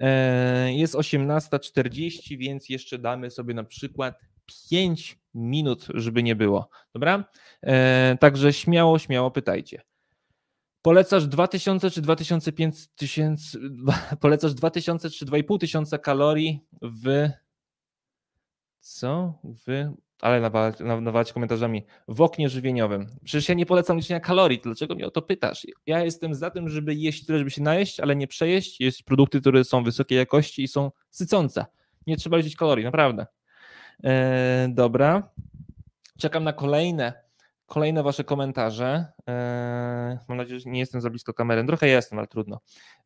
E, 0.00 0.72
jest 0.72 0.94
18.40, 0.94 2.38
więc 2.38 2.68
jeszcze 2.68 2.98
damy 2.98 3.30
sobie 3.30 3.54
na 3.54 3.64
przykład 3.64 4.18
5 4.70 5.18
minut, 5.34 5.86
żeby 5.94 6.22
nie 6.22 6.36
było. 6.36 6.68
Dobra? 6.94 7.24
E, 7.62 8.16
także 8.20 8.52
śmiało, 8.52 8.98
śmiało 8.98 9.30
pytajcie. 9.30 9.82
Polecasz 10.82 11.26
2000 11.26 11.90
czy 11.90 12.00
2500, 12.00 13.62
polecasz 14.20 14.54
2000 14.54 15.10
czy 15.10 15.24
2500 15.24 16.02
kalorii 16.02 16.60
w 16.82 17.30
co? 18.80 19.38
W 19.44 19.90
ale 20.20 20.40
nawalać, 20.80 21.32
komentarzami 21.32 21.86
w 22.08 22.20
oknie 22.20 22.48
żywieniowym. 22.48 23.06
Przecież 23.24 23.48
ja 23.48 23.54
nie 23.54 23.66
polecam 23.66 23.96
liczenia 23.96 24.20
kalorii, 24.20 24.60
dlaczego 24.62 24.94
mnie 24.94 25.06
o 25.06 25.10
to 25.10 25.22
pytasz? 25.22 25.66
Ja 25.86 26.04
jestem 26.04 26.34
za 26.34 26.50
tym, 26.50 26.68
żeby 26.68 26.94
jeść 26.94 27.26
tyle, 27.26 27.38
żeby 27.38 27.50
się 27.50 27.62
najeść, 27.62 28.00
ale 28.00 28.16
nie 28.16 28.26
przejeść. 28.26 28.80
Jest 28.80 29.02
produkty, 29.02 29.40
które 29.40 29.64
są 29.64 29.84
wysokiej 29.84 30.18
jakości 30.18 30.62
i 30.62 30.68
są 30.68 30.90
sycące. 31.10 31.66
Nie 32.06 32.16
trzeba 32.16 32.36
liczyć 32.36 32.56
kalorii, 32.56 32.84
naprawdę. 32.84 33.26
Eee, 34.02 34.74
dobra. 34.74 35.30
Czekam 36.18 36.44
na 36.44 36.52
kolejne 36.52 37.12
kolejne 37.70 38.02
Wasze 38.02 38.24
komentarze. 38.24 39.06
E, 39.28 40.18
mam 40.28 40.38
nadzieję, 40.38 40.60
że 40.60 40.70
nie 40.70 40.80
jestem 40.80 41.00
za 41.00 41.10
blisko 41.10 41.34
kamery. 41.34 41.64
Trochę 41.64 41.88
jestem, 41.88 42.18
ale 42.18 42.28
trudno. 42.28 42.60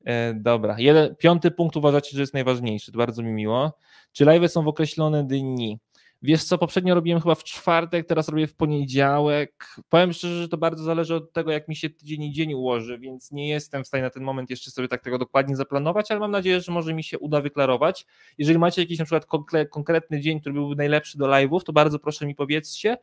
E, 0.04 0.34
dobra. 0.34 0.76
Jeden, 0.78 1.16
piąty 1.16 1.50
punkt 1.50 1.76
uważacie, 1.76 2.10
że 2.12 2.20
jest 2.20 2.34
najważniejszy. 2.34 2.92
Bardzo 2.92 3.22
mi 3.22 3.32
miło. 3.32 3.72
Czy 4.12 4.24
live 4.24 4.52
są 4.52 4.62
w 4.62 4.68
określone 4.68 5.26
dni? 5.26 5.78
Wiesz 6.22 6.44
co, 6.44 6.58
poprzednio 6.58 6.94
robiłem 6.94 7.20
chyba 7.20 7.34
w 7.34 7.44
czwartek, 7.44 8.06
teraz 8.06 8.28
robię 8.28 8.46
w 8.46 8.54
poniedziałek. 8.54 9.66
Powiem 9.88 10.12
szczerze, 10.12 10.42
że 10.42 10.48
to 10.48 10.56
bardzo 10.56 10.84
zależy 10.84 11.14
od 11.14 11.32
tego, 11.32 11.50
jak 11.50 11.68
mi 11.68 11.76
się 11.76 11.90
tydzień 11.90 12.22
i 12.22 12.32
dzień 12.32 12.54
ułoży, 12.54 12.98
więc 12.98 13.32
nie 13.32 13.48
jestem 13.48 13.84
w 13.84 13.86
stanie 13.86 14.02
na 14.02 14.10
ten 14.10 14.22
moment 14.22 14.50
jeszcze 14.50 14.70
sobie 14.70 14.88
tak 14.88 15.02
tego 15.02 15.18
dokładnie 15.18 15.56
zaplanować, 15.56 16.10
ale 16.10 16.20
mam 16.20 16.30
nadzieję, 16.30 16.60
że 16.60 16.72
może 16.72 16.94
mi 16.94 17.04
się 17.04 17.18
uda 17.18 17.40
wyklarować. 17.40 18.06
Jeżeli 18.38 18.58
macie 18.58 18.82
jakiś 18.82 18.98
na 18.98 19.04
przykład 19.04 19.26
konkretny 19.70 20.20
dzień, 20.20 20.40
który 20.40 20.52
byłby 20.52 20.76
najlepszy 20.76 21.18
do 21.18 21.26
live'ów, 21.26 21.62
to 21.62 21.72
bardzo 21.72 21.98
proszę 21.98 22.26
mi 22.26 22.34
powiedzcie, 22.34 22.96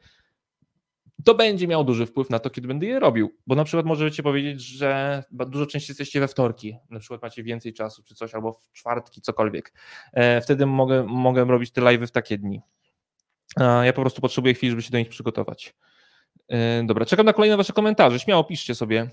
to 1.25 1.35
będzie 1.35 1.67
miał 1.67 1.83
duży 1.83 2.05
wpływ 2.05 2.29
na 2.29 2.39
to, 2.39 2.49
kiedy 2.49 2.67
będę 2.67 2.85
je 2.85 2.99
robił. 2.99 3.37
Bo 3.47 3.55
na 3.55 3.63
przykład 3.63 3.85
możecie 3.85 4.23
powiedzieć, 4.23 4.61
że 4.61 5.23
dużo 5.31 5.65
częściej 5.65 5.91
jesteście 5.93 6.19
we 6.19 6.27
wtorki, 6.27 6.77
na 6.89 6.99
przykład 6.99 7.21
macie 7.21 7.43
więcej 7.43 7.73
czasu 7.73 8.03
czy 8.03 8.15
coś, 8.15 8.33
albo 8.33 8.53
w 8.53 8.71
czwartki, 8.71 9.21
cokolwiek. 9.21 9.73
E, 10.13 10.41
wtedy 10.41 10.65
mogę, 10.65 11.03
mogę 11.03 11.45
robić 11.45 11.71
te 11.71 11.81
live 11.81 12.01
w 12.01 12.11
takie 12.11 12.37
dni. 12.37 12.61
Ja 13.57 13.93
po 13.93 14.01
prostu 14.01 14.21
potrzebuję 14.21 14.53
chwili, 14.53 14.69
żeby 14.69 14.81
się 14.81 14.91
do 14.91 14.97
nich 14.97 15.09
przygotować. 15.09 15.75
E, 16.47 16.83
dobra, 16.83 17.05
czekam 17.05 17.25
na 17.25 17.33
kolejne 17.33 17.57
Wasze 17.57 17.73
komentarze. 17.73 18.19
Śmiało 18.19 18.43
piszcie 18.43 18.75
sobie. 18.75 19.09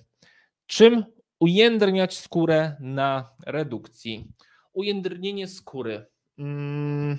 Czym 0.66 1.04
ujędrniać 1.38 2.18
skórę 2.18 2.76
na 2.80 3.30
redukcji? 3.46 4.32
Ujędrnienie 4.72 5.48
skóry. 5.48 6.06
Mm, 6.38 7.18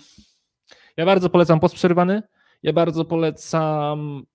ja 0.98 1.06
bardzo 1.06 1.30
polecam 1.30 1.60
posprzerwany. 1.60 2.24
Ja 2.64 2.74
bardzo 2.74 3.06
polecam 3.06 4.26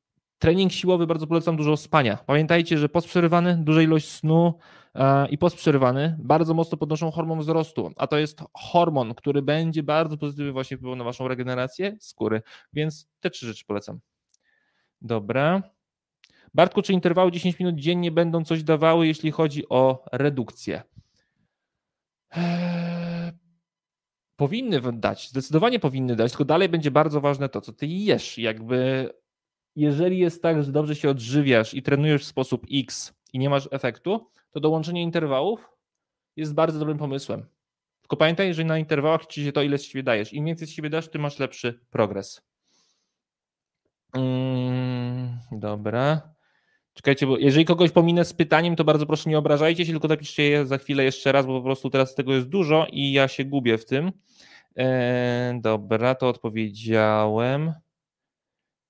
trening 0.45 0.73
siłowy, 0.73 1.07
bardzo 1.07 1.27
polecam 1.27 1.57
dużo 1.57 1.77
spania. 1.77 2.19
Pamiętajcie, 2.27 2.79
że 2.79 2.89
posprzerywany, 2.89 3.57
duża 3.57 3.83
ilość 3.83 4.09
snu 4.09 4.55
e, 4.95 5.29
i 5.29 5.39
posprzerywany 5.39 6.17
bardzo 6.19 6.55
mocno 6.55 6.79
podnoszą 6.79 7.11
hormon 7.11 7.41
wzrostu, 7.41 7.93
a 7.97 8.07
to 8.07 8.19
jest 8.19 8.41
hormon, 8.55 9.15
który 9.15 9.43
będzie 9.43 9.83
bardzo 9.83 10.17
pozytywnie 10.17 10.53
właśnie 10.53 10.77
wpływał 10.77 10.97
na 10.97 11.05
waszą 11.05 11.29
regenerację 11.29 11.97
skóry, 12.01 12.43
więc 12.73 13.09
te 13.21 13.31
trzy 13.31 13.47
rzeczy 13.47 13.65
polecam. 13.65 14.01
Dobra. 15.01 15.63
Bartku, 16.55 16.83
czy 16.83 16.93
interwały 16.93 17.33
10 17.33 17.59
minut 17.59 17.75
dziennie 17.75 18.11
będą 18.11 18.45
coś 18.45 18.63
dawały, 18.63 19.07
jeśli 19.07 19.31
chodzi 19.31 19.69
o 19.69 20.05
redukcję? 20.13 20.83
Eee, 22.31 23.33
powinny 24.37 24.81
dać, 24.93 25.29
zdecydowanie 25.29 25.79
powinny 25.79 26.17
dać, 26.17 26.33
tylko 26.33 26.45
dalej 26.45 26.69
będzie 26.69 26.91
bardzo 26.91 27.21
ważne 27.21 27.49
to, 27.49 27.61
co 27.61 27.73
ty 27.73 27.87
jesz. 27.87 28.39
Jakby 28.39 29.11
jeżeli 29.77 30.19
jest 30.19 30.43
tak, 30.43 30.63
że 30.63 30.73
dobrze 30.73 30.95
się 30.95 31.11
odżywiasz 31.11 31.75
i 31.75 31.83
trenujesz 31.83 32.23
w 32.23 32.27
sposób 32.27 32.67
X 32.73 33.15
i 33.33 33.39
nie 33.39 33.51
masz 33.51 33.69
efektu, 33.71 34.31
to 34.51 34.61
dołączenie 34.61 35.03
interwałów 35.03 35.71
jest 36.37 36.55
bardzo 36.55 36.79
dobrym 36.79 36.99
pomysłem. 36.99 37.47
Tylko 38.01 38.17
pamiętaj, 38.17 38.55
że 38.55 38.65
na 38.65 38.79
interwałach 38.79 39.27
ci 39.27 39.45
się 39.45 39.53
to, 39.53 39.63
ile 39.63 39.79
z 39.79 39.85
siebie 39.85 40.03
dajesz. 40.03 40.33
Im 40.33 40.45
więcej 40.45 40.69
z 40.69 40.71
siebie 40.71 40.91
dasz, 40.91 41.09
tym 41.09 41.23
masz 41.23 41.39
lepszy 41.39 41.81
progres. 41.91 42.43
Mm, 44.15 45.39
dobra. 45.53 46.35
Czekajcie, 46.95 47.27
bo 47.27 47.39
jeżeli 47.39 47.65
kogoś 47.65 47.91
pominę 47.91 48.25
z 48.25 48.33
pytaniem, 48.33 48.77
to 48.77 48.85
bardzo 48.85 49.07
proszę 49.07 49.31
nie 49.31 49.39
obrażajcie 49.39 49.87
się, 49.87 49.93
tylko 49.93 50.09
napiszcie 50.09 50.43
je 50.43 50.67
za 50.67 50.79
chwilę 50.79 51.05
jeszcze 51.05 51.33
raz, 51.33 51.47
bo 51.47 51.59
po 51.59 51.65
prostu 51.65 51.91
teraz 51.91 52.15
tego 52.15 52.35
jest 52.35 52.49
dużo 52.49 52.87
i 52.93 53.13
ja 53.13 53.29
się 53.29 53.45
gubię 53.45 53.79
w 53.79 53.85
tym. 53.85 54.13
Eee, 54.77 55.61
dobra, 55.61 56.15
to 56.15 56.29
odpowiedziałem. 56.29 57.73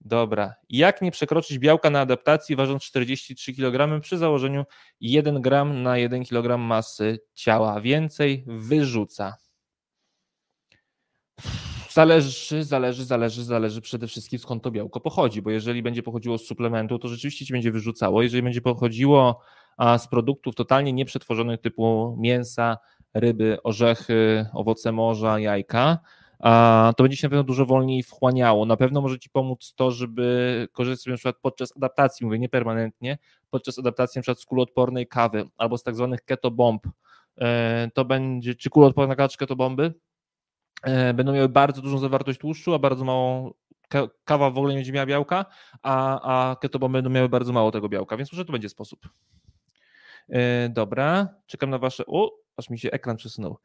Dobra. 0.05 0.55
Jak 0.69 1.03
nie 1.03 1.11
przekroczyć 1.11 1.59
białka 1.59 1.91
na 1.91 2.01
adaptacji 2.01 2.57
ważąc 2.57 2.83
43 2.83 3.55
kg 3.55 4.01
przy 4.01 4.19
założeniu 4.19 4.65
1 5.01 5.41
gram 5.41 5.83
na 5.83 5.99
1 5.99 6.25
kg 6.25 6.59
masy 6.59 7.19
ciała? 7.35 7.81
Więcej 7.81 8.45
wyrzuca. 8.47 9.37
Zależy, 11.91 12.65
zależy, 12.65 13.05
zależy, 13.05 13.45
zależy 13.45 13.81
przede 13.81 14.07
wszystkim 14.07 14.39
skąd 14.39 14.63
to 14.63 14.71
białko 14.71 15.01
pochodzi, 15.01 15.43
bo 15.43 15.51
jeżeli 15.51 15.83
będzie 15.83 16.03
pochodziło 16.03 16.39
z 16.39 16.47
suplementu, 16.47 16.99
to 16.99 17.09
rzeczywiście 17.09 17.47
ci 17.47 17.53
będzie 17.53 17.73
wyrzucało. 17.73 18.23
Jeżeli 18.23 18.43
będzie 18.43 18.61
pochodziło 18.61 19.41
z 19.99 20.09
produktów 20.09 20.55
totalnie 20.55 20.93
nieprzetworzonych 20.93 21.61
typu 21.61 22.17
mięsa, 22.19 22.79
ryby, 23.15 23.59
orzechy, 23.63 24.47
owoce 24.53 24.93
morza, 24.93 25.39
jajka, 25.39 25.99
to 26.97 27.03
będzie 27.03 27.17
się 27.17 27.27
na 27.27 27.31
pewno 27.31 27.45
dużo 27.45 27.67
wolniej 27.67 28.03
wchłaniało. 28.03 28.67
Na 28.67 28.77
pewno 28.77 29.01
może 29.01 29.19
Ci 29.19 29.31
pomóc 29.31 29.75
to, 29.77 29.91
żeby 29.91 30.69
korzystać 30.73 31.07
na 31.07 31.17
przykład 31.17 31.37
podczas 31.43 31.77
adaptacji, 31.77 32.27
mówię 32.27 32.39
nie 32.39 32.49
permanentnie, 32.49 33.19
podczas 33.51 33.79
adaptacji 33.79 34.19
na 34.19 34.23
przykład 34.23 34.41
z 34.41 34.45
kuloodpornej 34.45 35.07
kawy 35.07 35.49
albo 35.57 35.79
z 35.79 35.83
tak 35.83 35.97
zwanych 35.97 36.25
keto 36.25 36.51
bomb. 36.51 36.87
E, 37.39 37.91
to 37.95 38.05
będzie, 38.05 38.55
czy 38.55 38.71
kuloodporna 38.71 39.17
kawa, 39.17 39.29
czy 39.29 39.39
keto 39.39 39.57
bomby, 39.57 39.95
e, 40.83 41.15
będą 41.15 41.33
miały 41.33 41.49
bardzo 41.49 41.83
dużą 41.83 41.99
zawartość 41.99 42.39
tłuszczu, 42.39 42.75
a 42.75 42.79
bardzo 42.79 43.05
małą 43.05 43.53
kawa 44.25 44.51
w 44.51 44.59
ogóle 44.59 44.73
nie 44.73 44.79
będzie 44.79 44.93
miała 44.93 45.07
białka, 45.07 45.45
a, 45.83 46.51
a 46.51 46.57
keto 46.57 46.79
bomby 46.79 46.99
będą 46.99 47.11
miały 47.11 47.29
bardzo 47.29 47.53
mało 47.53 47.71
tego 47.71 47.89
białka, 47.89 48.17
więc 48.17 48.33
może 48.33 48.45
to 48.45 48.53
będzie 48.53 48.69
sposób. 48.69 49.09
E, 50.29 50.69
dobra, 50.69 51.29
czekam 51.47 51.71
na 51.71 51.79
wasze. 51.79 52.07
O, 52.07 52.33
aż 52.57 52.71
mi 52.71 52.79
się 52.79 52.91
ekran 52.91 53.17
przesunął. 53.17 53.59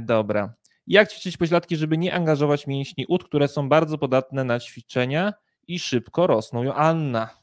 Dobra. 0.00 0.54
Jak 0.86 1.12
ćwiczyć 1.12 1.36
pośladki, 1.36 1.76
żeby 1.76 1.98
nie 1.98 2.14
angażować 2.14 2.66
mięśni 2.66 3.06
ud, 3.06 3.24
które 3.24 3.48
są 3.48 3.68
bardzo 3.68 3.98
podatne 3.98 4.44
na 4.44 4.60
ćwiczenia 4.60 5.32
i 5.68 5.78
szybko 5.78 6.26
rosną? 6.26 6.62
Joanna. 6.62 7.40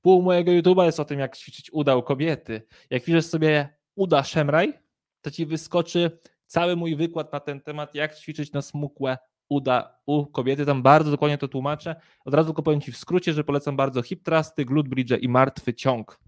Pół 0.00 0.22
mojego 0.22 0.52
YouTube'a 0.52 0.84
jest 0.84 1.00
o 1.00 1.04
tym, 1.04 1.18
jak 1.18 1.36
ćwiczyć 1.36 1.70
uda 1.72 1.96
u 1.96 2.02
kobiety. 2.02 2.62
Jak 2.90 3.04
piszesz 3.04 3.26
sobie 3.26 3.68
uda 3.94 4.24
szemraj, 4.24 4.72
to 5.20 5.30
ci 5.30 5.46
wyskoczy 5.46 6.18
cały 6.46 6.76
mój 6.76 6.96
wykład 6.96 7.32
na 7.32 7.40
ten 7.40 7.60
temat, 7.60 7.94
jak 7.94 8.14
ćwiczyć 8.14 8.52
na 8.52 8.62
smukłe 8.62 9.18
uda 9.48 9.98
u 10.06 10.26
kobiety. 10.26 10.66
Tam 10.66 10.82
bardzo 10.82 11.10
dokładnie 11.10 11.38
to 11.38 11.48
tłumaczę. 11.48 11.96
Od 12.24 12.34
razu 12.34 12.48
tylko 12.48 12.62
powiem 12.62 12.80
Ci 12.80 12.92
w 12.92 12.96
skrócie, 12.96 13.32
że 13.32 13.44
polecam 13.44 13.76
bardzo 13.76 14.02
hip 14.02 14.22
trusty, 14.22 14.64
glute 14.64 14.88
bridge 14.88 15.12
i 15.20 15.28
martwy 15.28 15.74
ciąg. 15.74 16.20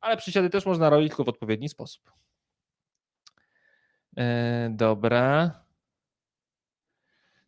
Ale 0.00 0.16
przysiady 0.16 0.50
też 0.50 0.66
można 0.66 0.90
robić 0.90 1.08
tylko 1.08 1.24
w 1.24 1.28
odpowiedni 1.28 1.68
sposób. 1.68 2.12
E, 4.16 4.70
dobra. 4.72 5.50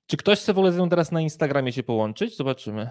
Czy 0.06 0.16
ktoś 0.16 0.40
chce 0.40 0.54
w 0.54 0.58
ogóle 0.58 0.72
ze 0.72 0.78
mną 0.78 0.88
teraz 0.88 1.12
na 1.12 1.20
Instagramie 1.20 1.72
się 1.72 1.82
połączyć? 1.82 2.36
Zobaczymy. 2.36 2.90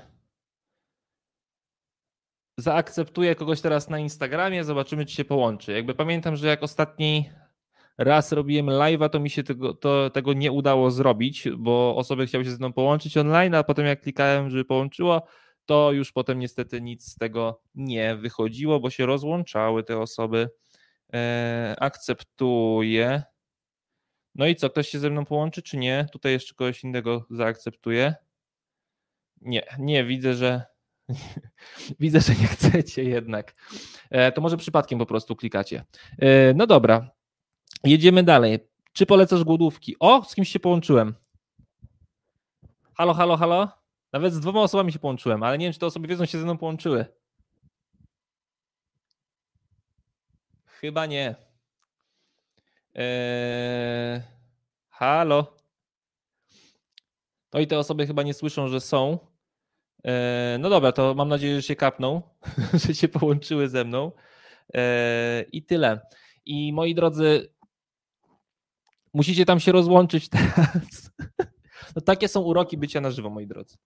Zaakceptuję 2.58 3.36
kogoś 3.36 3.62
teraz 3.62 3.90
na 3.90 4.00
Instagramie, 4.00 4.64
zobaczymy, 4.64 5.06
czy 5.06 5.16
się 5.16 5.26
połączy. 5.26 5.72
Jakby 5.72 5.96
pamiętam, 5.96 6.36
że 6.36 6.48
jak 6.48 6.64
ostatni 6.64 7.30
raz 7.98 8.32
robiłem 8.32 8.66
live'a, 8.66 9.10
to 9.10 9.20
mi 9.20 9.30
się 9.30 9.44
tego, 9.44 9.74
to, 9.74 10.10
tego 10.10 10.34
nie 10.34 10.52
udało 10.52 10.92
zrobić, 10.92 11.48
bo 11.58 11.96
osoby 11.96 12.28
chciały 12.28 12.46
się 12.46 12.52
ze 12.52 12.58
mną 12.58 12.74
połączyć 12.74 13.18
online, 13.18 13.56
a 13.56 13.64
potem 13.64 13.86
jak 13.86 14.02
klikałem, 14.02 14.50
żeby 14.50 14.66
połączyło, 14.66 15.28
to 15.66 15.92
już 15.92 16.12
potem 16.12 16.40
niestety 16.40 16.82
nic 16.82 17.12
z 17.12 17.16
tego 17.16 17.62
nie 17.76 18.16
wychodziło, 18.16 18.80
bo 18.80 18.90
się 18.90 19.06
rozłączały 19.06 19.84
te 19.84 20.00
osoby. 20.00 20.50
Eee, 21.14 21.76
akceptuję. 21.80 23.24
No 24.36 24.48
i 24.48 24.56
co, 24.56 24.70
ktoś 24.70 24.90
się 24.90 25.00
ze 25.00 25.10
mną 25.10 25.26
połączy, 25.26 25.62
czy 25.62 25.78
nie? 25.78 26.08
Tutaj 26.12 26.32
jeszcze 26.32 26.54
kogoś 26.54 26.84
innego 26.84 27.26
zaakceptuję. 27.30 28.16
Nie, 29.42 29.64
nie, 29.80 30.06
widzę, 30.06 30.34
że 30.34 30.64
widzę, 32.00 32.22
że 32.22 32.36
nie 32.36 32.48
chcecie 32.48 33.04
jednak. 33.04 33.56
E, 34.10 34.32
to 34.32 34.42
może 34.42 34.58
przypadkiem 34.58 35.00
po 35.00 35.06
prostu 35.06 35.36
klikacie. 35.36 35.84
E, 36.20 36.54
no 36.54 36.68
dobra, 36.68 37.12
jedziemy 37.84 38.24
dalej. 38.24 38.60
Czy 38.94 39.06
polecasz 39.06 39.44
głodówki? 39.44 39.96
O, 40.00 40.24
z 40.24 40.36
kimś 40.36 40.50
się 40.50 40.60
połączyłem. 40.60 41.16
Halo, 42.94 43.14
halo, 43.14 43.38
halo? 43.38 43.70
Nawet 44.14 44.34
z 44.34 44.40
dwoma 44.40 44.62
osobami 44.62 44.92
się 44.92 45.00
połączyłem, 45.00 45.44
ale 45.44 45.58
nie 45.58 45.66
wiem, 45.66 45.74
czy 45.74 45.80
te 45.80 45.86
osoby 45.86 46.08
wiedzą, 46.08 46.26
się 46.26 46.38
ze 46.38 46.44
mną 46.44 46.58
połączyły. 46.58 47.06
Chyba 50.66 51.06
nie. 51.06 51.45
Eee, 52.96 54.22
halo. 54.90 55.56
To 57.50 57.60
i 57.60 57.68
te 57.68 57.80
osoby 57.80 58.08
chyba 58.08 58.24
nie 58.24 58.34
słyszą, 58.34 58.68
że 58.68 58.82
są. 58.82 59.20
Eee, 60.04 60.60
no 60.60 60.70
dobra, 60.70 60.92
to 60.92 61.14
mam 61.14 61.30
nadzieję, 61.30 61.56
że 61.56 61.62
się 61.64 61.76
kapną, 61.76 62.22
że 62.88 62.96
się 62.96 63.08
połączyły 63.08 63.70
ze 63.70 63.86
mną. 63.86 64.12
Eee, 64.74 65.46
I 65.52 65.64
tyle. 65.64 66.02
I 66.46 66.74
moi 66.74 66.96
drodzy, 66.96 67.54
musicie 69.14 69.46
tam 69.46 69.60
się 69.60 69.72
rozłączyć 69.72 70.30
teraz. 70.30 71.12
No 71.96 72.02
takie 72.02 72.28
są 72.28 72.42
uroki 72.42 72.78
bycia 72.78 73.02
na 73.02 73.12
żywo, 73.12 73.30
moi 73.30 73.48
drodzy. 73.48 73.78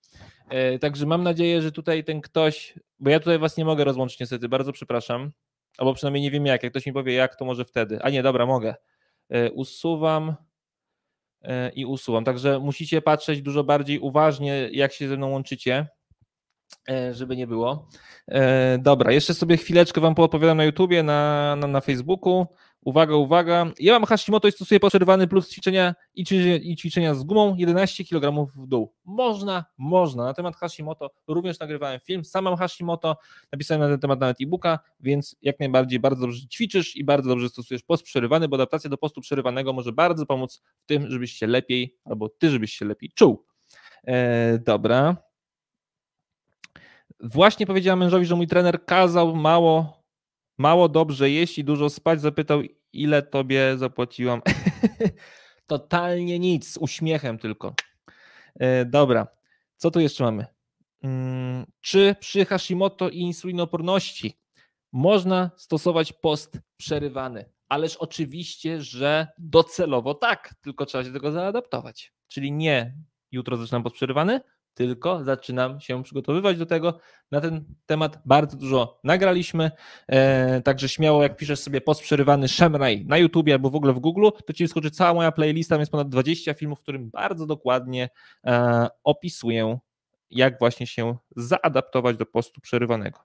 Także 0.82 1.06
mam 1.06 1.24
nadzieję, 1.24 1.62
że 1.62 1.72
tutaj 1.72 2.04
ten 2.04 2.22
ktoś, 2.22 2.80
bo 3.00 3.10
ja 3.10 3.20
tutaj 3.20 3.40
was 3.40 3.58
nie 3.58 3.66
mogę 3.66 3.84
rozłączyć 3.84 4.20
niestety, 4.20 4.50
bardzo 4.50 4.72
przepraszam, 4.72 5.32
albo 5.78 5.94
przynajmniej 5.94 6.24
nie 6.24 6.32
wiem 6.32 6.46
jak, 6.46 6.64
jak 6.64 6.74
ktoś 6.74 6.86
mi 6.86 6.94
powie 6.94 7.14
jak, 7.14 7.36
to 7.36 7.46
może 7.46 7.66
wtedy. 7.66 8.00
A 8.04 8.10
nie, 8.10 8.24
dobra, 8.24 8.46
mogę. 8.46 8.76
E, 9.30 9.52
usuwam 9.52 10.36
e, 11.42 11.70
i 11.70 11.86
usuwam. 11.86 12.24
Także 12.24 12.60
musicie 12.60 13.02
patrzeć 13.02 13.42
dużo 13.42 13.64
bardziej 13.64 14.00
uważnie, 14.00 14.70
jak 14.72 14.94
się 14.94 15.08
ze 15.08 15.18
mną 15.18 15.30
łączycie, 15.30 15.88
e, 16.90 17.14
żeby 17.14 17.38
nie 17.38 17.48
było. 17.48 17.90
Dobra, 18.80 19.12
jeszcze 19.12 19.34
sobie 19.34 19.58
chwileczkę 19.58 20.02
Wam 20.02 20.16
poopowiadam 20.16 20.58
na 20.58 20.64
YouTubie, 20.64 21.04
na, 21.04 21.56
na, 21.56 21.68
na 21.68 21.82
Facebooku. 21.82 22.48
Uwaga, 22.82 23.16
uwaga. 23.16 23.72
Ja 23.80 23.94
mam 23.94 24.06
Hashimoto 24.06 24.48
i 24.48 24.52
stosuję 24.52 24.80
podprzerywany 24.80 25.28
plus 25.28 25.50
ćwiczenia 25.50 25.96
i 26.16 26.26
ćwiczenia, 26.26 26.56
i 26.56 26.76
ćwiczenia 26.76 27.16
z 27.16 27.24
gumą 27.24 27.56
11 27.56 28.06
kg 28.06 28.46
w 28.56 28.68
dół. 28.68 28.94
Można, 29.06 29.66
można. 29.78 30.24
Na 30.24 30.34
temat 30.34 30.56
Hashimoto 30.56 31.10
również 31.28 31.60
nagrywałem 31.60 32.00
film. 32.00 32.26
Sam 32.26 32.44
mam 32.44 32.56
Hashimoto, 32.58 33.18
napisałem 33.52 33.82
na 33.82 33.88
ten 33.88 34.00
temat 34.00 34.20
nawet 34.20 34.42
e-booka, 34.42 34.80
więc 35.00 35.36
jak 35.42 35.60
najbardziej 35.60 36.00
bardzo 36.00 36.22
dobrze 36.22 36.48
ćwiczysz 36.48 36.96
i 36.96 37.04
bardzo 37.04 37.30
dobrze 37.30 37.50
stosujesz 37.50 37.84
post 37.84 38.04
przerywany, 38.04 38.48
bo 38.48 38.56
adaptacja 38.56 38.90
do 38.90 38.98
postu 38.98 39.22
przerywanego 39.22 39.74
może 39.74 39.92
bardzo 39.92 40.26
pomóc 40.26 40.62
w 40.84 40.86
tym, 40.86 41.12
żebyś 41.12 41.32
się 41.34 41.48
lepiej, 41.48 41.98
albo 42.06 42.30
ty, 42.30 42.50
żebyś 42.50 42.74
się 42.74 42.86
lepiej 42.86 43.12
czuł. 43.16 43.46
E, 44.08 44.60
dobra. 44.60 45.18
Właśnie 47.20 47.66
powiedziałem 47.66 48.00
mężowi, 48.00 48.26
że 48.26 48.36
mój 48.36 48.48
trener 48.48 48.86
kazał 48.86 49.36
mało, 49.36 49.99
mało 50.60 50.90
dobrze 50.90 51.30
jeść 51.30 51.58
i 51.58 51.64
dużo 51.64 51.90
spać. 51.90 52.22
Zapytał, 52.22 52.62
ile 52.94 53.22
tobie 53.22 53.78
zapłaciłam. 53.78 54.42
Totalnie 55.68 56.40
nic, 56.40 56.72
z 56.74 56.78
uśmiechem 56.78 57.38
tylko. 57.38 57.74
E, 58.56 58.86
dobra, 58.86 59.28
co 59.78 59.92
tu 59.92 60.00
jeszcze 60.00 60.24
mamy? 60.24 60.46
Hmm, 61.02 61.66
czy 61.82 62.16
przy 62.20 62.46
Hashimoto 62.46 63.10
i 63.10 63.20
insulinoporności 63.20 64.40
można 64.92 65.52
stosować 65.58 66.14
post 66.14 66.60
przerywany? 66.78 67.46
Ależ 67.70 67.96
oczywiście, 67.96 68.82
że 68.82 69.28
docelowo 69.38 70.14
tak, 70.14 70.54
tylko 70.62 70.86
trzeba 70.86 71.04
się 71.04 71.10
do 71.10 71.20
tego 71.20 71.32
zaadaptować. 71.32 72.14
Czyli 72.28 72.52
nie 72.52 72.96
jutro 73.32 73.58
zaczynam 73.58 73.84
post 73.84 73.96
przerywany, 73.96 74.42
tylko 74.80 75.24
zaczynam 75.24 75.80
się 75.80 76.04
przygotowywać 76.04 76.58
do 76.58 76.66
tego. 76.66 77.00
Na 77.32 77.42
ten 77.42 77.66
temat 77.86 78.22
bardzo 78.26 78.58
dużo 78.58 79.00
nagraliśmy, 79.04 79.72
e, 80.08 80.62
także 80.62 80.90
śmiało 80.90 81.24
jak 81.24 81.38
piszesz 81.38 81.60
sobie 81.60 81.82
post 81.82 82.02
przerywany 82.02 82.48
Szemraj 82.48 83.06
na 83.06 83.18
YouTubie 83.18 83.54
albo 83.54 83.70
w 83.70 83.76
ogóle 83.76 83.94
w 83.94 84.00
Google, 84.00 84.28
to 84.46 84.54
ci 84.54 84.64
wyskoczy 84.64 84.92
cała 84.92 85.14
moja 85.14 85.32
playlista, 85.32 85.78
jest 85.78 85.92
ponad 85.92 86.10
20 86.10 86.54
filmów, 86.54 86.80
w 86.80 86.82
którym 86.82 87.10
bardzo 87.10 87.46
dokładnie 87.46 88.10
e, 88.46 88.88
opisuję, 89.04 89.78
jak 90.30 90.60
właśnie 90.60 90.88
się 90.88 91.18
zaadaptować 91.36 92.18
do 92.18 92.26
postu 92.26 92.62
przerywanego. 92.62 93.20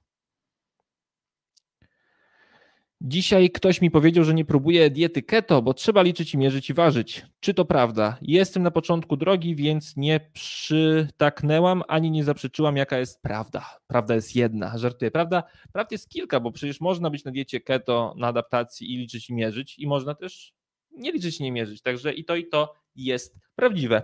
Dzisiaj 3.07 3.51
ktoś 3.51 3.81
mi 3.81 3.91
powiedział, 3.91 4.25
że 4.25 4.35
nie 4.35 4.45
próbuje 4.45 4.91
diety 4.91 5.23
keto, 5.23 5.63
bo 5.63 5.75
trzeba 5.75 6.03
liczyć 6.03 6.35
i 6.35 6.39
mierzyć 6.39 6.71
i 6.71 6.75
ważyć. 6.75 7.27
Czy 7.41 7.55
to 7.55 7.65
prawda? 7.65 8.19
Jestem 8.23 8.63
na 8.63 8.71
początku 8.71 9.17
drogi, 9.17 9.57
więc 9.57 9.97
nie 9.97 10.31
przytaknęłam 10.33 11.83
ani 11.89 12.11
nie 12.11 12.25
zaprzeczyłam, 12.25 12.77
jaka 12.77 12.99
jest 12.99 13.23
prawda. 13.23 13.79
Prawda 13.87 14.15
jest 14.15 14.37
jedna, 14.37 14.79
żartuję. 14.79 15.11
Prawda, 15.11 15.43
prawda 15.73 15.89
jest 15.95 16.09
kilka, 16.09 16.41
bo 16.41 16.53
przecież 16.53 16.81
można 16.81 17.11
być 17.11 17.25
na 17.25 17.31
diecie 17.31 17.61
keto, 17.61 18.15
na 18.17 18.27
adaptacji 18.27 18.95
i 18.95 18.99
liczyć 18.99 19.31
i 19.31 19.35
mierzyć, 19.35 19.79
i 19.79 19.87
można 19.87 20.15
też 20.15 20.55
nie 20.91 21.13
liczyć 21.13 21.41
i 21.41 21.43
nie 21.43 21.53
mierzyć. 21.53 21.83
Także 21.83 22.13
i 22.13 22.25
to, 22.25 22.37
i 22.37 22.47
to 22.47 22.75
jest 22.97 23.37
prawdziwe. 23.55 24.03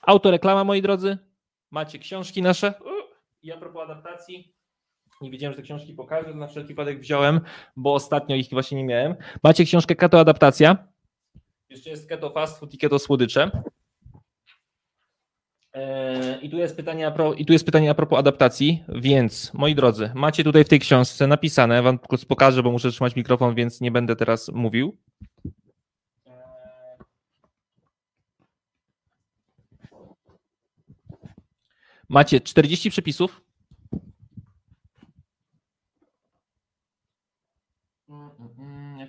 Autoreklama, 0.00 0.64
moi 0.64 0.82
drodzy. 0.82 1.18
Macie 1.70 1.98
książki 1.98 2.42
nasze. 2.42 2.74
I 3.42 3.52
a 3.52 3.56
propos 3.56 3.82
adaptacji, 3.82 4.55
nie 5.20 5.30
wiedziałem, 5.30 5.52
że 5.52 5.56
te 5.56 5.62
książki 5.62 5.94
pokażę, 5.94 6.34
na 6.34 6.46
wszelki 6.46 6.68
wypadek 6.68 7.00
wziąłem, 7.00 7.40
bo 7.76 7.94
ostatnio 7.94 8.36
ich 8.36 8.48
właśnie 8.50 8.78
nie 8.78 8.84
miałem. 8.84 9.14
Macie 9.42 9.64
książkę 9.64 9.94
Keto 9.94 10.20
Adaptacja. 10.20 10.88
Jeszcze 11.70 11.90
jest 11.90 12.08
Keto 12.08 12.30
Fast 12.30 12.58
Food 12.58 12.74
i 12.74 12.78
Keto 12.78 12.98
Słodycze. 12.98 13.50
Eee, 15.72 16.46
I 16.46 16.50
tu, 16.50 16.56
jest 16.56 16.76
pytanie 16.76 17.10
pro, 17.10 17.34
I 17.34 17.46
tu 17.46 17.52
jest 17.52 17.64
pytanie 17.64 17.90
a 17.90 17.94
propos 17.94 18.18
adaptacji, 18.18 18.84
więc 18.88 19.54
moi 19.54 19.74
drodzy, 19.74 20.10
macie 20.14 20.44
tutaj 20.44 20.64
w 20.64 20.68
tej 20.68 20.80
książce 20.80 21.26
napisane, 21.26 21.82
wam 21.82 21.98
pokażę, 22.28 22.62
bo 22.62 22.70
muszę 22.70 22.90
trzymać 22.90 23.16
mikrofon, 23.16 23.54
więc 23.54 23.80
nie 23.80 23.90
będę 23.90 24.16
teraz 24.16 24.48
mówił. 24.48 24.96
Macie 32.08 32.40
40 32.40 32.90
przepisów, 32.90 33.46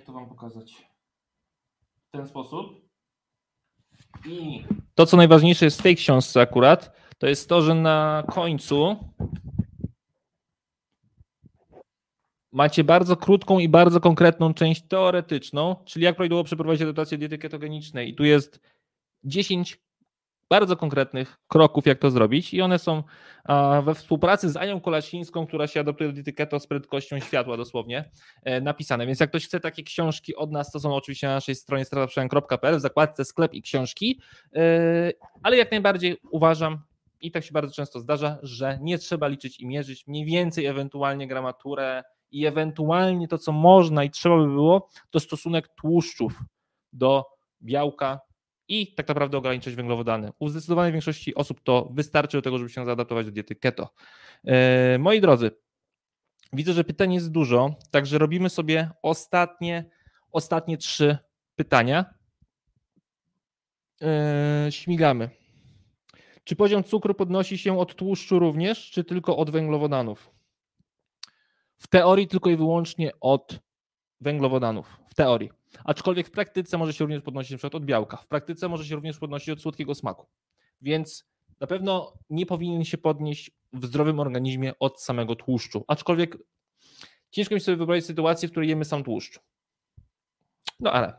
to 0.08 0.12
Wam 0.12 0.27
pokazać 0.38 0.88
w 2.08 2.10
ten 2.10 2.26
sposób. 2.26 2.66
I 4.26 4.64
to, 4.94 5.06
co 5.06 5.16
najważniejsze 5.16 5.64
jest 5.64 5.78
w 5.78 5.82
tej 5.82 5.96
książce 5.96 6.40
akurat, 6.40 6.96
to 7.18 7.26
jest 7.26 7.48
to, 7.48 7.62
że 7.62 7.74
na 7.74 8.24
końcu 8.30 8.96
macie 12.52 12.84
bardzo 12.84 13.16
krótką 13.16 13.58
i 13.58 13.68
bardzo 13.68 14.00
konkretną 14.00 14.54
część 14.54 14.82
teoretyczną, 14.82 15.76
czyli 15.84 16.04
jak 16.04 16.16
prawidłowo 16.16 16.44
przeprowadzić 16.44 16.82
adaptację 16.82 17.18
diety 17.18 17.38
ketogenicznej. 17.38 18.10
I 18.10 18.14
tu 18.14 18.24
jest 18.24 18.60
10 19.24 19.80
bardzo 20.50 20.76
konkretnych 20.76 21.36
kroków, 21.48 21.86
jak 21.86 21.98
to 21.98 22.10
zrobić. 22.10 22.54
I 22.54 22.62
one 22.62 22.78
są 22.78 23.02
we 23.82 23.94
współpracy 23.94 24.50
z 24.50 24.56
Anią 24.56 24.80
Kolasińską, 24.80 25.46
która 25.46 25.66
się 25.66 25.80
adoptuje 25.80 26.08
do 26.10 26.14
diety 26.14 26.32
keto 26.32 26.60
z 26.60 26.66
prędkością 26.66 27.20
światła 27.20 27.56
dosłownie 27.56 28.10
e, 28.44 28.60
napisane. 28.60 29.06
Więc 29.06 29.20
jak 29.20 29.30
ktoś 29.30 29.46
chce 29.46 29.60
takie 29.60 29.82
książki 29.82 30.36
od 30.36 30.52
nas, 30.52 30.70
to 30.70 30.80
są 30.80 30.94
oczywiście 30.94 31.26
na 31.26 31.34
naszej 31.34 31.54
stronie 31.54 31.84
strataprzemian.pl 31.84 32.76
w 32.76 32.80
zakładce 32.80 33.24
sklep 33.24 33.54
i 33.54 33.62
książki, 33.62 34.20
e, 34.54 35.12
ale 35.42 35.56
jak 35.56 35.70
najbardziej 35.70 36.16
uważam, 36.30 36.82
i 37.20 37.30
tak 37.30 37.44
się 37.44 37.52
bardzo 37.52 37.74
często 37.74 38.00
zdarza, 38.00 38.38
że 38.42 38.78
nie 38.82 38.98
trzeba 38.98 39.28
liczyć 39.28 39.60
i 39.60 39.66
mierzyć, 39.66 40.06
mniej 40.06 40.24
więcej 40.24 40.66
ewentualnie 40.66 41.28
gramaturę 41.28 42.02
i 42.30 42.46
ewentualnie 42.46 43.28
to, 43.28 43.38
co 43.38 43.52
można 43.52 44.04
i 44.04 44.10
trzeba 44.10 44.36
by 44.36 44.46
było, 44.46 44.88
to 45.10 45.20
stosunek 45.20 45.68
tłuszczów 45.68 46.42
do 46.92 47.24
białka 47.62 48.20
i 48.68 48.94
tak 48.94 49.08
naprawdę 49.08 49.38
ograniczyć 49.38 49.74
węglowodany. 49.74 50.30
U 50.38 50.48
zdecydowanej 50.48 50.92
większości 50.92 51.34
osób 51.34 51.60
to 51.60 51.88
wystarczy 51.94 52.36
do 52.36 52.42
tego, 52.42 52.58
żeby 52.58 52.70
się 52.70 52.84
zaadaptować 52.84 53.26
do 53.26 53.32
diety 53.32 53.54
keto. 53.54 53.94
E, 54.44 54.98
moi 54.98 55.20
drodzy, 55.20 55.50
widzę, 56.52 56.72
że 56.72 56.84
pytań 56.84 57.14
jest 57.14 57.30
dużo, 57.30 57.74
także 57.90 58.18
robimy 58.18 58.50
sobie 58.50 58.90
ostatnie, 59.02 59.90
ostatnie 60.32 60.78
trzy 60.78 61.18
pytania. 61.56 62.14
E, 64.02 64.66
śmigamy. 64.70 65.30
Czy 66.44 66.56
poziom 66.56 66.84
cukru 66.84 67.14
podnosi 67.14 67.58
się 67.58 67.78
od 67.78 67.94
tłuszczu 67.94 68.38
również, 68.38 68.90
czy 68.90 69.04
tylko 69.04 69.36
od 69.36 69.50
węglowodanów? 69.50 70.30
W 71.78 71.86
teorii 71.86 72.28
tylko 72.28 72.50
i 72.50 72.56
wyłącznie 72.56 73.10
od 73.20 73.60
węglowodanów. 74.20 74.96
W 75.08 75.14
teorii. 75.14 75.57
Aczkolwiek 75.84 76.26
w 76.26 76.30
praktyce 76.30 76.78
może 76.78 76.92
się 76.92 77.04
również 77.04 77.22
podnosić 77.22 77.52
np. 77.52 77.76
od 77.76 77.84
białka. 77.84 78.16
W 78.16 78.26
praktyce 78.26 78.68
może 78.68 78.84
się 78.84 78.94
również 78.94 79.18
podnosić 79.18 79.48
od 79.48 79.60
słodkiego 79.60 79.94
smaku. 79.94 80.26
Więc 80.80 81.28
na 81.60 81.66
pewno 81.66 82.12
nie 82.30 82.46
powinien 82.46 82.84
się 82.84 82.98
podnieść 82.98 83.50
w 83.72 83.86
zdrowym 83.86 84.20
organizmie 84.20 84.78
od 84.78 85.02
samego 85.02 85.36
tłuszczu. 85.36 85.84
Aczkolwiek 85.88 86.38
ciężko 87.30 87.54
mi 87.54 87.60
sobie 87.60 87.76
wyobrazić 87.76 88.06
sytuację, 88.06 88.48
w 88.48 88.50
której 88.50 88.68
jemy 88.68 88.84
sam 88.84 89.04
tłuszcz. 89.04 89.40
No 90.80 90.92
ale 90.92 91.14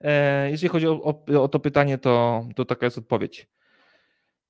e, 0.00 0.50
jeżeli 0.50 0.68
chodzi 0.68 0.88
o, 0.88 1.02
o, 1.02 1.42
o, 1.42 1.48
to 1.48 1.60
pytanie, 1.60 1.98
to, 1.98 2.44
to 2.56 2.64
taka 2.64 2.86
jest 2.86 2.98
odpowiedź. 2.98 3.48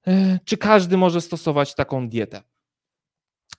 E, 0.07 0.39
czy 0.45 0.57
każdy 0.57 0.97
może 0.97 1.21
stosować 1.21 1.75
taką 1.75 2.09
dietę? 2.09 2.43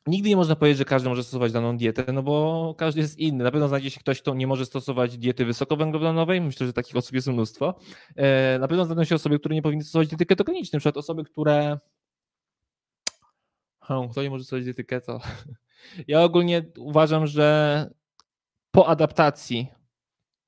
Nigdy 0.07 0.29
nie 0.29 0.35
można 0.35 0.55
powiedzieć, 0.55 0.77
że 0.77 0.85
każdy 0.85 1.09
może 1.09 1.23
stosować 1.23 1.51
daną 1.51 1.77
dietę, 1.77 2.13
no 2.13 2.23
bo 2.23 2.75
każdy 2.77 3.01
jest 3.01 3.19
inny. 3.19 3.43
Na 3.43 3.51
pewno 3.51 3.67
znajdzie 3.67 3.89
się 3.89 3.99
ktoś, 3.99 4.21
kto 4.21 4.33
nie 4.33 4.47
może 4.47 4.65
stosować 4.65 5.17
diety 5.17 5.45
wysokowęglowodanowej. 5.45 6.41
Myślę, 6.41 6.67
że 6.67 6.73
takich 6.73 6.95
osób 6.95 7.13
jest 7.13 7.27
mnóstwo. 7.27 7.75
E, 8.15 8.59
na 8.59 8.67
pewno 8.67 8.85
znajdą 8.85 9.03
się 9.03 9.15
osoby, 9.15 9.39
które 9.39 9.55
nie 9.55 9.61
powinny 9.61 9.83
stosować 9.83 10.07
diety 10.07 10.25
ketogenicznej. 10.25 10.77
Na 10.77 10.79
przykład 10.79 10.97
osoby, 10.97 11.23
które. 11.23 11.79
Kto 14.11 14.23
nie 14.23 14.29
może 14.29 14.43
stosować 14.43 14.63
diety 14.63 14.83
keto? 14.83 15.19
Ja 16.07 16.23
ogólnie 16.23 16.65
uważam, 16.77 17.27
że 17.27 17.89
po 18.71 18.87
adaptacji 18.87 19.67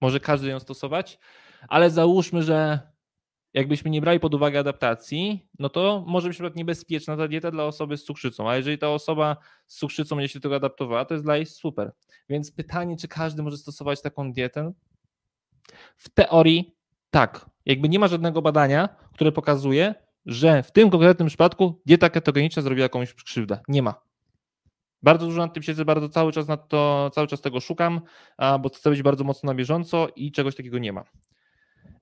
może 0.01 0.19
każdy 0.19 0.47
ją 0.47 0.59
stosować, 0.59 1.19
ale 1.67 1.89
załóżmy, 1.89 2.43
że 2.43 2.79
jakbyśmy 3.57 3.91
nie 3.91 4.01
brali 4.01 4.19
pod 4.19 4.33
uwagę 4.33 4.59
adaptacji, 4.59 5.47
no 5.59 5.69
to 5.69 6.03
może 6.07 6.27
być 6.27 6.39
na 6.39 6.49
niebezpieczna 6.55 7.17
ta 7.17 7.27
dieta 7.27 7.51
dla 7.51 7.63
osoby 7.63 7.97
z 7.97 8.03
cukrzycą, 8.03 8.49
a 8.49 8.55
jeżeli 8.57 8.77
ta 8.77 8.89
osoba 8.89 9.37
z 9.67 9.77
cukrzycą 9.77 10.15
będzie 10.15 10.29
się 10.29 10.39
do 10.39 10.43
tego 10.43 10.55
adaptowała, 10.55 11.05
to 11.05 11.13
jest 11.13 11.25
dla 11.25 11.35
niej 11.35 11.45
super. 11.45 11.91
Więc 12.29 12.51
pytanie, 12.51 12.97
czy 12.97 13.07
każdy 13.07 13.43
może 13.43 13.57
stosować 13.57 14.01
taką 14.01 14.33
dietę? 14.33 14.73
W 15.95 16.09
teorii 16.09 16.75
tak. 17.09 17.49
Jakby 17.65 17.89
nie 17.89 17.99
ma 17.99 18.07
żadnego 18.07 18.41
badania, 18.41 18.89
które 19.13 19.31
pokazuje, 19.31 19.95
że 20.25 20.63
w 20.63 20.71
tym 20.71 20.89
konkretnym 20.89 21.27
przypadku 21.27 21.81
dieta 21.85 22.09
ketogeniczna 22.09 22.61
zrobiła 22.61 22.83
jakąś 22.83 23.13
krzywdę. 23.13 23.59
Nie 23.67 23.81
ma. 23.81 24.01
Bardzo 25.03 25.25
dużo 25.25 25.41
nad 25.41 25.53
tym 25.53 25.63
siedzę, 25.63 25.85
bardzo 25.85 26.09
cały 26.09 26.31
czas 26.31 26.47
nad 26.47 26.67
to, 26.67 27.09
cały 27.13 27.27
czas 27.27 27.41
tego 27.41 27.59
szukam, 27.59 28.01
bo 28.59 28.69
chcę 28.69 28.89
być 28.89 29.01
bardzo 29.01 29.23
mocno 29.23 29.47
na 29.47 29.55
bieżąco 29.55 30.07
i 30.15 30.31
czegoś 30.31 30.55
takiego 30.55 30.77
nie 30.77 30.93
ma. 30.93 31.03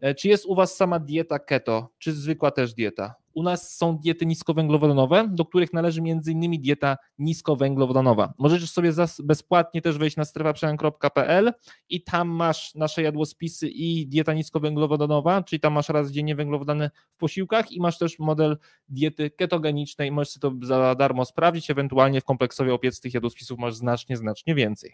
E, 0.01 0.15
czy 0.15 0.27
jest 0.27 0.45
u 0.45 0.55
Was 0.55 0.75
sama 0.75 0.99
dieta 0.99 1.39
keto, 1.39 1.89
czy 1.97 2.13
zwykła 2.13 2.51
też 2.51 2.73
dieta? 2.73 3.15
U 3.33 3.43
nas 3.43 3.75
są 3.75 3.97
diety 3.97 4.25
niskowęglowodanowe, 4.25 5.27
do 5.31 5.45
których 5.45 5.73
należy 5.73 6.01
m.in. 6.01 6.61
dieta 6.61 6.97
niskowęglowodanowa. 7.19 8.33
Możesz 8.37 8.71
sobie 8.71 8.91
bezpłatnie 9.23 9.81
też 9.81 9.97
wejść 9.97 10.17
na 10.17 10.25
strefaprzemian.pl 10.25 11.53
i 11.89 12.03
tam 12.03 12.27
masz 12.29 12.75
nasze 12.75 13.01
jadłospisy 13.01 13.69
i 13.69 14.07
dieta 14.07 14.33
niskowęglowodanowa, 14.33 15.43
czyli 15.43 15.59
tam 15.59 15.73
masz 15.73 15.89
raz 15.89 16.11
dziennie 16.11 16.35
węglowodany 16.35 16.89
w 17.11 17.17
posiłkach 17.17 17.71
i 17.71 17.81
masz 17.81 17.97
też 17.97 18.19
model 18.19 18.57
diety 18.89 19.29
ketogenicznej. 19.29 20.11
Możesz 20.11 20.33
sobie 20.33 20.59
to 20.59 20.67
za 20.67 20.95
darmo 20.95 21.25
sprawdzić, 21.25 21.71
ewentualnie 21.71 22.21
w 22.21 22.25
kompleksowej 22.25 22.73
opiece 22.73 23.01
tych 23.01 23.13
jadłospisów 23.13 23.59
masz 23.59 23.75
znacznie, 23.75 24.17
znacznie 24.17 24.55
więcej. 24.55 24.91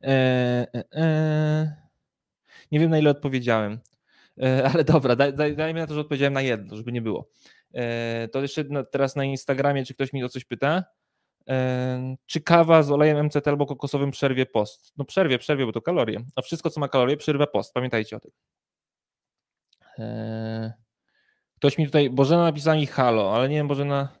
Eee, 0.00 0.66
eee. 0.92 1.87
Nie 2.72 2.80
wiem 2.80 2.90
na 2.90 2.98
ile 2.98 3.10
odpowiedziałem. 3.10 3.80
E, 4.42 4.64
ale 4.74 4.84
dobra, 4.84 5.16
daj, 5.16 5.34
daj, 5.34 5.56
dajmy 5.56 5.80
na 5.80 5.86
to, 5.86 5.94
że 5.94 6.00
odpowiedziałem 6.00 6.32
na 6.32 6.42
jedno, 6.42 6.76
żeby 6.76 6.92
nie 6.92 7.02
było. 7.02 7.28
E, 7.74 8.28
to 8.28 8.42
jeszcze 8.42 8.64
teraz 8.90 9.16
na 9.16 9.24
Instagramie, 9.24 9.84
czy 9.84 9.94
ktoś 9.94 10.12
mi 10.12 10.24
o 10.24 10.28
coś 10.28 10.44
pyta? 10.44 10.84
E, 11.48 12.16
czy 12.26 12.40
kawa 12.40 12.82
z 12.82 12.90
olejem 12.90 13.26
MCT 13.26 13.48
albo 13.48 13.66
kokosowym 13.66 14.10
przerwie 14.10 14.46
post? 14.46 14.92
No 14.96 15.04
przerwie, 15.04 15.38
przerwie, 15.38 15.66
bo 15.66 15.72
to 15.72 15.82
kalorie. 15.82 16.24
A 16.36 16.42
wszystko, 16.42 16.70
co 16.70 16.80
ma 16.80 16.88
kalorie, 16.88 17.16
przerwa 17.16 17.46
post. 17.46 17.74
Pamiętajcie 17.74 18.16
o 18.16 18.20
tym. 18.20 18.30
Ktoś 21.56 21.78
mi 21.78 21.86
tutaj, 21.86 22.10
Bożena 22.10 22.42
napisała 22.42 22.76
mi 22.76 22.86
halo, 22.86 23.34
ale 23.34 23.48
nie 23.48 23.56
wiem 23.56 23.68
Bożena, 23.68 24.18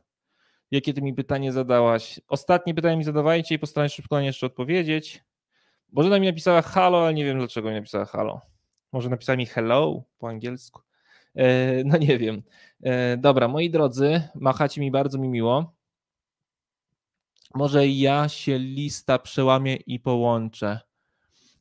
jakie 0.70 0.94
ty 0.94 1.02
mi 1.02 1.14
pytanie 1.14 1.52
zadałaś. 1.52 2.20
Ostatnie 2.28 2.74
pytanie 2.74 2.96
mi 2.96 3.04
zadawajcie 3.04 3.54
i 3.54 3.58
postaram 3.58 3.88
się 3.88 3.94
szybko 3.94 4.14
na 4.14 4.20
nie 4.20 4.26
jeszcze 4.26 4.46
odpowiedzieć. 4.46 5.22
Bożena 5.92 6.18
mi 6.18 6.26
napisała 6.26 6.62
halo, 6.62 7.02
ale 7.02 7.14
nie 7.14 7.24
wiem 7.24 7.38
dlaczego 7.38 7.68
mi 7.68 7.74
napisała 7.74 8.04
halo. 8.04 8.40
Może 8.92 9.08
napisała 9.08 9.36
mi 9.36 9.46
hello 9.46 10.02
po 10.18 10.28
angielsku. 10.28 10.82
E, 11.34 11.84
no 11.84 11.98
nie 11.98 12.18
wiem. 12.18 12.42
E, 12.82 13.16
dobra, 13.16 13.48
moi 13.48 13.70
drodzy, 13.70 14.22
machacie 14.34 14.80
mi 14.80 14.90
bardzo 14.90 15.18
mi 15.18 15.28
miło. 15.28 15.74
Może 17.54 17.88
ja 17.88 18.28
się 18.28 18.58
lista 18.58 19.18
przełamię 19.18 19.76
i 19.76 20.00
połączę. 20.00 20.80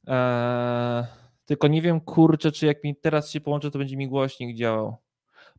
E, 0.08 1.08
tylko 1.46 1.68
nie 1.68 1.82
wiem, 1.82 2.02
kurczę, 2.02 2.52
czy 2.52 2.66
jak 2.66 2.84
mi 2.84 2.96
teraz 2.96 3.32
się 3.32 3.42
połączę, 3.42 3.72
to 3.72 3.80
będzie 3.80 3.98
mi 3.98 4.08
głośnik 4.08 4.58
działał. 4.58 4.98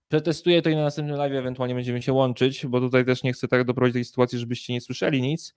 Przetestuję 0.09 0.63
to 0.63 0.71
i 0.71 0.77
na 0.77 0.83
następnym 0.83 1.17
live 1.17 1.33
ewentualnie 1.33 1.75
będziemy 1.75 2.03
się 2.03 2.13
łączyć, 2.13 2.67
bo 2.67 2.81
tutaj 2.81 3.05
też 3.05 3.23
nie 3.23 3.33
chcę 3.33 3.49
tak 3.49 3.65
doprowadzić 3.65 3.93
do 3.93 3.97
tej 3.97 4.05
sytuacji, 4.05 4.39
żebyście 4.39 4.73
nie 4.73 4.81
słyszeli 4.81 5.23
nic. 5.23 5.55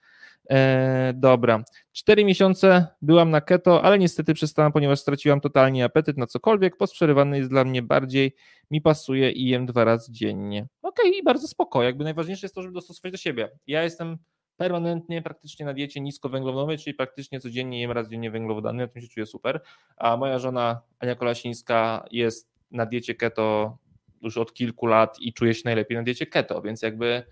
E, 0.49 1.14
dobra. 1.16 1.64
Cztery 1.91 2.26
miesiące 2.26 2.88
byłam 3.02 3.30
na 3.30 3.41
keto, 3.41 3.84
ale 3.84 3.99
niestety 3.99 4.34
przestałam, 4.34 4.72
ponieważ 4.72 4.99
straciłam 4.99 5.41
totalnie 5.41 5.86
apetyt 5.86 6.18
na 6.18 6.28
cokolwiek. 6.28 6.78
Posprzerywany 6.78 7.38
jest 7.38 7.49
dla 7.49 7.64
mnie 7.64 7.82
bardziej, 7.82 8.36
mi 8.72 8.82
pasuje 8.82 9.32
i 9.32 9.47
jem 9.47 9.66
dwa 9.66 9.84
razy 9.84 10.12
dziennie. 10.12 10.68
Okej, 10.82 11.10
okay, 11.10 11.20
i 11.20 11.24
bardzo 11.24 11.47
spoko. 11.47 11.84
Jakby 11.84 12.04
najważniejsze 12.04 12.45
jest 12.45 12.56
to, 12.56 12.62
żeby 12.62 12.74
dostosować 12.74 13.12
do 13.12 13.18
siebie. 13.18 13.49
Ja 13.68 13.84
jestem 13.84 14.18
permanentnie 14.58 15.22
praktycznie 15.22 15.66
na 15.66 15.74
diecie 15.74 16.02
niskowęglowodanowej, 16.02 16.78
czyli 16.78 16.93
praktycznie 16.93 17.39
codziennie 17.39 17.82
jem 17.82 17.91
raz 17.91 18.10
dziennie 18.10 18.32
węglowodany, 18.32 18.84
na 18.84 18.88
tym 18.88 19.02
się 19.02 19.08
czuję 19.08 19.26
super. 19.26 19.62
A 19.97 20.18
moja 20.18 20.39
żona 20.39 20.82
Ania 20.99 21.16
Kolasińska 21.16 22.06
jest 22.12 22.49
na 22.72 22.86
diecie 22.86 23.16
keto 23.16 23.78
już 24.22 24.38
od 24.38 24.53
kilku 24.53 24.86
lat 24.86 25.17
i 25.19 25.34
czuje 25.34 25.53
się 25.53 25.61
najlepiej 25.65 25.97
na 25.97 26.03
diecie 26.03 26.26
keto, 26.26 26.61
więc 26.61 26.82
jakby 26.82 27.24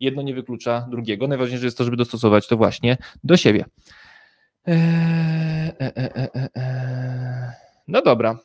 jedno 0.00 0.22
nie 0.22 0.34
wyklucza 0.34 0.86
drugiego. 0.90 1.28
Najważniejsze 1.28 1.64
jest 1.64 1.78
to, 1.78 1.84
żeby 1.84 1.96
dostosować 1.96 2.48
to 2.48 2.56
właśnie 2.56 2.96
do 3.24 3.36
siebie. 3.36 3.64
Eee, 4.66 4.76
e, 5.80 5.96
e, 5.96 6.48
e, 6.56 7.52
no 7.88 8.02
dobra. 8.02 8.38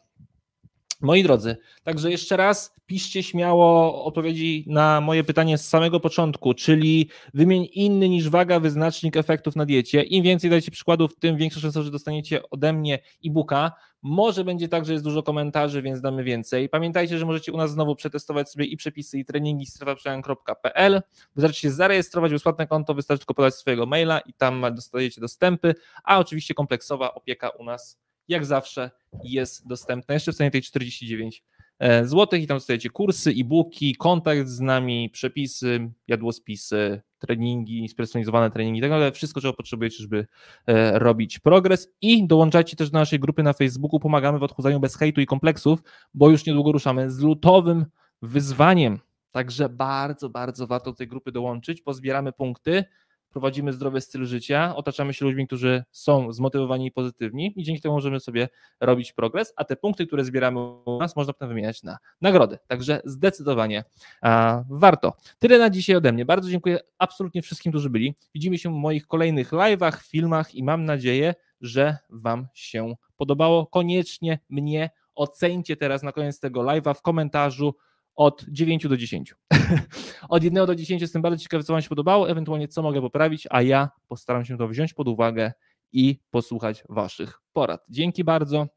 Moi 1.02 1.24
drodzy, 1.24 1.58
także 1.84 2.12
jeszcze 2.12 2.38
raz 2.38 2.76
piszcie 2.86 3.24
śmiało 3.24 4.06
odpowiedzi 4.06 4.66
na 4.68 5.02
moje 5.02 5.24
pytanie 5.24 5.58
z 5.58 5.68
samego 5.68 6.00
początku, 6.00 6.54
czyli 6.54 7.10
wymień 7.34 7.68
inny 7.74 8.10
niż 8.10 8.30
waga 8.30 8.60
wyznacznik 8.60 9.18
efektów 9.18 9.56
na 9.56 9.66
diecie. 9.66 10.02
Im 10.02 10.24
więcej 10.24 10.50
dajcie 10.50 10.72
przykładów, 10.72 11.16
tym 11.20 11.38
większa 11.38 11.60
szansa, 11.60 11.82
że 11.82 11.92
dostaniecie 11.92 12.50
ode 12.50 12.74
mnie 12.74 13.00
e-booka. 13.26 13.72
Może 14.02 14.44
będzie 14.44 14.68
tak, 14.68 14.86
że 14.86 14.94
jest 14.94 15.06
dużo 15.06 15.24
komentarzy, 15.24 15.82
więc 15.82 16.02
damy 16.02 16.24
więcej. 16.24 16.70
Pamiętajcie, 16.70 17.18
że 17.18 17.26
możecie 17.26 17.52
u 17.52 17.58
nas 17.58 17.72
znowu 17.72 17.96
przetestować 17.96 18.50
sobie 18.50 18.66
i 18.66 18.78
przepisy, 18.78 19.20
i 19.20 19.26
treningi 19.26 19.66
strefaprzemian.pl. 19.66 21.02
Wystarczy 21.36 21.60
się 21.60 21.72
zarejestrować, 21.72 22.32
bezpłatne 22.32 22.68
konto, 22.68 22.94
wystarczy 22.94 23.20
tylko 23.20 23.34
podać 23.34 23.56
swojego 23.56 23.86
maila 23.86 24.20
i 24.20 24.34
tam 24.34 24.66
dostajecie 24.76 25.22
dostępy, 25.22 25.76
a 26.04 26.20
oczywiście 26.20 26.54
kompleksowa 26.54 27.14
opieka 27.14 27.50
u 27.50 27.64
nas 27.64 28.00
jak 28.28 28.46
zawsze 28.46 28.92
jest 29.24 29.68
dostępna 29.68 30.14
jeszcze 30.14 30.32
w 30.32 30.36
cenie 30.36 30.52
tej 30.52 30.62
49 30.62 31.44
e, 31.80 32.06
zł 32.08 32.40
i 32.40 32.48
tam 32.48 32.58
dostajecie 32.58 32.90
kursy, 32.90 33.34
e-booki, 33.38 33.96
kontakt 33.96 34.48
z 34.48 34.60
nami, 34.60 35.10
przepisy, 35.10 35.92
jadłospisy, 36.08 37.02
treningi, 37.20 37.90
spersonalizowane 37.90 38.52
treningi, 38.52 38.82
tak 38.82 38.92
ale 38.92 39.12
wszystko, 39.12 39.42
czego 39.42 39.54
potrzebujecie, 39.54 39.98
żeby 39.98 40.28
e, 40.68 41.00
robić 41.00 41.40
progres. 41.40 41.94
I 42.02 42.28
dołączajcie 42.28 42.76
też 42.76 42.90
do 42.90 43.00
naszej 43.00 43.20
grupy 43.20 43.44
na 43.44 43.54
Facebooku, 43.54 44.00
pomagamy 44.00 44.40
w 44.40 44.44
odchudzaniu 44.44 44.80
bez 44.80 44.98
hejtu 44.98 45.22
i 45.22 45.26
kompleksów, 45.26 45.80
bo 46.14 46.30
już 46.30 46.46
niedługo 46.46 46.72
ruszamy 46.72 47.12
z 47.12 47.20
lutowym 47.20 47.86
wyzwaniem, 48.22 49.00
także 49.32 49.70
bardzo, 49.70 50.30
bardzo 50.30 50.68
warto 50.68 50.92
do 50.92 50.98
tej 50.98 51.08
grupy 51.08 51.32
dołączyć, 51.32 51.82
pozbieramy 51.82 52.32
punkty, 52.32 52.86
prowadzimy 53.32 53.74
zdrowy 53.74 54.02
styl 54.02 54.26
życia, 54.26 54.76
otaczamy 54.76 55.14
się 55.14 55.26
ludźmi, 55.26 55.48
którzy 55.48 55.84
są 55.92 56.34
zmotywowani 56.34 56.86
i 56.86 56.92
pozytywni 56.92 57.54
i 57.56 57.64
dzięki 57.64 57.82
temu 57.82 57.96
możemy 57.96 58.20
sobie 58.20 58.50
robić 58.80 59.14
progres, 59.14 59.54
a 59.56 59.64
te 59.64 59.76
punkty, 59.76 60.08
które 60.08 60.26
zbieramy 60.26 60.60
u 60.60 60.98
nas, 61.00 61.16
można 61.16 61.34
potem 61.34 61.50
wymieniać 61.50 61.84
na 61.84 61.98
nagrody. 62.22 62.58
Także 62.68 63.02
zdecydowanie 63.06 63.84
a, 64.22 64.64
warto. 64.70 65.14
Tyle 65.40 65.60
na 65.60 65.70
dzisiaj 65.70 65.96
ode 65.96 66.12
mnie. 66.12 66.26
Bardzo 66.26 66.50
dziękuję 66.50 66.80
absolutnie 66.98 67.42
wszystkim, 67.42 67.72
którzy 67.72 67.90
byli. 67.90 68.16
Widzimy 68.34 68.58
się 68.58 68.70
w 68.70 68.76
moich 68.76 69.08
kolejnych 69.08 69.52
live'ach, 69.52 70.02
filmach 70.02 70.56
i 70.56 70.64
mam 70.64 70.86
nadzieję, 70.86 71.36
że 71.62 71.98
Wam 72.10 72.48
się 72.54 72.94
podobało. 73.18 73.68
Koniecznie 73.68 74.40
mnie 74.50 74.90
ocencie 75.16 75.76
teraz 75.76 76.04
na 76.04 76.12
koniec 76.12 76.40
tego 76.40 76.62
live'a 76.62 76.94
w 76.94 77.02
komentarzu 77.02 77.76
od 78.16 78.46
9 78.48 78.88
do 78.88 78.98
10. 78.98 79.36
od 80.30 80.44
1 80.44 80.66
do 80.66 80.76
10 80.76 81.02
jestem 81.02 81.22
bardzo 81.22 81.44
ciekawy, 81.44 81.64
co 81.64 81.74
Wam 81.74 81.82
się 81.82 81.90
podobało, 81.90 82.30
ewentualnie 82.30 82.68
co 82.68 82.82
mogę 82.82 83.02
poprawić, 83.02 83.48
a 83.50 83.62
ja 83.62 83.90
postaram 84.08 84.46
się 84.46 84.58
to 84.58 84.68
wziąć 84.68 84.94
pod 84.94 85.08
uwagę 85.08 85.52
i 85.94 86.20
posłuchać 86.32 86.84
Waszych 86.90 87.42
porad. 87.54 87.86
Dzięki 87.90 88.24
bardzo. 88.24 88.68